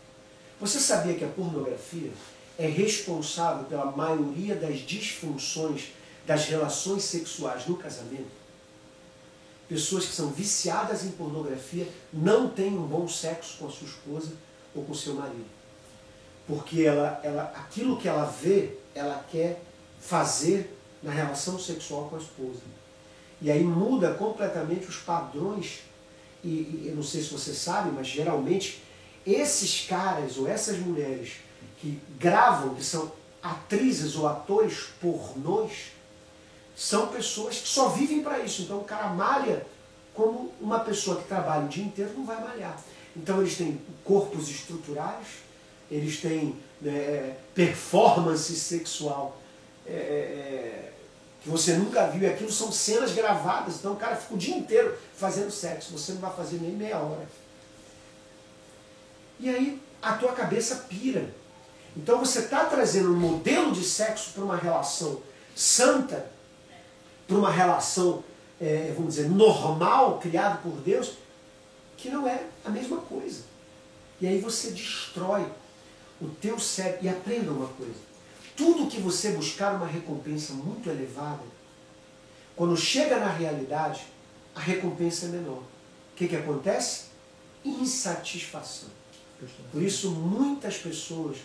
Você 0.61 0.79
sabia 0.79 1.15
que 1.15 1.25
a 1.25 1.29
pornografia 1.29 2.13
é 2.57 2.69
responsável 2.69 3.65
pela 3.65 3.87
maioria 3.87 4.55
das 4.55 4.79
disfunções 4.79 5.89
das 6.27 6.47
relações 6.47 7.05
sexuais 7.05 7.67
no 7.67 7.77
casamento? 7.77 8.47
Pessoas 9.69 10.07
que 10.07 10.15
são 10.15 10.31
viciadas 10.31 11.05
em 11.05 11.11
pornografia 11.11 11.89
não 12.13 12.49
têm 12.49 12.77
um 12.77 12.87
bom 12.87 13.09
sexo 13.09 13.59
com 13.59 13.67
a 13.67 13.71
sua 13.71 13.89
esposa 13.89 14.33
ou 14.75 14.85
com 14.85 14.95
seu 14.95 15.15
marido. 15.15 15.47
Porque 16.47 16.83
ela, 16.83 17.21
ela, 17.25 17.45
aquilo 17.57 17.97
que 17.97 18.07
ela 18.07 18.25
vê, 18.25 18.77
ela 18.95 19.25
quer 19.31 19.61
fazer 20.01 20.77
na 21.03 21.11
relação 21.11 21.59
sexual 21.59 22.09
com 22.09 22.17
a 22.17 22.19
esposa. 22.19 22.61
E 23.41 23.51
aí 23.51 23.63
muda 23.63 24.15
completamente 24.15 24.87
os 24.87 24.97
padrões. 24.97 25.81
E, 26.45 26.49
e 26.49 26.85
eu 26.87 26.95
não 26.95 27.03
sei 27.03 27.23
se 27.23 27.33
você 27.33 27.53
sabe, 27.53 27.91
mas 27.91 28.07
geralmente 28.07 28.83
esses 29.27 29.87
caras 29.89 30.37
ou 30.37 30.49
essas 30.49 30.79
mulheres 30.79 31.35
que 31.81 32.01
gravam, 32.19 32.75
que 32.77 32.85
são 32.85 33.11
atrizes 33.43 34.15
ou 34.15 34.29
atores 34.29 34.87
pornôs, 35.01 35.93
são 36.77 37.09
pessoas 37.09 37.57
que 37.57 37.67
só 37.67 37.89
vivem 37.89 38.23
para 38.23 38.41
isso. 38.41 38.63
Então 38.63 38.79
o 38.79 38.85
cara 38.85 39.09
malha 39.09 39.67
como 40.15 40.53
uma 40.61 40.81
pessoa 40.81 41.17
que 41.17 41.27
trabalha 41.27 41.65
o 41.65 41.69
dia 41.69 41.85
inteiro 41.85 42.13
não 42.15 42.27
vai 42.27 42.41
malhar. 42.41 42.79
Então 43.17 43.41
eles 43.41 43.57
têm 43.57 43.81
corpos 44.05 44.49
estruturais, 44.51 45.27
eles 45.91 46.21
têm 46.21 46.55
né, 46.81 47.37
performance 47.55 48.55
sexual 48.55 49.41
é, 49.87 49.93
é, 49.93 49.95
é 49.95 50.93
que 51.43 51.49
você 51.49 51.75
nunca 51.75 52.09
viu, 52.09 52.23
e 52.23 52.27
aquilo 52.27 52.51
são 52.51 52.73
cenas 52.73 53.13
gravadas, 53.13 53.77
então 53.77 53.93
o 53.93 53.97
cara 53.97 54.17
fica 54.17 54.35
o 54.35 54.37
dia 54.37 54.57
inteiro 54.57 54.99
fazendo 55.17 55.51
sexo, 55.51 55.97
você 55.97 56.13
não 56.13 56.21
vai 56.21 56.35
fazer 56.35 56.59
nem 56.61 56.73
meia 56.73 56.99
hora. 56.99 57.27
E 59.39 59.49
aí 59.49 59.81
a 60.03 60.15
tua 60.15 60.33
cabeça 60.33 60.87
pira. 60.89 61.31
Então 61.97 62.19
você 62.19 62.41
está 62.41 62.65
trazendo 62.65 63.13
um 63.13 63.17
modelo 63.17 63.71
de 63.71 63.85
sexo 63.85 64.33
para 64.33 64.43
uma 64.43 64.57
relação 64.57 65.21
santa, 65.55 66.27
para 67.27 67.37
uma 67.37 67.51
relação, 67.51 68.23
é, 68.61 68.93
vamos 68.97 69.15
dizer, 69.15 69.29
normal, 69.29 70.19
criado 70.19 70.63
por 70.63 70.73
Deus, 70.81 71.15
que 71.97 72.09
não 72.09 72.27
é 72.27 72.45
a 72.65 72.71
mesma 72.71 72.99
coisa. 72.99 73.43
E 74.21 74.27
aí 74.27 74.41
você 74.41 74.71
destrói 74.71 75.47
o 76.21 76.29
teu 76.29 76.59
cérebro. 76.59 77.05
E 77.05 77.09
aprenda 77.09 77.51
uma 77.51 77.69
coisa. 77.69 78.07
Tudo 78.57 78.89
que 78.89 79.01
você 79.01 79.33
buscar 79.33 79.75
uma 79.75 79.87
recompensa 79.87 80.53
muito 80.55 80.89
elevada, 80.89 81.43
quando 82.55 82.77
chega 82.77 83.19
na 83.19 83.31
realidade, 83.31 84.07
a 84.55 84.61
recompensa 84.61 85.27
é 85.27 85.29
menor. 85.29 85.59
O 85.59 86.17
que, 86.17 86.29
que 86.29 86.37
acontece? 86.37 87.07
Insatisfação. 87.65 88.89
Por 89.71 89.83
isso, 89.83 90.11
muitas 90.11 90.79
pessoas 90.79 91.37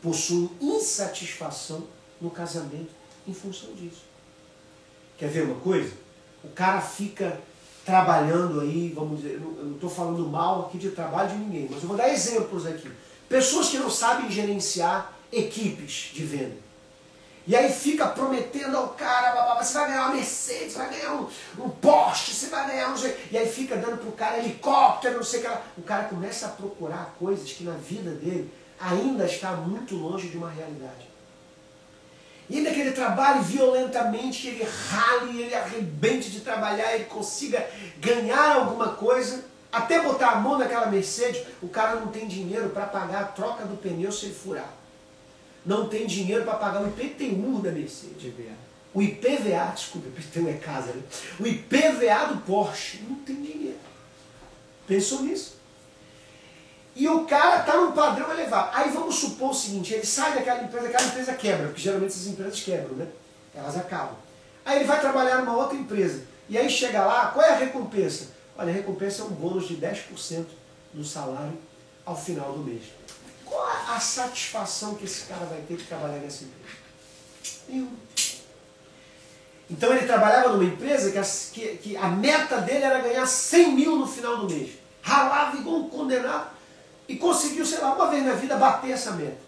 possuem 0.00 0.48
insatisfação 0.60 1.84
no 2.20 2.30
casamento 2.30 2.90
em 3.26 3.34
função 3.34 3.72
disso. 3.74 4.02
Quer 5.20 5.28
ver 5.28 5.42
uma 5.42 5.60
coisa? 5.60 5.92
O 6.42 6.48
cara 6.48 6.80
fica 6.80 7.38
trabalhando 7.84 8.62
aí, 8.62 8.90
vamos 8.94 9.20
dizer, 9.20 9.34
eu 9.34 9.64
não 9.64 9.74
estou 9.74 9.90
falando 9.90 10.26
mal 10.26 10.62
aqui 10.62 10.78
de 10.78 10.92
trabalho 10.92 11.28
de 11.28 11.36
ninguém, 11.36 11.68
mas 11.70 11.82
eu 11.82 11.88
vou 11.88 11.96
dar 11.96 12.08
exemplos 12.08 12.64
aqui. 12.64 12.90
Pessoas 13.28 13.68
que 13.68 13.76
não 13.76 13.90
sabem 13.90 14.30
gerenciar 14.30 15.12
equipes 15.30 16.10
de 16.14 16.24
venda. 16.24 16.56
E 17.46 17.54
aí 17.54 17.70
fica 17.70 18.06
prometendo 18.06 18.74
ao 18.74 18.88
cara, 18.88 19.58
você 19.62 19.74
vai 19.74 19.88
ganhar 19.88 20.06
uma 20.06 20.14
Mercedes, 20.14 20.74
vai 20.74 20.88
ganhar 20.88 21.12
um, 21.12 21.28
um 21.58 21.68
Porsche, 21.68 22.32
você 22.32 22.46
vai 22.46 22.66
ganhar 22.66 22.88
um... 22.88 22.94
E 23.30 23.36
aí 23.36 23.46
fica 23.46 23.76
dando 23.76 23.98
pro 23.98 24.12
cara 24.12 24.38
helicóptero, 24.38 25.16
não 25.16 25.22
sei 25.22 25.40
o 25.40 25.42
que 25.42 25.48
lá. 25.48 25.62
O 25.76 25.82
cara 25.82 26.04
começa 26.04 26.46
a 26.46 26.50
procurar 26.50 27.14
coisas 27.18 27.52
que 27.52 27.64
na 27.64 27.74
vida 27.74 28.12
dele 28.12 28.50
ainda 28.80 29.26
está 29.26 29.52
muito 29.52 29.96
longe 29.96 30.28
de 30.28 30.38
uma 30.38 30.48
realidade. 30.48 31.09
E 32.50 32.58
ainda 32.58 32.70
que 32.72 32.80
ele 32.80 32.92
trabalhe 32.92 33.42
violentamente, 33.44 34.42
que 34.42 34.48
ele 34.48 34.68
rale, 34.88 35.40
ele 35.40 35.54
arrebente 35.54 36.30
de 36.30 36.40
trabalhar, 36.40 36.94
ele 36.94 37.04
consiga 37.04 37.66
ganhar 37.98 38.56
alguma 38.56 38.88
coisa, 38.88 39.44
até 39.72 40.02
botar 40.02 40.32
a 40.32 40.40
mão 40.40 40.58
naquela 40.58 40.86
Mercedes, 40.86 41.46
o 41.62 41.68
cara 41.68 42.00
não 42.00 42.08
tem 42.08 42.26
dinheiro 42.26 42.70
para 42.70 42.86
pagar 42.86 43.20
a 43.20 43.24
troca 43.26 43.64
do 43.64 43.76
pneu 43.76 44.10
se 44.10 44.26
ele 44.26 44.34
furar 44.34 44.80
não 45.64 45.88
tem 45.88 46.06
dinheiro 46.06 46.44
para 46.44 46.54
pagar 46.54 46.82
o 46.82 46.88
IPTU 46.88 47.60
da 47.62 47.70
Mercedes. 47.70 48.32
O 48.92 49.00
IPVA, 49.00 49.72
desculpa, 49.74 50.08
IPTU 50.08 50.48
é 50.48 50.54
casa, 50.54 50.92
né? 50.92 51.02
O 51.38 51.46
IPVA 51.46 52.26
do 52.28 52.38
Porsche 52.38 53.00
não 53.08 53.16
tem 53.16 53.36
dinheiro. 53.36 53.78
Pensou 54.86 55.22
nisso? 55.22 55.59
E 56.94 57.08
o 57.08 57.24
cara 57.24 57.60
está 57.60 57.76
num 57.76 57.92
padrão 57.92 58.30
elevado. 58.32 58.70
Aí 58.74 58.90
vamos 58.90 59.14
supor 59.16 59.50
o 59.50 59.54
seguinte, 59.54 59.94
ele 59.94 60.04
sai 60.04 60.34
daquela 60.34 60.62
empresa, 60.62 60.88
aquela 60.88 61.04
empresa 61.04 61.34
quebra, 61.34 61.66
porque 61.66 61.80
geralmente 61.80 62.10
essas 62.10 62.26
empresas 62.26 62.60
quebram, 62.60 62.96
né? 62.96 63.06
Elas 63.54 63.76
acabam. 63.76 64.16
Aí 64.64 64.76
ele 64.76 64.84
vai 64.84 65.00
trabalhar 65.00 65.38
numa 65.38 65.56
outra 65.56 65.76
empresa. 65.76 66.24
E 66.48 66.58
aí 66.58 66.68
chega 66.68 67.04
lá, 67.04 67.28
qual 67.28 67.44
é 67.46 67.50
a 67.50 67.56
recompensa? 67.56 68.28
Olha, 68.58 68.70
a 68.70 68.74
recompensa 68.74 69.22
é 69.22 69.24
um 69.24 69.30
bônus 69.30 69.68
de 69.68 69.76
10% 69.76 70.46
do 70.92 71.04
salário 71.04 71.56
ao 72.04 72.16
final 72.16 72.52
do 72.52 72.58
mês. 72.58 72.82
Qual 73.44 73.66
a 73.88 73.98
satisfação 73.98 74.94
que 74.94 75.04
esse 75.04 75.26
cara 75.26 75.46
vai 75.46 75.60
ter 75.62 75.76
de 75.76 75.84
trabalhar 75.84 76.18
nessa 76.18 76.44
empresa? 76.44 76.76
Nenhuma. 77.68 77.96
Então 79.70 79.94
ele 79.94 80.06
trabalhava 80.06 80.48
numa 80.50 80.64
empresa 80.64 81.12
que 81.12 81.18
a, 81.18 81.22
que, 81.22 81.78
que 81.78 81.96
a, 81.96 82.08
meta 82.08 82.60
dele 82.60 82.82
era 82.82 83.00
ganhar 83.00 83.24
100 83.24 83.72
mil 83.72 83.96
no 83.96 84.06
final 84.06 84.38
do 84.38 84.52
mês. 84.52 84.72
Ralava 85.00 85.56
igual 85.56 85.76
um 85.76 85.88
condenado 85.88 86.50
e 87.10 87.16
conseguiu, 87.16 87.66
sei 87.66 87.80
lá, 87.80 87.92
uma 87.92 88.08
vez 88.08 88.24
na 88.24 88.34
vida 88.34 88.56
bater 88.56 88.92
essa 88.92 89.10
meta. 89.10 89.38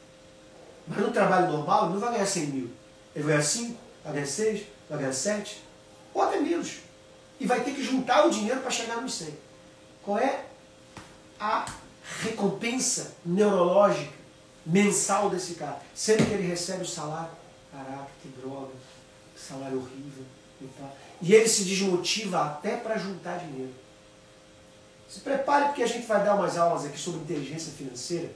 Mas 0.89 0.99
no 0.99 1.13
trabalho 1.13 1.53
normal 1.53 1.85
ele 1.85 1.93
não 1.95 2.01
vai 2.01 2.13
ganhar 2.13 2.27
100 2.27 2.47
mil. 2.47 2.71
Ele 3.15 3.25
vai 3.25 3.35
ganhar 3.35 3.45
5, 3.45 3.81
vai 4.03 4.13
ganhar 4.15 4.27
6, 4.27 4.63
vai 4.91 4.99
ganhar 4.99 5.13
7, 5.13 5.63
ou 6.13 6.23
até 6.23 6.41
menos. 6.41 6.79
E 7.39 7.47
vai 7.47 7.61
ter 7.61 7.73
que 7.73 7.85
juntar 7.85 8.27
o 8.27 8.31
dinheiro 8.31 8.61
para 8.61 8.71
chegar 8.71 9.01
nos 9.01 9.15
100. 9.15 9.39
Qual 10.03 10.19
é 10.19 10.45
a 11.39 11.67
recompensa 12.25 13.13
neurológica 13.25 14.13
mensal 14.67 15.31
desse 15.31 15.55
cara. 15.55 15.81
Sempre 15.95 16.27
que 16.27 16.33
ele 16.33 16.49
recebe 16.49 16.83
o 16.83 16.87
salário, 16.87 17.31
caraca, 17.71 18.09
que 18.21 18.29
droga, 18.29 18.73
que 19.35 19.41
salário 19.41 19.79
horrível 19.79 20.25
e 20.61 20.67
tal. 20.79 20.97
E 21.21 21.33
ele 21.33 21.49
se 21.49 21.63
desmotiva 21.63 22.45
até 22.45 22.77
para 22.77 22.99
juntar 22.99 23.39
dinheiro. 23.39 23.73
Se 25.13 25.21
prepare 25.21 25.67
porque 25.67 25.83
a 25.83 25.87
gente 25.87 26.07
vai 26.07 26.25
dar 26.25 26.35
umas 26.35 26.57
aulas 26.57 26.87
aqui 26.87 26.99
sobre 26.99 27.21
inteligência 27.21 27.71
financeira. 27.71 28.33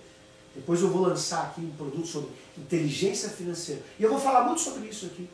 Depois 0.54 0.82
eu 0.82 0.90
vou 0.90 1.00
lançar 1.00 1.44
aqui 1.44 1.62
um 1.62 1.70
produto 1.70 2.06
sobre 2.06 2.28
inteligência 2.58 3.30
financeira. 3.30 3.80
E 3.98 4.02
eu 4.02 4.10
vou 4.10 4.20
falar 4.20 4.44
muito 4.44 4.60
sobre 4.60 4.86
isso 4.86 5.06
aqui. 5.06 5.26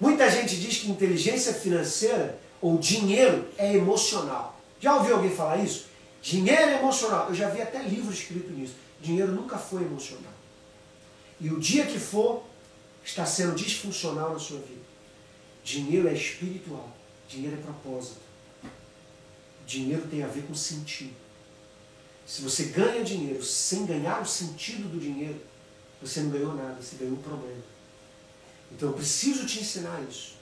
Muita 0.00 0.30
gente 0.30 0.58
diz 0.58 0.78
que 0.78 0.90
inteligência 0.90 1.52
financeira 1.52 2.40
ou 2.62 2.78
dinheiro 2.78 3.46
é 3.58 3.74
emocional. 3.74 4.58
Já 4.80 4.96
ouviu 4.96 5.16
alguém 5.16 5.36
falar 5.36 5.58
isso? 5.58 5.84
Dinheiro 6.22 6.62
é 6.62 6.78
emocional. 6.78 7.28
Eu 7.28 7.34
já 7.34 7.50
vi 7.50 7.60
até 7.60 7.82
livro 7.82 8.10
escrito 8.10 8.50
nisso. 8.50 8.74
Dinheiro 9.02 9.32
nunca 9.32 9.58
foi 9.58 9.82
emocional. 9.82 10.32
E 11.38 11.50
o 11.50 11.60
dia 11.60 11.84
que 11.84 11.98
for, 11.98 12.42
está 13.04 13.26
sendo 13.26 13.54
disfuncional 13.54 14.32
na 14.32 14.38
sua 14.38 14.60
vida. 14.60 14.80
Dinheiro 15.62 16.08
é 16.08 16.14
espiritual. 16.14 16.88
Dinheiro 17.28 17.58
é 17.58 17.60
propósito. 17.62 18.24
Dinheiro 19.66 20.06
tem 20.10 20.22
a 20.22 20.26
ver 20.26 20.42
com 20.42 20.54
sentido. 20.54 21.14
Se 22.26 22.42
você 22.42 22.64
ganha 22.64 23.04
dinheiro 23.04 23.42
sem 23.42 23.84
ganhar 23.84 24.20
o 24.22 24.26
sentido 24.26 24.88
do 24.88 24.98
dinheiro, 24.98 25.40
você 26.00 26.20
não 26.20 26.30
ganhou 26.30 26.54
nada, 26.54 26.76
você 26.80 26.96
ganhou 26.96 27.14
um 27.14 27.22
problema. 27.22 27.62
Então 28.72 28.88
eu 28.88 28.94
preciso 28.94 29.46
te 29.46 29.60
ensinar 29.60 30.02
isso. 30.08 30.34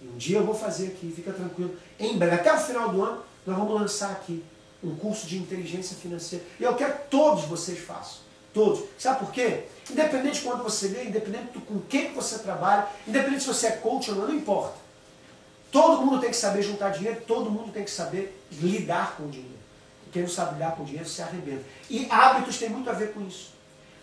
E 0.00 0.06
um 0.06 0.16
dia 0.16 0.38
eu 0.38 0.44
vou 0.44 0.54
fazer 0.54 0.88
aqui, 0.88 1.12
fica 1.14 1.32
tranquilo. 1.32 1.76
Em 1.98 2.16
breve, 2.16 2.36
até 2.36 2.52
o 2.52 2.58
final 2.58 2.90
do 2.90 3.02
ano, 3.02 3.22
nós 3.46 3.56
vamos 3.56 3.74
lançar 3.74 4.10
aqui 4.12 4.42
um 4.82 4.94
curso 4.96 5.26
de 5.26 5.38
inteligência 5.38 5.96
financeira. 5.96 6.44
E 6.60 6.62
eu 6.62 6.74
quero 6.74 6.92
que 6.94 7.08
todos 7.08 7.44
vocês 7.44 7.78
façam. 7.78 8.24
Todos. 8.52 8.84
Sabe 8.98 9.18
por 9.18 9.32
quê? 9.32 9.64
Independente 9.90 10.36
de 10.36 10.42
quanto 10.42 10.62
você 10.62 10.88
lê, 10.88 11.04
independente 11.04 11.52
do 11.52 11.60
com 11.60 11.80
quem 11.80 12.10
que 12.10 12.14
você 12.14 12.38
trabalha, 12.38 12.86
independente 13.06 13.42
se 13.42 13.48
você 13.48 13.66
é 13.66 13.70
coach 13.72 14.10
ou 14.10 14.16
não, 14.16 14.28
não 14.28 14.34
importa. 14.34 14.76
Todo 15.72 16.06
mundo 16.06 16.20
tem 16.20 16.30
que 16.30 16.36
saber 16.36 16.62
juntar 16.62 16.90
dinheiro, 16.90 17.20
todo 17.26 17.50
mundo 17.50 17.72
tem 17.72 17.82
que 17.82 17.90
saber 17.90 18.40
lidar 18.60 19.16
com 19.16 19.24
o 19.24 19.30
dinheiro. 19.30 19.58
Quem 20.12 20.22
não 20.22 20.28
sabe 20.28 20.54
lidar 20.54 20.72
com 20.76 20.82
o 20.82 20.86
dinheiro 20.86 21.08
se 21.08 21.20
arrebenta. 21.22 21.64
E 21.90 22.06
hábitos 22.08 22.58
tem 22.58 22.68
muito 22.68 22.88
a 22.88 22.92
ver 22.92 23.12
com 23.12 23.26
isso. 23.26 23.52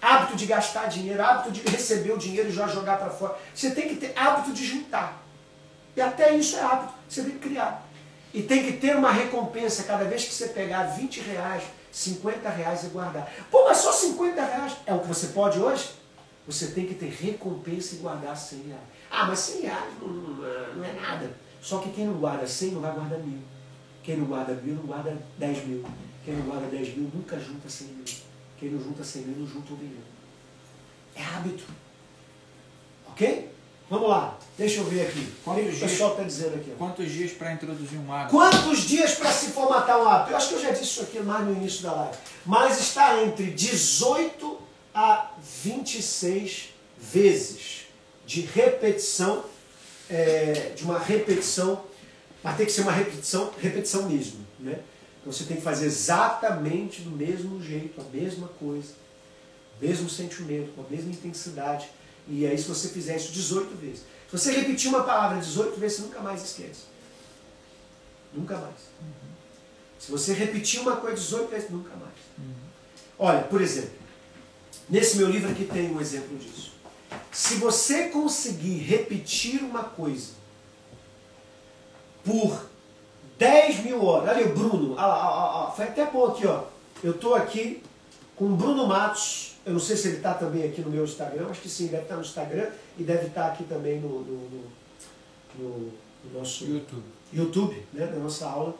hábito 0.01 0.35
de 0.35 0.45
gastar 0.45 0.87
dinheiro, 0.87 1.23
hábito 1.23 1.51
de 1.51 1.61
receber 1.61 2.11
o 2.11 2.17
dinheiro 2.17 2.49
e 2.49 2.51
já 2.51 2.67
jogar 2.67 2.97
para 2.97 3.09
fora. 3.09 3.37
Você 3.53 3.71
tem 3.71 3.87
que 3.87 3.95
ter 3.95 4.17
hábito 4.17 4.51
de 4.51 4.65
juntar. 4.65 5.21
E 5.95 6.01
até 6.01 6.35
isso 6.35 6.57
é 6.57 6.61
hábito, 6.61 6.93
você 7.07 7.23
tem 7.23 7.31
que 7.31 7.39
criar. 7.39 7.85
E 8.33 8.41
tem 8.41 8.65
que 8.65 8.73
ter 8.73 8.95
uma 8.95 9.11
recompensa 9.11 9.83
cada 9.83 10.05
vez 10.05 10.23
que 10.23 10.33
você 10.33 10.47
pegar 10.47 10.83
20 10.83 11.19
reais, 11.21 11.63
50 11.91 12.49
reais 12.49 12.83
e 12.83 12.87
guardar. 12.87 13.31
Pô, 13.51 13.65
mas 13.65 13.77
só 13.77 13.91
50 13.91 14.41
reais 14.41 14.73
é 14.85 14.93
o 14.93 14.99
que 14.99 15.07
você 15.07 15.27
pode 15.27 15.59
hoje? 15.59 15.91
Você 16.47 16.67
tem 16.67 16.85
que 16.85 16.95
ter 16.95 17.09
recompensa 17.09 17.95
e 17.95 17.99
guardar 17.99 18.35
100 18.35 18.63
reais. 18.63 18.81
Ah, 19.09 19.25
mas 19.25 19.39
100 19.39 19.61
reais 19.61 19.93
não, 20.01 20.07
não, 20.07 20.83
é 20.83 20.93
nada. 20.93 21.31
Só 21.61 21.79
que 21.79 21.91
quem 21.91 22.05
não 22.05 22.15
guarda 22.15 22.47
100 22.47 22.71
não 22.71 22.81
vai 22.81 22.91
guardar 22.93 23.19
mil. 23.19 23.39
Quem 24.03 24.17
não 24.17 24.25
guarda 24.25 24.53
mil 24.53 24.75
não 24.75 24.83
guarda 24.83 25.17
10 25.37 25.67
mil. 25.67 25.85
Quem 26.25 26.35
não 26.35 26.45
guarda 26.45 26.67
10 26.67 26.97
mil 26.97 27.11
nunca 27.13 27.39
junta 27.39 27.69
100 27.69 27.87
mil. 27.87 28.05
Quem 28.59 28.69
não 28.69 28.83
junta 28.83 29.03
100 29.03 29.21
mil 29.23 29.37
não 29.39 29.47
junta 29.47 29.73
um 29.73 29.77
milhão. 29.77 30.03
É 31.15 31.23
hábito. 31.23 31.63
Ok? 33.07 33.51
Vamos 33.91 34.07
lá, 34.07 34.39
deixa 34.57 34.79
eu 34.79 34.85
ver 34.85 35.01
aqui. 35.01 35.27
Quantos 35.43 35.65
o 35.65 35.67
que 35.67 35.75
o 35.75 35.79
pessoal 35.81 36.11
está 36.11 36.23
dizendo 36.23 36.55
aqui? 36.55 36.71
Quantos 36.77 37.11
dias 37.11 37.31
para 37.33 37.51
introduzir 37.51 37.99
um 37.99 38.13
hábito? 38.13 38.31
Quantos 38.31 38.83
dias 38.83 39.15
para 39.15 39.29
se 39.33 39.47
formatar 39.47 39.99
um 39.99 40.07
hábito? 40.07 40.31
Eu 40.31 40.37
acho 40.37 40.47
que 40.47 40.55
eu 40.55 40.61
já 40.61 40.71
disse 40.71 40.83
isso 40.83 41.01
aqui 41.01 41.19
mais 41.19 41.45
no 41.45 41.51
início 41.51 41.83
da 41.83 41.91
live. 41.91 42.17
Mas 42.45 42.79
está 42.79 43.21
entre 43.21 43.47
18 43.47 44.61
a 44.95 45.31
26 45.63 46.69
vezes 46.97 47.81
de 48.25 48.41
repetição, 48.41 49.43
é, 50.09 50.71
de 50.73 50.85
uma 50.85 50.97
repetição, 50.97 51.83
mas 52.43 52.57
tem 52.57 52.65
que 52.65 52.71
ser 52.71 52.81
uma 52.81 52.91
repetição, 52.91 53.51
repetição 53.59 54.09
mesmo. 54.09 54.39
Né? 54.59 54.79
Então 55.19 55.31
você 55.31 55.43
tem 55.43 55.57
que 55.57 55.63
fazer 55.63 55.85
exatamente 55.85 57.01
do 57.01 57.11
mesmo 57.11 57.61
jeito, 57.61 58.01
a 58.01 58.03
mesma 58.05 58.47
coisa, 58.47 58.93
mesmo 59.79 60.09
sentimento, 60.09 60.73
com 60.75 60.81
a 60.81 60.89
mesma 60.89 61.11
intensidade 61.11 61.89
e 62.27 62.45
aí, 62.45 62.57
se 62.57 62.67
você 62.67 62.89
fizer 62.89 63.17
isso 63.17 63.31
18 63.31 63.75
vezes. 63.75 63.99
Se 63.99 64.37
você 64.37 64.51
repetir 64.51 64.89
uma 64.89 65.03
palavra 65.03 65.39
18 65.39 65.79
vezes, 65.79 65.97
você 65.97 66.03
nunca 66.03 66.19
mais 66.21 66.43
esquece. 66.43 66.83
Nunca 68.33 68.57
mais. 68.57 68.75
Uhum. 69.01 69.31
Se 69.99 70.11
você 70.11 70.33
repetir 70.33 70.79
uma 70.79 70.95
coisa 70.95 71.17
18 71.17 71.49
vezes, 71.49 71.69
nunca 71.69 71.95
mais. 71.95 72.13
Uhum. 72.37 72.53
Olha, 73.19 73.43
por 73.43 73.61
exemplo, 73.61 73.91
nesse 74.89 75.17
meu 75.17 75.29
livro 75.29 75.51
aqui 75.51 75.65
tem 75.65 75.91
um 75.91 75.99
exemplo 75.99 76.37
disso. 76.37 76.71
Se 77.31 77.55
você 77.55 78.07
conseguir 78.07 78.77
repetir 78.77 79.61
uma 79.61 79.83
coisa 79.83 80.40
por 82.23 82.69
10 83.37 83.85
mil 83.85 84.05
horas, 84.05 84.35
olha 84.35 84.47
o 84.47 84.53
Bruno, 84.53 84.95
ah, 84.97 85.67
ah, 85.67 85.71
foi 85.71 85.85
até 85.85 86.05
bom 86.05 86.25
aqui, 86.27 86.45
ó. 86.45 86.63
Eu 87.03 87.11
estou 87.11 87.33
aqui 87.33 87.81
com 88.35 88.45
o 88.45 88.55
Bruno 88.55 88.87
Matos 88.87 89.51
eu 89.65 89.73
não 89.73 89.79
sei 89.79 89.95
se 89.95 90.07
ele 90.07 90.17
está 90.17 90.33
também 90.33 90.63
aqui 90.63 90.81
no 90.81 90.89
meu 90.89 91.03
Instagram, 91.03 91.47
acho 91.47 91.61
que 91.61 91.69
sim, 91.69 91.87
deve 91.87 92.03
estar 92.03 92.15
tá 92.15 92.19
no 92.19 92.25
Instagram 92.25 92.67
e 92.97 93.03
deve 93.03 93.27
estar 93.27 93.43
tá 93.43 93.47
aqui 93.53 93.63
também 93.65 93.99
no, 93.99 94.21
no, 94.21 94.49
no, 95.59 95.91
no 96.25 96.39
nosso 96.39 96.65
YouTube. 96.65 97.03
YouTube, 97.31 97.85
né, 97.93 98.07
na 98.07 98.17
nossa 98.17 98.47
aula. 98.47 98.75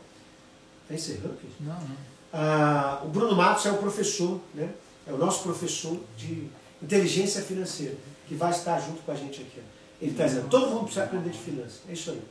Está 0.84 0.96
encerrando? 0.96 1.38
Não, 1.60 1.74
não. 1.74 1.98
Ah, 2.34 3.02
o 3.06 3.10
Bruno 3.10 3.36
Matos 3.36 3.66
é 3.66 3.72
o 3.72 3.78
professor, 3.78 4.42
né, 4.56 4.70
é 5.06 5.14
o 5.14 5.18
nosso 5.18 5.44
professor 5.44 6.00
de 6.18 6.50
inteligência 6.82 7.44
financeira, 7.44 7.96
que 8.28 8.34
vai 8.34 8.50
estar 8.50 8.80
junto 8.80 9.04
com 9.04 9.12
a 9.12 9.16
gente 9.16 9.42
aqui. 9.42 9.62
Ele 10.02 10.12
está 10.12 10.26
dizendo, 10.26 10.50
todo 10.50 10.68
mundo 10.68 10.86
precisa 10.86 11.04
aprender 11.04 11.30
de 11.30 11.38
finanças. 11.38 11.82
É 11.88 11.94
isso 11.94 12.10
aí. 12.10 12.22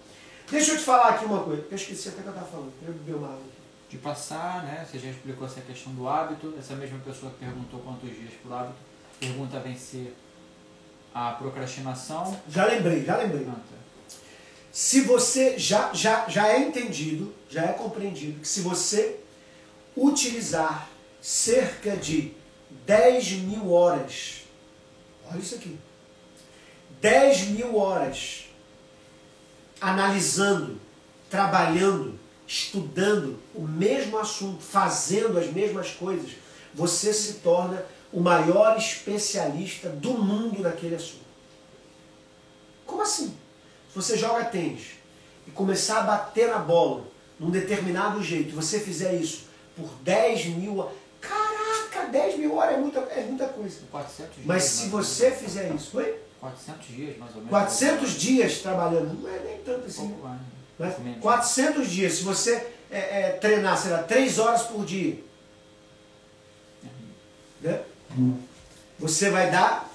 Deixa 0.51 0.73
eu 0.73 0.79
te 0.79 0.83
falar 0.83 1.11
aqui 1.11 1.25
uma 1.25 1.43
coisa, 1.43 1.65
eu 1.71 1.77
esqueci 1.77 2.09
até 2.09 2.23
que 2.23 2.29
eu 2.29 2.33
estava 2.33 2.51
falando, 2.51 2.73
eu 2.87 2.93
bebi 2.93 3.13
uma 3.13 3.29
água 3.29 3.39
aqui 3.39 3.61
de 3.91 3.99
passar, 3.99 4.63
né? 4.63 4.87
Você 4.89 4.99
já 5.01 5.11
explicou 5.11 5.47
essa 5.47 5.61
questão 5.61 5.93
do 5.93 6.09
hábito. 6.09 6.55
Essa 6.57 6.77
mesma 6.77 6.99
pessoa 7.01 7.33
que 7.33 7.39
perguntou 7.39 7.81
quantos 7.81 8.09
dias 8.09 8.33
por 8.41 8.53
hábito 8.53 8.79
pergunta 9.19 9.57
a 9.57 9.61
vencer 9.61 10.15
a 11.13 11.33
procrastinação. 11.33 12.41
Já 12.49 12.67
lembrei, 12.67 13.05
já 13.05 13.17
lembrei. 13.17 13.47
Ah, 13.49 13.55
tá. 13.55 14.17
Se 14.71 15.01
você 15.01 15.59
já, 15.59 15.93
já, 15.93 16.29
já 16.29 16.49
é 16.49 16.61
entendido, 16.61 17.35
já 17.51 17.65
é 17.65 17.73
compreendido 17.73 18.41
que 18.41 18.47
se 18.47 18.61
você 18.61 19.19
utilizar 19.97 20.89
cerca 21.21 21.97
de 21.97 22.33
10 22.87 23.33
mil 23.33 23.73
horas, 23.73 24.45
olha 25.29 25.41
isso 25.41 25.57
aqui, 25.57 25.77
10 27.01 27.49
mil 27.49 27.77
horas 27.77 28.49
analisando, 29.81 30.81
trabalhando, 31.29 32.19
estudando 32.47 33.39
o 33.55 33.63
mesmo 33.63 34.19
assunto, 34.19 34.63
fazendo 34.63 35.39
as 35.39 35.53
mesmas 35.53 35.91
coisas, 35.91 36.33
você 36.75 37.13
se 37.13 37.35
torna 37.35 37.85
o 38.13 38.21
maior 38.21 38.77
especialista 38.77 39.89
do 39.89 40.15
mundo 40.15 40.61
naquele 40.61 40.97
assunto. 40.97 41.25
Como 42.85 43.03
assim? 43.03 43.29
Se 43.89 43.95
você 43.95 44.17
joga 44.17 44.45
tênis 44.45 44.93
e 45.47 45.51
começar 45.51 46.01
a 46.01 46.03
bater 46.03 46.49
na 46.49 46.59
bola 46.59 47.05
num 47.39 47.51
determinado 47.51 48.23
jeito, 48.23 48.55
você 48.55 48.81
fizer 48.81 49.15
isso 49.15 49.45
por 49.77 49.89
10 50.03 50.47
mil 50.47 50.89
Caraca, 51.21 52.09
10 52.11 52.39
mil 52.39 52.57
horas 52.57 52.75
é 52.75 52.79
muita, 52.79 53.01
é 53.01 53.23
muita 53.23 53.47
coisa. 53.49 53.81
400 53.91 54.35
dias, 54.35 54.47
Mas 54.47 54.63
se 54.65 54.89
você 54.89 55.31
fizer 55.31 55.73
isso, 55.75 55.91
foi? 55.91 56.19
400 56.41 56.87
dias, 56.87 57.19
mais 57.19 57.31
ou 57.33 57.37
menos. 57.37 57.51
400 57.51 58.13
dias 58.13 58.59
trabalhando, 58.59 59.23
não 59.23 59.29
é 59.29 59.39
nem 59.41 59.59
tanto 59.59 59.87
assim. 59.87 60.09
Pouco 60.09 60.27
mais. 60.27 60.99
Né? 60.99 61.19
400 61.21 61.91
dias, 61.91 62.15
se 62.15 62.23
você 62.23 62.55
é, 62.91 63.21
é, 63.21 63.31
treinar, 63.33 63.77
sei 63.77 63.91
lá, 63.91 64.03
3 64.03 64.39
horas 64.39 64.63
por 64.63 64.85
dia, 64.85 65.23
né? 67.61 67.83
você 68.99 69.29
vai 69.31 69.51
dar. 69.51 69.89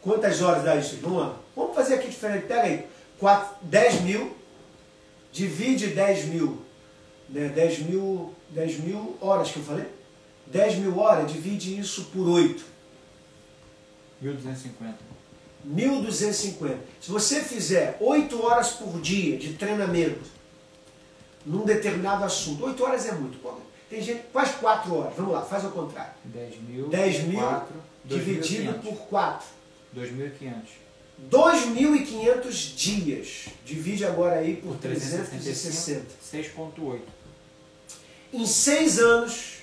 Quantas 0.00 0.40
horas 0.40 0.64
dá 0.64 0.76
isso? 0.76 0.98
Vamos 1.02 1.18
lá. 1.18 1.36
Vamos 1.56 1.74
fazer 1.74 1.94
aqui 1.94 2.08
diferente. 2.08 2.46
Pega 2.46 2.62
aí. 2.62 2.86
4, 3.18 3.56
10 3.62 4.00
mil. 4.02 4.36
Divide 5.32 5.88
10 5.88 6.26
mil. 6.26 6.62
Né? 7.28 7.48
10 7.48 7.78
mil. 7.80 8.34
10 8.50 8.80
mil 8.80 9.16
horas 9.20 9.50
que 9.50 9.58
eu 9.58 9.64
falei? 9.64 9.86
10 10.46 10.76
mil 10.76 10.98
horas, 10.98 11.32
divide 11.32 11.78
isso 11.78 12.04
por 12.12 12.28
8. 12.28 12.71
1250. 14.22 15.12
1.250. 15.68 16.76
Se 17.00 17.10
você 17.10 17.40
fizer 17.40 17.96
8 18.00 18.42
horas 18.44 18.70
por 18.70 19.00
dia 19.00 19.36
de 19.36 19.54
treinamento 19.54 20.20
num 21.44 21.64
determinado 21.64 22.24
assunto, 22.24 22.64
8 22.64 22.84
horas 22.84 23.06
é 23.06 23.12
muito. 23.12 23.38
Tem 23.90 24.00
gente, 24.00 24.22
quase 24.32 24.54
4 24.54 24.94
horas. 24.94 25.14
Vamos 25.16 25.32
lá, 25.32 25.42
faz 25.42 25.64
ao 25.64 25.70
contrário. 25.70 26.12
10 26.24 26.62
mil, 26.62 26.88
10 26.88 27.24
mil 27.24 27.40
4, 27.40 27.74
dividido 28.04 28.72
2, 28.72 28.84
por 28.84 29.06
4. 29.08 29.46
2.500. 29.94 30.52
2.500 31.30 32.74
dias. 32.74 33.48
Divide 33.64 34.04
agora 34.04 34.36
aí 34.36 34.56
por, 34.56 34.72
por 34.72 34.78
360. 34.78 36.06
6.8. 36.32 37.00
Em 38.32 38.46
6 38.46 38.98
anos, 38.98 39.58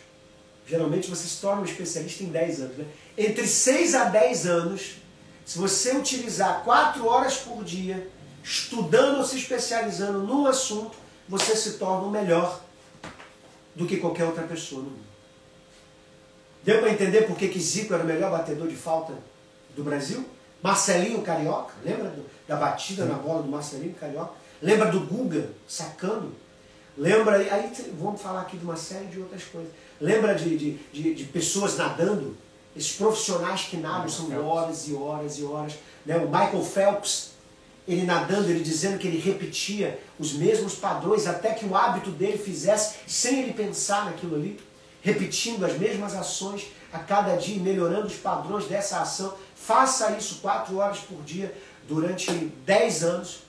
geralmente 0.67 1.09
você 1.09 1.27
se 1.27 1.41
torna 1.41 1.63
um 1.63 1.65
especialista 1.65 2.23
em 2.23 2.27
10 2.27 2.61
anos. 2.61 2.77
Né? 2.77 2.85
Entre 3.21 3.45
6 3.45 3.95
a 3.95 4.05
10 4.05 4.47
anos, 4.47 4.95
se 5.45 5.59
você 5.59 5.91
utilizar 5.91 6.63
quatro 6.63 7.05
horas 7.05 7.35
por 7.35 7.65
dia, 7.65 8.09
estudando 8.41 9.17
ou 9.17 9.25
se 9.25 9.35
especializando 9.35 10.19
num 10.19 10.47
assunto, 10.47 10.97
você 11.27 11.53
se 11.53 11.73
torna 11.73 12.07
o 12.07 12.09
melhor 12.09 12.61
do 13.75 13.85
que 13.85 13.97
qualquer 13.97 14.23
outra 14.23 14.43
pessoa 14.43 14.83
no 14.83 14.91
mundo. 14.91 15.09
Deu 16.63 16.79
para 16.79 16.91
entender 16.91 17.23
por 17.23 17.35
que 17.35 17.59
Zico 17.59 17.93
era 17.93 18.03
o 18.03 18.07
melhor 18.07 18.31
batedor 18.31 18.69
de 18.69 18.75
falta 18.77 19.13
do 19.75 19.83
Brasil? 19.83 20.25
Marcelinho 20.63 21.21
Carioca, 21.21 21.73
lembra 21.83 22.07
do, 22.07 22.25
da 22.47 22.55
batida 22.55 23.03
na 23.03 23.15
bola 23.15 23.43
do 23.43 23.49
Marcelinho 23.49 23.95
Carioca? 23.95 24.31
Lembra 24.61 24.89
do 24.89 25.01
Guga 25.01 25.49
sacando? 25.67 26.33
Lembra, 26.97 27.35
aí 27.35 27.69
vamos 27.99 28.21
falar 28.21 28.41
aqui 28.41 28.55
de 28.55 28.63
uma 28.63 28.77
série 28.77 29.07
de 29.07 29.19
outras 29.19 29.43
coisas. 29.43 29.71
Lembra 29.99 30.33
de, 30.35 30.57
de, 30.57 30.71
de, 30.93 31.13
de 31.13 31.23
pessoas 31.25 31.75
nadando? 31.75 32.37
Esses 32.79 32.93
profissionais 32.93 33.63
que 33.63 33.75
nadam 33.75 34.07
são 34.07 34.31
horas 34.47 34.87
e 34.87 34.93
horas 34.93 35.37
e 35.37 35.43
horas. 35.43 35.73
Né? 36.05 36.15
O 36.15 36.29
Michael 36.29 36.63
Phelps, 36.63 37.31
ele 37.85 38.03
nadando, 38.03 38.49
ele 38.49 38.63
dizendo 38.63 38.97
que 38.97 39.05
ele 39.05 39.19
repetia 39.19 39.99
os 40.17 40.31
mesmos 40.31 40.75
padrões 40.75 41.27
até 41.27 41.53
que 41.53 41.65
o 41.65 41.75
hábito 41.75 42.09
dele 42.09 42.37
fizesse, 42.37 42.99
sem 43.05 43.41
ele 43.41 43.51
pensar 43.51 44.05
naquilo 44.05 44.37
ali, 44.37 44.57
repetindo 45.01 45.65
as 45.65 45.77
mesmas 45.77 46.15
ações 46.15 46.67
a 46.93 46.99
cada 46.99 47.35
dia 47.35 47.57
e 47.57 47.59
melhorando 47.59 48.07
os 48.07 48.15
padrões 48.15 48.65
dessa 48.65 49.01
ação. 49.01 49.33
Faça 49.53 50.11
isso 50.11 50.35
quatro 50.35 50.77
horas 50.77 50.99
por 50.99 51.21
dia 51.23 51.53
durante 51.85 52.31
dez 52.65 53.03
anos 53.03 53.39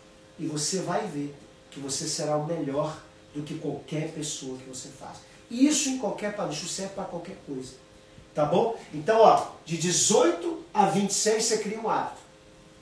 e 0.41 0.47
você 0.47 0.81
vai 0.81 1.07
ver 1.07 1.33
que 1.70 1.78
você 1.78 2.09
será 2.09 2.37
o 2.37 2.47
melhor 2.49 2.97
do 3.33 3.45
que 3.45 3.55
qualquer 3.55 4.11
pessoa 4.11 4.59
que 4.59 4.68
você 4.68 4.89
faça. 4.89 5.20
E 5.49 5.68
isso 5.68 5.89
em 5.89 5.99
qualquer 5.99 6.35
padrão, 6.35 6.53
isso 6.53 6.66
serve 6.66 6.95
para 6.95 7.05
qualquer 7.05 7.37
coisa. 7.47 7.74
Tá 8.35 8.45
bom? 8.45 8.78
Então, 8.95 9.20
ó, 9.20 9.47
de 9.64 9.76
18 9.76 10.64
a 10.72 10.87
26 10.87 11.45
você 11.45 11.59
cria 11.59 11.81
um 11.81 11.89
hábito. 11.89 12.20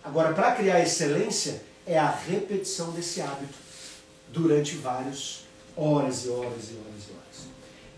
Agora, 0.04 0.32
para 0.32 0.52
criar 0.52 0.80
excelência, 0.80 1.62
é 1.86 1.98
a 1.98 2.10
repetição 2.10 2.90
desse 2.90 3.20
hábito 3.20 3.54
durante 4.28 4.76
várias 4.76 5.44
horas 5.76 6.24
e 6.24 6.28
horas 6.28 6.70
e 6.70 6.74
horas 6.74 7.02
e 7.08 7.12
horas. 7.12 7.48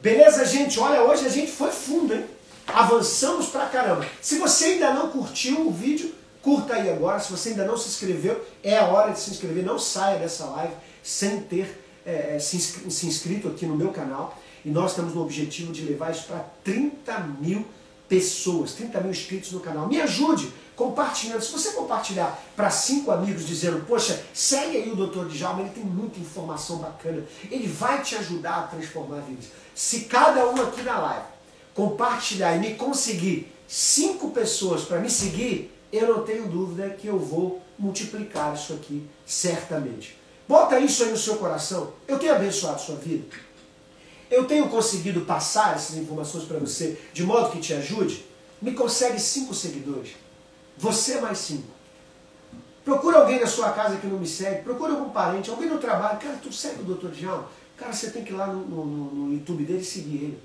Beleza, 0.00 0.44
gente? 0.44 0.78
Olha, 0.78 1.02
hoje 1.02 1.26
a 1.26 1.28
gente 1.28 1.50
foi 1.50 1.70
fundo, 1.70 2.14
hein? 2.14 2.24
Avançamos 2.66 3.46
pra 3.48 3.66
caramba. 3.66 4.06
Se 4.20 4.38
você 4.38 4.66
ainda 4.66 4.94
não 4.94 5.10
curtiu 5.10 5.66
o 5.66 5.72
vídeo, 5.72 6.14
curta 6.40 6.74
aí 6.74 6.88
agora. 6.88 7.18
Se 7.20 7.30
você 7.30 7.50
ainda 7.50 7.64
não 7.64 7.76
se 7.76 7.88
inscreveu, 7.88 8.44
é 8.62 8.78
a 8.78 8.86
hora 8.86 9.12
de 9.12 9.18
se 9.18 9.30
inscrever. 9.30 9.64
Não 9.64 9.78
saia 9.78 10.18
dessa 10.18 10.46
live 10.46 10.74
sem 11.02 11.40
ter 11.40 11.84
é, 12.06 12.38
se, 12.38 12.58
se 12.60 13.06
inscrito 13.06 13.48
aqui 13.48 13.66
no 13.66 13.76
meu 13.76 13.90
canal. 13.90 14.38
E 14.64 14.70
nós 14.70 14.94
temos 14.94 15.14
o 15.14 15.20
objetivo 15.20 15.72
de 15.72 15.82
levar 15.82 16.10
isso 16.10 16.24
para 16.24 16.44
30 16.64 17.18
mil 17.40 17.66
pessoas, 18.08 18.72
30 18.72 19.00
mil 19.00 19.10
inscritos 19.10 19.52
no 19.52 19.60
canal. 19.60 19.86
Me 19.86 20.00
ajude 20.00 20.52
compartilhando. 20.74 21.42
Se 21.42 21.52
você 21.52 21.72
compartilhar 21.72 22.42
para 22.56 22.70
cinco 22.70 23.10
amigos 23.10 23.46
dizendo, 23.46 23.84
poxa, 23.86 24.24
segue 24.32 24.78
aí 24.78 24.90
o 24.90 24.96
Dr. 24.96 25.26
Djalma, 25.26 25.60
ele 25.60 25.70
tem 25.70 25.84
muita 25.84 26.18
informação 26.18 26.78
bacana, 26.78 27.22
ele 27.50 27.68
vai 27.68 28.02
te 28.02 28.16
ajudar 28.16 28.60
a 28.60 28.62
transformar 28.62 29.20
vidas. 29.20 29.46
Se 29.74 30.00
cada 30.02 30.48
um 30.48 30.60
aqui 30.62 30.82
na 30.82 30.98
live 30.98 31.26
compartilhar 31.74 32.56
e 32.56 32.58
me 32.58 32.74
conseguir 32.74 33.52
cinco 33.68 34.30
pessoas 34.30 34.82
para 34.82 34.98
me 34.98 35.08
seguir, 35.08 35.70
eu 35.92 36.08
não 36.08 36.24
tenho 36.24 36.48
dúvida 36.48 36.90
que 36.90 37.06
eu 37.06 37.18
vou 37.18 37.62
multiplicar 37.78 38.54
isso 38.54 38.72
aqui 38.72 39.06
certamente. 39.24 40.18
Bota 40.48 40.80
isso 40.80 41.04
aí 41.04 41.10
no 41.10 41.16
seu 41.16 41.36
coração. 41.36 41.92
Eu 42.08 42.18
tenho 42.18 42.34
abençoado 42.34 42.80
sua 42.80 42.96
vida. 42.96 43.24
Eu 44.30 44.44
tenho 44.44 44.68
conseguido 44.68 45.22
passar 45.22 45.74
essas 45.74 45.96
informações 45.96 46.44
para 46.44 46.58
você 46.58 46.98
de 47.12 47.24
modo 47.24 47.50
que 47.50 47.58
te 47.58 47.74
ajude. 47.74 48.24
Me 48.62 48.72
consegue 48.72 49.18
cinco 49.18 49.52
seguidores. 49.52 50.12
Você 50.78 51.20
mais 51.20 51.38
cinco. 51.38 51.68
Procura 52.84 53.18
alguém 53.18 53.40
na 53.40 53.46
sua 53.46 53.72
casa 53.72 53.96
que 53.96 54.06
não 54.06 54.18
me 54.18 54.26
segue, 54.26 54.62
procura 54.62 54.92
algum 54.92 55.10
parente, 55.10 55.50
alguém 55.50 55.68
no 55.68 55.78
trabalho. 55.78 56.18
Cara, 56.18 56.38
tu 56.42 56.52
segue 56.52 56.80
o 56.82 56.94
Dr. 56.94 57.08
Djalma? 57.08 57.48
Cara, 57.76 57.92
você 57.92 58.10
tem 58.10 58.24
que 58.24 58.32
ir 58.32 58.36
lá 58.36 58.46
no, 58.46 58.64
no, 58.64 58.84
no, 58.84 59.32
YouTube 59.32 59.64
dele 59.64 59.80
e 59.80 59.84
seguir 59.84 60.16
ele. 60.16 60.42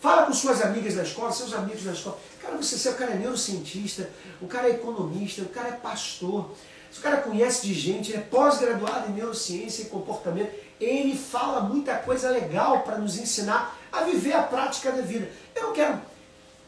Fala 0.00 0.26
com 0.26 0.32
suas 0.32 0.62
amigas 0.62 0.94
da 0.94 1.02
escola, 1.02 1.32
seus 1.32 1.52
amigos 1.52 1.84
da 1.84 1.92
escola. 1.92 2.18
Cara, 2.40 2.56
você, 2.56 2.88
o 2.88 2.94
cara 2.94 3.12
é 3.12 3.18
neurocientista, 3.18 4.10
o 4.40 4.46
cara 4.46 4.68
é 4.68 4.72
economista, 4.72 5.42
o 5.42 5.48
cara 5.48 5.68
é 5.68 5.72
pastor. 5.72 6.50
Se 6.96 7.00
o 7.00 7.02
cara 7.02 7.18
conhece 7.18 7.66
de 7.66 7.74
gente, 7.74 8.10
ele 8.10 8.20
é 8.20 8.22
pós-graduado 8.22 9.10
em 9.10 9.12
neurociência 9.12 9.82
e 9.82 9.86
comportamento, 9.86 10.50
ele 10.80 11.14
fala 11.14 11.60
muita 11.60 11.94
coisa 11.94 12.30
legal 12.30 12.84
para 12.84 12.96
nos 12.96 13.18
ensinar 13.18 13.78
a 13.92 14.04
viver 14.04 14.32
a 14.32 14.42
prática 14.42 14.90
da 14.90 15.02
vida. 15.02 15.30
Eu 15.54 15.64
não 15.64 15.72
quero 15.74 16.00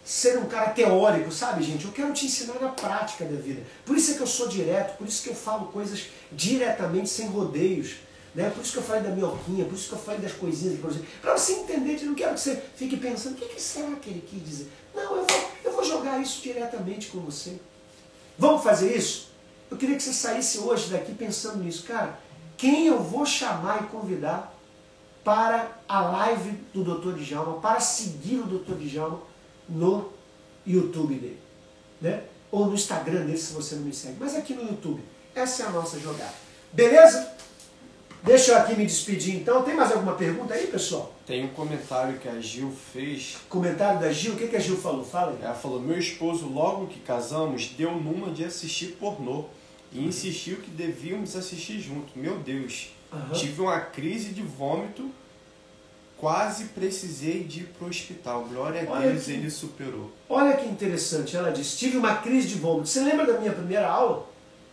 ser 0.05 0.37
um 0.37 0.45
cara 0.45 0.69
teórico, 0.69 1.33
sabe, 1.33 1.65
gente? 1.65 1.87
Eu 1.87 1.93
quero 1.93 2.13
te 2.13 2.27
ensinar 2.27 2.61
na 2.61 2.69
prática 2.69 3.25
da 3.25 3.41
vida. 3.41 3.63
Por 3.87 3.97
isso 3.97 4.11
é 4.11 4.15
que 4.17 4.21
eu 4.21 4.27
sou 4.27 4.49
direto, 4.49 4.99
por 4.99 5.09
isso 5.09 5.23
que 5.23 5.31
eu 5.31 5.35
falo 5.35 5.69
coisas 5.69 6.09
diretamente, 6.31 7.09
sem 7.09 7.29
rodeios. 7.29 7.95
Né? 8.35 8.51
Por 8.51 8.63
isso 8.63 8.73
que 8.73 8.79
eu 8.81 8.83
falei 8.83 9.03
da 9.03 9.09
minhoquinha, 9.09 9.65
por 9.65 9.77
isso 9.77 9.89
que 9.89 9.95
eu 9.95 9.99
falei 9.99 10.21
das 10.21 10.33
coisinhas. 10.33 10.79
Para 11.23 11.39
você 11.39 11.53
entender, 11.55 12.03
eu 12.03 12.09
não 12.09 12.15
quero 12.15 12.35
que 12.35 12.41
você 12.41 12.63
fique 12.77 12.99
pensando, 12.99 13.33
o 13.33 13.37
que, 13.37 13.47
que 13.47 13.63
será 13.63 13.93
que 13.93 14.11
ele 14.11 14.23
quis 14.29 14.45
dizer? 14.45 14.71
Não, 14.95 15.17
eu 15.17 15.25
vou, 15.25 15.51
eu 15.65 15.73
vou 15.73 15.85
jogar 15.85 16.21
isso 16.21 16.43
diretamente 16.43 17.07
com 17.07 17.21
você. 17.21 17.59
Vamos 18.37 18.63
fazer 18.63 18.95
isso? 18.95 19.28
Eu 19.71 19.77
queria 19.77 19.97
que 19.97 20.03
você 20.03 20.13
saísse 20.13 20.59
hoje 20.59 20.91
daqui 20.91 21.13
pensando 21.13 21.63
nisso. 21.63 21.85
Cara, 21.85 22.19
quem 22.57 22.87
eu 22.87 23.03
vou 23.03 23.25
chamar 23.27 23.85
e 23.85 23.87
convidar 23.87 24.55
para 25.23 25.79
a 25.87 26.01
live 26.01 26.53
do 26.73 26.83
Dr. 26.83 27.19
Djalma, 27.19 27.61
para 27.61 27.81
seguir 27.81 28.37
o 28.37 28.47
Dr. 28.47 28.75
Djalma 28.75 29.21
no 29.69 30.11
YouTube 30.67 31.15
dele, 31.15 31.39
né? 32.01 32.23
Ou 32.51 32.67
no 32.67 32.75
Instagram 32.75 33.27
dele, 33.27 33.37
se 33.37 33.53
você 33.53 33.75
não 33.75 33.83
me 33.83 33.93
segue. 33.93 34.17
Mas 34.19 34.35
aqui 34.35 34.55
no 34.55 34.63
YouTube. 34.63 35.03
Essa 35.35 35.65
é 35.65 35.67
a 35.67 35.71
nossa 35.71 36.01
jogada. 36.01 36.33
Beleza? 36.73 37.31
Deixa 38.23 38.53
eu 38.53 38.57
aqui 38.57 38.75
me 38.75 38.85
despedir 38.85 39.37
então. 39.37 39.63
Tem 39.63 39.75
mais 39.75 39.93
alguma 39.93 40.15
pergunta 40.15 40.55
aí, 40.55 40.67
pessoal? 40.67 41.15
Tem 41.27 41.45
um 41.45 41.49
comentário 41.49 42.19
que 42.19 42.29
a 42.29 42.41
Gil 42.41 42.75
fez. 42.93 43.37
Comentário 43.49 44.01
da 44.01 44.11
Gil? 44.11 44.33
O 44.33 44.37
que, 44.37 44.49
que 44.49 44.57
a 44.57 44.61
Gil 44.61 44.77
falou? 44.77 45.05
Fala 45.05 45.33
aí. 45.33 45.39
Ela 45.45 45.55
falou: 45.55 45.79
Meu 45.79 45.99
esposo, 45.99 46.49
logo 46.49 46.87
que 46.87 47.01
casamos, 47.01 47.69
deu 47.77 47.93
numa 47.93 48.33
de 48.33 48.45
assistir 48.45 48.97
pornô 48.99 49.45
e 49.93 50.05
insistiu 50.05 50.57
que 50.59 50.71
devíamos 50.71 51.35
assistir 51.37 51.81
junto. 51.81 52.19
Meu 52.19 52.39
Deus, 52.39 52.91
uhum. 53.13 53.33
tive 53.33 53.61
uma 53.63 53.81
crise 53.81 54.31
de 54.31 54.43
vômito 54.43 55.11
Quase 56.19 56.65
precisei 56.65 57.45
de 57.45 57.61
ir 57.61 57.65
para 57.79 57.87
o 57.87 57.89
hospital. 57.89 58.45
Glória 58.51 58.83
a 58.83 58.93
Olha 58.93 59.13
Deus, 59.13 59.25
que, 59.25 59.31
ele 59.31 59.49
superou. 59.49 60.11
Olha 60.29 60.57
que 60.57 60.67
interessante. 60.67 61.37
Ela 61.37 61.53
disse: 61.53 61.79
tive 61.79 61.97
uma 61.97 62.17
crise 62.17 62.49
de 62.49 62.55
vômito. 62.57 62.89
Você 62.89 63.01
lembra 63.01 63.25
da 63.25 63.39
minha 63.39 63.53
primeira 63.53 63.87
aula? 63.87 64.27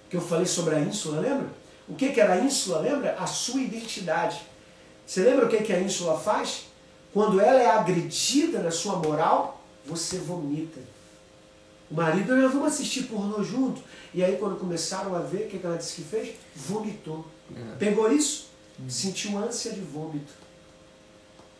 Que 0.09 0.17
eu 0.17 0.21
falei 0.21 0.47
sobre 0.47 0.75
a 0.75 0.79
ínsula, 0.79 1.21
lembra? 1.21 1.47
O 1.87 1.93
que, 1.93 2.11
que 2.11 2.19
era 2.19 2.33
a 2.33 2.39
ínsula, 2.39 2.79
lembra? 2.79 3.15
A 3.19 3.27
sua 3.27 3.61
identidade. 3.61 4.41
Você 5.05 5.21
lembra 5.21 5.45
o 5.45 5.49
que, 5.49 5.57
que 5.57 5.71
a 5.71 5.79
ínsula 5.79 6.17
faz? 6.19 6.65
Quando 7.13 7.39
ela 7.39 7.61
é 7.61 7.67
agredida 7.67 8.59
na 8.59 8.71
sua 8.71 8.95
moral, 8.95 9.63
você 9.85 10.17
vomita. 10.17 10.79
O 11.89 11.95
marido, 11.95 12.35
nós 12.35 12.51
vamos 12.51 12.73
assistir 12.73 13.03
pornô 13.03 13.43
junto. 13.43 13.81
E 14.13 14.23
aí, 14.23 14.37
quando 14.37 14.59
começaram 14.59 15.15
a 15.15 15.19
ver, 15.19 15.45
o 15.45 15.49
que, 15.49 15.59
que 15.59 15.65
ela 15.65 15.77
disse 15.77 15.95
que 15.95 16.03
fez? 16.03 16.35
Vomitou. 16.55 17.25
É. 17.55 17.75
Pegou 17.77 18.11
isso? 18.11 18.49
Hum. 18.79 18.89
Sentiu 18.89 19.37
ânsia 19.37 19.71
de 19.71 19.81
vômito. 19.81 20.33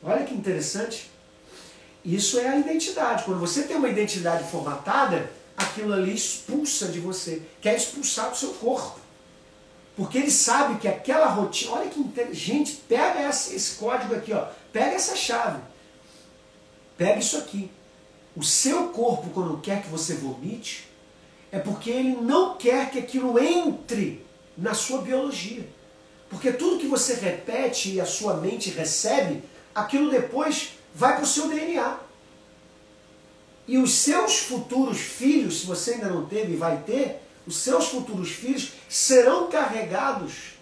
Olha 0.02 0.26
que 0.26 0.34
interessante. 0.34 1.12
Isso 2.04 2.40
é 2.40 2.48
a 2.48 2.58
identidade. 2.58 3.24
Quando 3.24 3.40
você 3.40 3.64
tem 3.64 3.76
uma 3.76 3.90
identidade 3.90 4.50
formatada, 4.50 5.30
aquilo 5.58 5.94
ali 5.94 6.14
expulsa 6.14 6.88
de 6.88 7.00
você, 7.00 7.42
quer 7.62 7.76
expulsar 7.76 8.30
do 8.30 8.38
seu 8.38 8.50
corpo. 8.54 9.00
Porque 9.96 10.18
ele 10.18 10.32
sabe 10.32 10.80
que 10.80 10.88
aquela 10.88 11.28
rotina. 11.28 11.72
Olha 11.72 11.90
que 11.90 12.00
inteligente, 12.00 12.84
pega 12.88 13.28
esse, 13.30 13.56
esse 13.56 13.76
código 13.76 14.14
aqui, 14.14 14.34
ó. 14.34 14.48
Pega 14.72 14.96
essa 14.96 15.16
chave. 15.16 15.62
Pega 16.98 17.20
isso 17.20 17.38
aqui. 17.38 17.72
O 18.36 18.44
seu 18.44 18.90
corpo, 18.90 19.30
quando 19.30 19.62
quer 19.62 19.82
que 19.82 19.90
você 19.90 20.16
vomite, 20.16 20.90
é 21.52 21.60
porque 21.60 21.90
ele 21.90 22.18
não 22.18 22.58
quer 22.58 22.92
que 22.92 23.00
aquilo 23.00 23.40
entre 23.40 24.26
na 24.58 24.74
sua 24.74 25.02
biologia. 25.02 25.68
Porque 26.30 26.52
tudo 26.52 26.80
que 26.80 26.88
você 26.88 27.14
repete 27.14 27.94
e 27.94 28.02
a 28.02 28.06
sua 28.06 28.36
mente 28.36 28.70
recebe 28.70 29.42
aquilo 29.74 30.10
depois 30.10 30.74
vai 30.94 31.16
para 31.16 31.24
o 31.24 31.28
seu 31.28 31.48
DNA. 31.48 32.00
E 33.68 33.78
os 33.78 33.94
seus 33.94 34.40
futuros 34.40 35.00
filhos, 35.00 35.62
se 35.62 35.66
você 35.66 35.94
ainda 35.94 36.10
não 36.10 36.26
teve 36.26 36.54
e 36.54 36.58
vai 36.58 36.84
ter, 36.84 37.22
os 37.48 37.58
seus 37.58 37.88
futuros 37.88 38.32
filhos 38.32 38.74
serão 38.90 39.50
carregados 39.50 40.56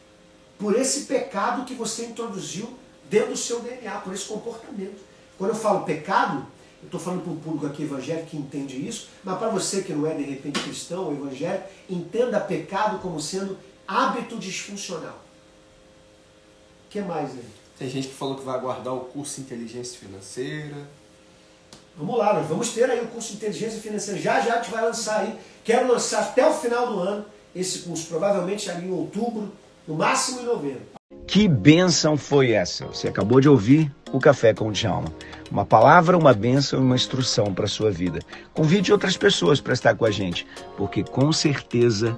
por 0.58 0.78
esse 0.80 1.02
pecado 1.02 1.66
que 1.66 1.74
você 1.74 2.06
introduziu 2.06 2.78
dentro 3.10 3.32
do 3.32 3.38
seu 3.38 3.60
DNA, 3.60 4.00
por 4.00 4.14
esse 4.14 4.26
comportamento. 4.26 5.02
Quando 5.38 5.52
eu 5.52 5.56
falo 5.56 5.86
pecado, 5.86 6.46
eu 6.84 6.88
estou 6.88 7.00
falando 7.00 7.24
para 7.24 7.32
um 7.32 7.38
público 7.38 7.66
aqui 7.66 7.84
evangélico 7.84 8.28
que 8.28 8.38
entende 8.38 8.88
isso, 8.88 9.08
mas 9.24 9.38
para 9.38 9.48
você 9.48 9.82
que 9.82 9.94
não 9.94 10.06
é 10.06 10.14
de 10.14 10.24
repente 10.24 10.60
cristão 10.60 11.06
ou 11.06 11.14
evangélico, 11.14 11.64
entenda 11.90 12.40
pecado 12.40 13.00
como 13.00 13.20
sendo 13.20 13.58
hábito 13.88 14.38
disfuncional. 14.38 15.20
O 16.86 16.90
que 16.90 17.02
mais 17.02 17.32
aí? 17.32 17.46
Tem 17.80 17.90
gente 17.90 18.10
que 18.10 18.14
falou 18.14 18.36
que 18.36 18.44
vai 18.44 18.56
aguardar 18.56 18.94
o 18.94 19.02
curso 19.02 19.42
Inteligência 19.42 19.98
Financeira. 19.98 20.88
Vamos 21.98 22.18
lá, 22.18 22.34
nós 22.34 22.48
vamos 22.48 22.70
ter 22.70 22.90
aí 22.90 23.02
o 23.02 23.08
curso 23.08 23.34
Inteligência 23.34 23.80
Financeira. 23.80 24.20
Já 24.20 24.42
já 24.42 24.56
a 24.56 24.62
gente 24.62 24.72
vai 24.72 24.84
lançar 24.84 25.22
aí. 25.22 25.36
Quero 25.64 25.92
lançar 25.92 26.22
até 26.22 26.46
o 26.46 26.54
final 26.54 26.88
do 26.88 27.00
ano 27.00 27.26
esse 27.56 27.80
curso, 27.80 28.08
provavelmente 28.08 28.70
ali 28.70 28.88
em 28.88 28.92
outubro, 28.92 29.52
no 29.88 29.96
máximo 29.96 30.42
em 30.42 30.46
novembro. 30.46 30.82
Que 31.26 31.48
bênção 31.48 32.18
foi 32.18 32.52
essa? 32.52 32.86
Você 32.88 33.08
acabou 33.08 33.40
de 33.40 33.48
ouvir 33.48 33.92
o 34.12 34.20
Café 34.20 34.54
com 34.54 34.68
o 34.68 34.72
Djalma. 34.72 35.12
Uma 35.54 35.66
palavra, 35.66 36.18
uma 36.18 36.34
bênção 36.34 36.80
e 36.80 36.82
uma 36.82 36.96
instrução 36.96 37.54
para 37.54 37.66
a 37.66 37.68
sua 37.68 37.92
vida. 37.92 38.18
Convide 38.56 38.92
outras 38.92 39.16
pessoas 39.16 39.62
para 39.62 39.74
estar 39.74 39.94
com 39.94 40.04
a 40.04 40.10
gente, 40.10 40.48
porque 40.76 41.04
com 41.04 41.32
certeza 41.32 42.18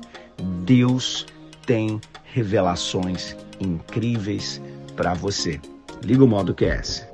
Deus 0.64 1.26
tem 1.66 2.00
revelações 2.24 3.36
incríveis 3.60 4.62
para 4.96 5.14
você. 5.14 5.60
Liga 6.02 6.24
o 6.24 6.28
modo 6.28 6.56
QS. 6.56 7.06